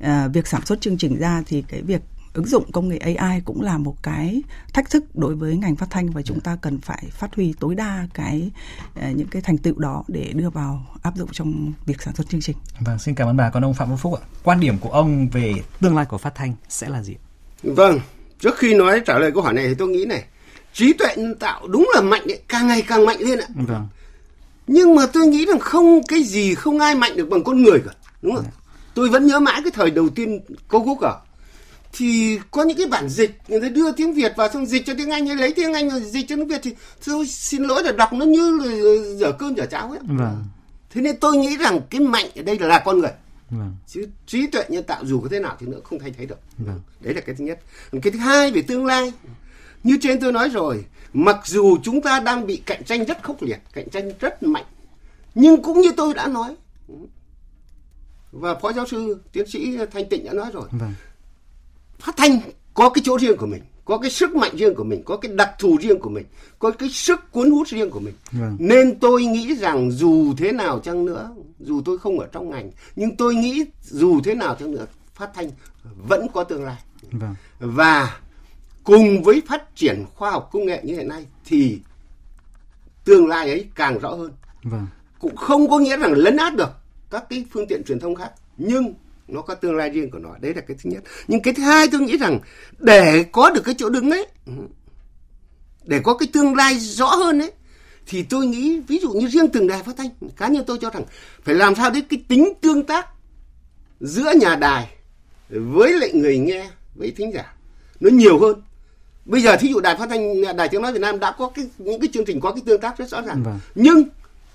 uh, 0.04 0.34
việc 0.34 0.48
sản 0.48 0.66
xuất 0.66 0.82
chương 0.82 0.98
trình 0.98 1.20
ra 1.20 1.44
thì 1.48 1.62
cái 1.68 1.82
việc 1.82 2.02
ứng 2.34 2.46
dụng 2.46 2.72
công 2.72 2.90
nghệ 2.90 2.98
AI 2.98 3.42
cũng 3.46 3.62
là 3.62 3.78
một 3.78 4.04
cái 4.04 4.42
thách 4.74 4.90
thức 4.90 5.16
đối 5.16 5.36
với 5.36 5.58
ngành 5.58 5.76
phát 5.76 5.90
thanh 5.90 6.10
và 6.10 6.22
chúng 6.22 6.40
ta 6.40 6.58
cần 6.62 6.80
phải 6.82 7.04
phát 7.12 7.36
huy 7.36 7.54
tối 7.60 7.76
đa 7.76 8.08
cái 8.14 8.52
uh, 9.00 9.16
những 9.16 9.28
cái 9.28 9.42
thành 9.42 9.58
tựu 9.58 9.80
đó 9.80 10.04
để 10.08 10.32
đưa 10.34 10.50
vào 10.50 10.86
áp 11.02 11.16
dụng 11.16 11.30
trong 11.32 11.74
việc 11.86 12.02
sản 12.02 12.16
xuất 12.16 12.30
chương 12.30 12.42
trình. 12.42 12.58
Vâng, 12.80 13.00
xin 13.00 13.16
cảm 13.16 13.28
ơn 13.28 13.38
bà. 13.38 13.50
Còn 13.50 13.66
ông 13.66 13.74
Phạm 13.74 13.90
Vũ 13.90 13.96
Phúc 13.96 14.14
ạ, 14.14 14.22
quan 14.44 14.60
điểm 14.60 14.78
của 14.78 14.90
ông 14.90 15.30
về 15.30 15.54
tương 15.82 15.96
lai 15.96 16.06
của 16.06 16.18
phát 16.18 16.36
thanh 16.36 16.54
sẽ 16.70 16.90
là 16.90 17.04
gì? 17.04 17.16
Vâng, 17.64 18.00
trước 18.40 18.58
khi 18.58 18.74
nói 18.74 19.02
trả 19.06 19.20
lời 19.20 19.32
câu 19.32 19.44
hỏi 19.44 19.54
này 19.54 19.68
thì 19.68 19.76
tôi 19.76 19.88
nghĩ 19.88 20.06
này, 20.06 20.24
trí 20.76 20.94
tuệ 20.94 21.16
nhân 21.18 21.36
tạo 21.36 21.68
đúng 21.68 21.90
là 21.96 22.02
mạnh 22.02 22.22
đấy, 22.28 22.40
càng 22.48 22.68
ngày 22.68 22.82
càng 22.82 23.06
mạnh 23.06 23.18
lên 23.20 23.40
ạ. 23.40 23.48
Vâng 23.56 23.88
nhưng 24.68 24.96
mà 24.96 25.06
tôi 25.14 25.28
nghĩ 25.28 25.46
rằng 25.46 25.60
không 25.60 26.04
cái 26.04 26.24
gì 26.24 26.56
không 26.56 26.80
ai 26.80 26.96
mạnh 26.96 27.18
được 27.18 27.30
bằng 27.30 27.44
con 27.44 27.64
người 27.64 27.80
cả 27.86 27.92
đúng 28.22 28.36
không 28.36 28.44
yeah. 28.44 28.56
tôi 28.94 29.10
vẫn 29.10 29.26
nhớ 29.26 29.40
mãi 29.40 29.62
cái 29.64 29.72
thời 29.72 29.92
đầu 29.92 30.10
tiên 30.10 30.40
có 30.68 30.80
google 30.80 31.16
thì 31.94 32.40
có 32.52 32.64
những 32.64 32.78
cái 32.78 32.88
bản 32.88 33.10
dịch 33.10 33.38
người 33.48 33.62
ta 33.62 33.70
đưa 33.70 33.92
tiếng 33.92 34.14
việt 34.14 34.34
vào 34.38 34.50
xong 34.54 34.66
dịch 34.66 34.86
cho 34.86 34.94
tiếng 34.98 35.12
anh 35.12 35.28
hay 35.28 35.36
lấy 35.36 35.54
tiếng 35.54 35.74
anh 35.74 35.90
rồi 35.90 36.02
dịch 36.02 36.28
cho 36.28 36.36
tiếng 36.36 36.48
việt 36.48 36.62
thì 36.64 36.76
tôi 37.06 37.28
xin 37.28 37.64
lỗi 37.64 37.84
là 37.84 37.92
đọc 37.92 38.14
nó 38.14 38.26
như 38.26 38.60
dở 39.20 39.32
cơm 39.32 39.56
dở 39.56 39.66
cháo 39.66 39.90
ấy 39.92 40.00
vâng. 40.04 40.44
thế 40.90 41.02
nên 41.02 41.18
tôi 41.20 41.38
nghĩ 41.38 41.58
rằng 41.58 41.82
cái 41.90 42.02
mạnh 42.02 42.26
ở 42.36 42.44
đây 42.44 42.60
là 42.60 42.80
con 42.86 43.00
người 43.00 43.12
Vâng. 43.50 43.76
chứ 43.88 44.08
trí 44.28 44.48
tuệ 44.48 44.64
nhân 44.70 44.84
tạo 44.84 45.06
dù 45.06 45.20
có 45.22 45.28
thế 45.32 45.40
nào 45.40 45.58
thì 45.60 45.68
nữa 45.68 45.80
không 45.84 46.00
thay 46.00 46.14
thế 46.18 46.26
được 46.26 46.40
vâng. 46.58 46.80
đấy 47.00 47.14
là 47.14 47.22
cái 47.22 47.36
thứ 47.36 47.46
nhất 47.46 47.60
cái 47.92 48.12
thứ 48.12 48.20
hai 48.20 48.52
về 48.52 48.62
tương 48.62 48.86
lai 48.86 49.14
như 49.86 49.98
trên 50.02 50.20
tôi 50.20 50.32
nói 50.32 50.50
rồi 50.50 50.86
mặc 51.14 51.40
dù 51.46 51.78
chúng 51.84 52.02
ta 52.02 52.20
đang 52.20 52.48
bị 52.48 52.62
cạnh 52.66 52.84
tranh 52.84 53.06
rất 53.06 53.24
khốc 53.24 53.42
liệt 53.42 53.60
cạnh 53.74 53.90
tranh 53.90 54.12
rất 54.20 54.44
mạnh 54.44 54.66
nhưng 55.36 55.62
cũng 55.62 55.82
như 55.82 55.92
tôi 55.98 56.14
đã 56.14 56.28
nói 56.28 56.56
và 58.32 58.56
phó 58.56 58.74
giáo 58.74 58.88
sư 58.88 59.18
tiến 59.32 59.48
sĩ 59.48 59.78
thanh 59.92 60.10
tịnh 60.10 60.26
đã 60.26 60.34
nói 60.34 60.52
rồi 60.54 60.68
vâng. 60.72 60.94
phát 62.00 62.18
thanh 62.18 62.40
có 62.74 62.90
cái 62.90 63.02
chỗ 63.06 63.18
riêng 63.20 63.38
của 63.38 63.46
mình 63.46 63.62
có 63.86 63.98
cái 63.98 64.12
sức 64.12 64.36
mạnh 64.36 64.56
riêng 64.56 64.76
của 64.76 64.84
mình 64.84 65.04
có 65.06 65.18
cái 65.18 65.32
đặc 65.36 65.52
thù 65.60 65.78
riêng 65.82 66.00
của 66.00 66.10
mình 66.10 66.26
có 66.60 66.72
cái 66.72 66.90
sức 66.90 67.32
cuốn 67.32 67.52
hút 67.52 67.68
riêng 67.68 67.90
của 67.90 68.00
mình 68.00 68.14
vâng. 68.32 68.56
nên 68.60 69.00
tôi 69.00 69.24
nghĩ 69.24 69.56
rằng 69.56 69.92
dù 69.92 70.34
thế 70.38 70.52
nào 70.52 70.80
chăng 70.80 71.06
nữa 71.06 71.32
dù 71.60 71.82
tôi 71.86 71.98
không 71.98 72.20
ở 72.20 72.28
trong 72.32 72.50
ngành 72.50 72.72
nhưng 72.96 73.18
tôi 73.18 73.36
nghĩ 73.36 73.66
dù 73.82 74.22
thế 74.24 74.36
nào 74.36 74.56
chăng 74.60 74.72
nữa 74.72 74.86
phát 75.14 75.30
thanh 75.36 75.50
vẫn 76.08 76.28
có 76.34 76.44
tương 76.44 76.64
lai 76.64 76.78
vâng. 77.12 77.36
và 77.60 78.20
cùng 78.86 79.24
với 79.24 79.42
phát 79.48 79.76
triển 79.76 80.06
khoa 80.16 80.32
học 80.32 80.50
công 80.52 80.66
nghệ 80.66 80.82
như 80.84 80.96
hiện 80.96 81.08
nay 81.08 81.26
thì 81.46 81.80
tương 83.06 83.28
lai 83.28 83.50
ấy 83.50 83.68
càng 83.76 84.00
rõ 84.00 84.10
hơn. 84.10 84.32
Vâng. 84.64 84.88
cũng 85.20 85.36
không 85.36 85.70
có 85.70 85.80
nghĩa 85.80 85.98
rằng 85.98 86.14
lấn 86.14 86.38
át 86.38 86.56
được 86.56 86.70
các 87.10 87.26
cái 87.30 87.46
phương 87.52 87.68
tiện 87.68 87.84
truyền 87.84 88.00
thông 88.00 88.16
khác 88.16 88.32
nhưng 88.58 88.94
nó 89.28 89.42
có 89.42 89.56
tương 89.56 89.76
lai 89.76 89.90
riêng 89.90 90.12
của 90.12 90.20
nó. 90.20 90.30
Đấy 90.42 90.54
là 90.54 90.62
cái 90.62 90.78
thứ 90.84 90.90
nhất. 90.90 91.04
Nhưng 91.28 91.42
cái 91.42 91.54
thứ 91.54 91.64
hai 91.64 91.88
tôi 91.92 92.02
nghĩ 92.02 92.18
rằng 92.18 92.40
để 92.80 93.26
có 93.32 93.50
được 93.50 93.62
cái 93.66 93.76
chỗ 93.78 93.90
đứng 93.90 94.12
ấy 94.12 94.28
để 95.84 96.00
có 96.04 96.18
cái 96.18 96.30
tương 96.34 96.56
lai 96.56 96.80
rõ 96.80 97.08
hơn 97.08 97.40
ấy 97.40 97.52
thì 98.08 98.24
tôi 98.24 98.46
nghĩ 98.46 98.80
ví 98.88 99.00
dụ 99.00 99.14
như 99.14 99.28
riêng 99.28 99.50
từng 99.54 99.68
đài 99.68 99.84
phát 99.84 99.98
thanh 99.98 100.10
cá 100.38 100.48
nhân 100.48 100.64
tôi 100.68 100.78
cho 100.82 100.90
rằng 100.90 101.04
phải 101.44 101.56
làm 101.56 101.76
sao 101.76 101.90
đấy 101.90 102.04
cái 102.10 102.24
tính 102.28 102.54
tương 102.62 102.84
tác 102.84 103.08
giữa 104.00 104.34
nhà 104.40 104.56
đài 104.56 104.88
với 105.50 105.94
lại 105.94 106.12
người 106.14 106.38
nghe 106.38 106.70
với 106.96 107.12
thính 107.12 107.32
giả 107.34 107.56
nó 108.00 108.10
nhiều 108.10 108.40
hơn 108.40 108.62
bây 109.26 109.42
giờ 109.42 109.56
thí 109.58 109.70
dụ 109.70 109.80
đài 109.80 109.96
phát 109.96 110.10
thanh 110.10 110.56
đài 110.58 110.70
tiếng 110.70 110.82
nói 110.82 110.94
Việt 110.94 111.02
Nam 111.02 111.20
đã 111.20 111.32
có 111.32 111.50
cái 111.56 111.66
những 111.78 112.00
cái 112.00 112.10
chương 112.14 112.26
trình 112.26 112.40
có 112.40 112.52
cái 112.52 112.62
tương 112.66 112.82
tác 112.82 112.98
rất 112.98 113.10
rõ 113.10 113.22
ràng 113.22 113.44
vâng. 113.44 113.60
nhưng 113.76 114.04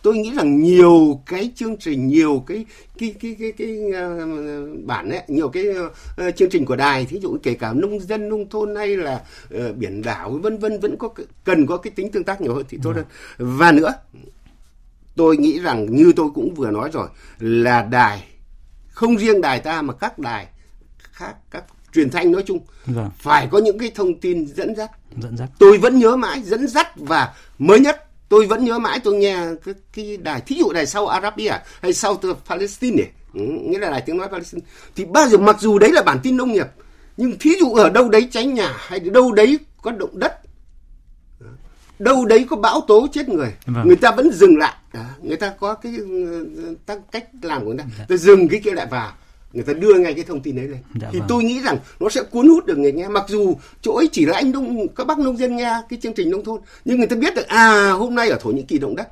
tôi 0.03 0.17
nghĩ 0.17 0.33
rằng 0.35 0.63
nhiều 0.63 1.21
cái 1.27 1.53
chương 1.55 1.77
trình 1.77 2.09
nhiều 2.09 2.45
cái 2.47 2.65
cái 2.99 3.15
cái 3.21 3.37
cái, 3.39 3.53
cái, 3.53 3.79
uh, 3.89 4.87
bản 4.87 5.11
ấy 5.11 5.23
nhiều 5.29 5.49
cái 5.49 5.65
uh, 5.69 6.37
chương 6.37 6.51
trình 6.51 6.65
của 6.65 6.77
đài 6.77 7.07
thí 7.07 7.19
dụ 7.19 7.39
kể 7.43 7.55
cả 7.55 7.73
nông 7.73 8.01
dân 8.01 8.29
nông 8.29 8.49
thôn 8.49 8.77
hay 8.77 8.97
là 8.97 9.23
uh, 9.55 9.77
biển 9.77 10.03
đảo 10.03 10.31
vân 10.43 10.59
vân 10.59 10.81
vẫn 10.81 10.97
có 10.97 11.09
cần 11.45 11.67
có 11.67 11.77
cái 11.77 11.91
tính 11.91 12.11
tương 12.11 12.25
tác 12.25 12.41
nhiều 12.41 12.55
hơn 12.55 12.65
thì 12.69 12.79
tốt 12.83 12.93
vâng. 12.93 13.05
hơn 13.39 13.57
và 13.59 13.73
nữa 13.73 13.95
tôi 15.17 15.37
nghĩ 15.37 15.59
rằng 15.59 15.87
như 15.91 16.13
tôi 16.17 16.31
cũng 16.35 16.55
vừa 16.55 16.71
nói 16.71 16.91
rồi 16.93 17.09
là 17.39 17.83
đài 17.83 18.25
không 18.89 19.17
riêng 19.19 19.41
đài 19.41 19.61
ta 19.61 19.83
mà 19.83 19.95
các 19.95 20.19
đài 20.19 20.47
khác 20.99 21.35
các 21.51 21.65
truyền 21.93 22.11
thanh 22.11 22.33
nói 22.33 22.43
chung. 22.47 22.59
Vâng. 22.87 23.11
phải 23.19 23.49
có 23.51 23.59
những 23.59 23.79
cái 23.79 23.93
thông 23.95 24.21
tin 24.21 24.47
dẫn 24.47 24.77
dắt. 24.77 24.91
Dẫn 25.23 25.37
dắt. 25.37 25.49
Tôi 25.59 25.79
vẫn 25.79 25.99
nhớ 25.99 26.17
mãi 26.17 26.43
dẫn 26.43 26.69
dắt 26.69 26.89
và 26.97 27.35
mới 27.59 27.81
nhất 27.81 28.05
tôi 28.29 28.47
vẫn 28.47 28.65
nhớ 28.65 28.79
mãi 28.79 29.01
tôi 29.05 29.15
nghe 29.15 29.39
cái, 29.65 29.75
cái 29.93 30.17
đài 30.17 30.41
thí 30.41 30.57
dụ 30.57 30.73
đài 30.73 30.87
sau 30.87 31.07
Arabia 31.07 31.53
hay 31.83 31.93
sau 31.93 32.21
Palestine 32.49 32.97
này. 32.97 33.11
Ừ, 33.35 33.41
nghĩa 33.41 33.79
là 33.79 33.91
đài 33.91 34.01
tiếng 34.01 34.17
nói 34.17 34.29
Palestine. 34.29 34.67
Thì 34.97 35.05
bao 35.05 35.29
giờ 35.29 35.39
mặc 35.39 35.57
dù 35.61 35.79
đấy 35.79 35.93
là 35.93 36.03
bản 36.03 36.19
tin 36.23 36.37
nông 36.37 36.53
nghiệp 36.53 36.67
nhưng 37.17 37.39
thí 37.39 37.51
dụ 37.61 37.75
ở 37.75 37.91
đâu 37.91 38.09
đấy 38.09 38.29
cháy 38.31 38.47
nhà 38.47 38.75
hay 38.79 39.01
đâu 39.01 39.33
đấy 39.33 39.59
có 39.83 39.91
động 39.91 40.19
đất 40.19 40.41
đâu 41.99 42.25
đấy 42.25 42.47
có 42.51 42.57
bão 42.57 42.81
tố 42.89 43.07
chết 43.13 43.29
người 43.29 43.55
vâng. 43.67 43.87
người 43.87 43.97
ta 43.97 44.11
vẫn 44.11 44.33
dừng 44.33 44.59
lại. 44.59 44.75
Người 45.23 45.37
ta 45.37 45.55
có 45.61 45.75
cái 45.75 45.95
uh, 46.93 47.13
cách 47.13 47.29
làm 47.43 47.65
của 47.65 47.67
người 47.67 47.79
ta. 47.79 47.85
Dạ. 47.99 48.05
tôi 48.09 48.19
dừng 48.19 48.49
cái 48.49 48.61
kia 48.65 48.71
lại 48.71 48.87
vào 48.91 49.13
người 49.53 49.65
ta 49.65 49.73
đưa 49.73 49.99
ngay 49.99 50.15
cái 50.15 50.25
thông 50.25 50.41
tin 50.41 50.57
đấy 50.57 50.69
lên 50.69 50.79
dạ 51.01 51.09
thì 51.13 51.19
vâng. 51.19 51.29
tôi 51.29 51.45
nghĩ 51.45 51.61
rằng 51.61 51.79
nó 52.01 52.09
sẽ 52.09 52.23
cuốn 52.23 52.49
hút 52.49 52.67
được 52.67 52.79
người 52.79 52.93
nghe 52.93 53.09
mặc 53.09 53.25
dù 53.29 53.57
chỗ 53.83 53.95
ấy 53.95 54.09
chỉ 54.13 54.27
là 54.27 54.37
anh 54.37 54.51
nông 54.51 54.89
các 54.89 55.07
bác 55.07 55.19
nông 55.19 55.37
dân 55.37 55.57
nghe 55.57 55.83
cái 55.89 55.99
chương 56.03 56.15
trình 56.15 56.31
nông 56.31 56.45
thôn 56.45 56.61
nhưng 56.85 56.99
người 56.99 57.07
ta 57.07 57.17
biết 57.17 57.35
được 57.35 57.47
à 57.47 57.91
hôm 57.91 58.15
nay 58.15 58.29
ở 58.29 58.39
thổ 58.41 58.51
nhĩ 58.51 58.63
kỳ 58.63 58.79
động 58.79 58.97
đất 58.97 59.09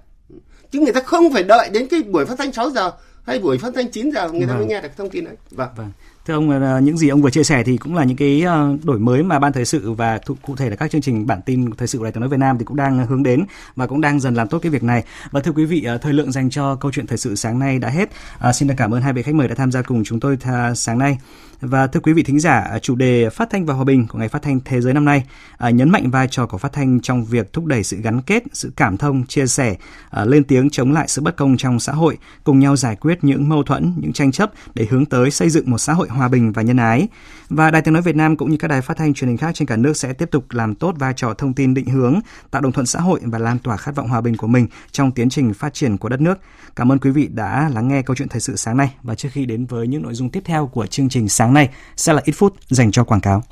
chứ 0.71 0.81
người 0.81 0.93
ta 0.93 1.01
không 1.01 1.33
phải 1.33 1.43
đợi 1.43 1.71
đến 1.73 1.87
cái 1.91 2.03
buổi 2.03 2.27
phát 2.27 2.39
thanh 2.39 2.53
6 2.53 2.71
giờ 2.71 2.93
hay 3.27 3.39
buổi 3.39 3.59
phát 3.59 3.73
thanh 3.75 3.91
9 3.91 4.11
giờ 4.11 4.29
người 4.33 4.41
ta 4.41 4.47
vâng. 4.47 4.59
mới 4.59 4.67
nghe 4.67 4.81
được 4.81 4.97
thông 4.97 5.11
tin 5.11 5.25
đấy 5.25 5.35
vâng. 5.51 5.69
vâng. 5.77 5.91
Thưa 6.29 6.35
ông, 6.35 6.51
ờ, 6.51 6.81
những 6.81 6.99
gì 6.99 7.09
ông 7.09 7.23
vừa 7.23 7.31
chia 7.31 7.45
sẻ 7.45 7.63
thì 7.63 7.77
cũng 7.77 7.95
là 7.95 8.05
những 8.05 8.17
cái 8.17 8.43
ờ, 8.43 8.77
đổi 8.83 8.99
mới 8.99 9.23
mà 9.23 9.39
ban 9.39 9.53
thời 9.53 9.65
sự 9.65 9.93
và 9.93 10.19
cụ 10.43 10.57
thể 10.57 10.71
là 10.71 10.77
các 10.77 10.91
chương 10.91 11.01
trình 11.01 11.27
bản 11.27 11.43
tin 11.43 11.71
thời 11.71 11.89
sự 11.89 11.99
của 11.99 12.05
Đài 12.05 12.13
tiếng 12.13 12.21
nói 12.21 12.29
Việt 12.29 12.37
Nam 12.37 12.59
thì 12.59 12.65
cũng 12.65 12.77
đang 12.77 13.07
hướng 13.07 13.23
đến 13.23 13.45
và 13.77 13.87
cũng 13.87 14.01
đang 14.01 14.21
dần 14.21 14.35
làm 14.35 14.49
tốt 14.49 14.59
cái 14.59 14.71
việc 14.71 14.83
này. 14.83 15.05
Và 15.31 15.41
thưa 15.41 15.53
quý 15.53 15.65
vị, 15.65 15.83
ờ, 15.83 15.99
thời 15.99 16.13
lượng 16.13 16.33
dành 16.33 16.51
cho 16.51 16.75
câu 16.75 16.93
chuyện 16.93 17.07
thời 17.07 17.19
sự 17.19 17.35
sáng 17.35 17.59
nay 17.59 17.79
đã 17.79 17.89
hết. 17.89 18.11
À, 18.39 18.53
xin 18.53 18.69
được 18.69 18.75
cảm 18.77 18.95
ơn 18.95 19.03
hai 19.03 19.13
vị 19.13 19.23
khách 19.23 19.35
mời 19.35 19.49
đã 19.49 19.55
tham 19.55 19.73
gia 19.73 19.83
cùng 19.83 20.05
chúng 20.05 20.21
tôi 20.21 20.39
sáng 20.75 20.99
nay. 20.99 21.19
Và 21.61 21.87
thưa 21.87 22.01
quý 22.01 22.13
vị 22.13 22.23
thính 22.23 22.41
giả, 22.41 22.79
chủ 22.83 22.95
đề 22.95 23.31
phát 23.31 23.51
thanh 23.51 23.67
và 23.67 23.75
hòa 23.75 23.85
bình 23.85 24.07
của 24.07 24.19
ngày 24.19 24.29
phát 24.29 24.43
thanh 24.43 24.61
thế 24.65 24.81
giới 24.81 24.95
năm 24.95 25.05
nay 25.05 25.25
à, 25.57 25.71
nhấn 25.71 25.91
mạnh 25.91 26.11
vai 26.11 26.29
trò 26.31 26.47
của 26.47 26.59
phát 26.59 26.73
thanh 26.73 27.01
trong 27.01 27.25
việc 27.25 27.53
thúc 27.53 27.65
đẩy 27.65 27.85
sự 27.85 27.97
gắn 27.97 28.23
kết, 28.23 28.43
sự 28.53 28.73
cảm 28.77 28.97
thông, 28.97 29.27
chia 29.27 29.47
sẻ, 29.47 29.77
à, 30.11 30.25
lên 30.25 30.45
tiếng 30.45 30.71
chống 30.71 30.93
lại 30.93 31.09
sự 31.09 31.23
bất 31.23 31.37
công 31.37 31.57
trong 31.57 31.81
xã 31.81 31.93
hội, 31.93 32.19
cùng 32.45 32.59
nhau 32.59 32.77
giải 32.77 32.97
quyết 32.97 33.25
những 33.25 33.49
mâu 33.49 33.63
thuẫn, 33.63 33.95
những 33.97 34.13
tranh 34.13 34.33
chấp 34.33 34.51
để 34.75 34.87
hướng 34.91 35.07
tới 35.07 35.31
xây 35.31 35.51
dựng 35.51 35.71
một 35.71 35.79
xã 35.79 35.93
hội 35.93 36.09
hòa 36.09 36.29
bình 36.29 36.53
và 36.53 36.63
nhân 36.63 36.77
ái. 36.77 37.09
Và 37.49 37.71
Đài 37.71 37.83
Tiếng 37.83 37.95
nói 37.95 38.03
Việt 38.03 38.17
Nam 38.17 38.37
cũng 38.37 38.51
như 38.51 38.57
các 38.57 38.69
đài 38.69 38.81
phát 38.81 38.97
thanh 38.97 39.15
truyền 39.15 39.29
hình 39.29 39.37
khác 39.37 39.55
trên 39.55 39.69
cả 39.69 39.77
nước 39.77 39.97
sẽ 39.97 40.13
tiếp 40.13 40.29
tục 40.31 40.45
làm 40.51 40.75
tốt 40.75 40.95
vai 40.99 41.13
trò 41.17 41.35
thông 41.35 41.55
tin 41.55 41.75
định 41.75 41.87
hướng, 41.87 42.21
tạo 42.51 42.63
đồng 42.63 42.73
thuận 42.73 42.87
xã 42.87 43.01
hội 43.01 43.21
và 43.23 43.39
lan 43.39 43.59
tỏa 43.59 43.77
khát 43.77 43.95
vọng 43.95 44.09
hòa 44.09 44.21
bình 44.21 44.37
của 44.37 44.47
mình 44.47 44.67
trong 44.93 45.13
tiến 45.13 45.29
trình 45.29 45.55
phát 45.55 45.75
triển 45.75 45.97
của 45.97 46.09
đất 46.09 46.21
nước. 46.21 46.39
Cảm 46.77 46.93
ơn 46.93 46.99
quý 46.99 47.11
vị 47.11 47.29
đã 47.33 47.71
lắng 47.75 47.89
nghe 47.89 48.03
câu 48.03 48.17
chuyện 48.17 48.29
thời 48.29 48.41
sự 48.41 48.57
sáng 48.57 48.77
nay 48.77 48.95
và 49.03 49.15
trước 49.15 49.29
khi 49.33 49.47
đến 49.47 49.67
với 49.67 49.87
những 49.87 50.03
nội 50.03 50.15
dung 50.15 50.31
tiếp 50.31 50.43
theo 50.45 50.67
của 50.67 50.87
chương 50.87 51.09
trình 51.09 51.29
sáng 51.29 51.48
nay 51.55 51.69
sẽ 51.97 52.13
là 52.13 52.23
ít 52.25 52.33
phút 52.33 52.55
dành 52.69 52.93
cho 52.93 53.05
quảng 53.05 53.21
cáo. 53.21 53.43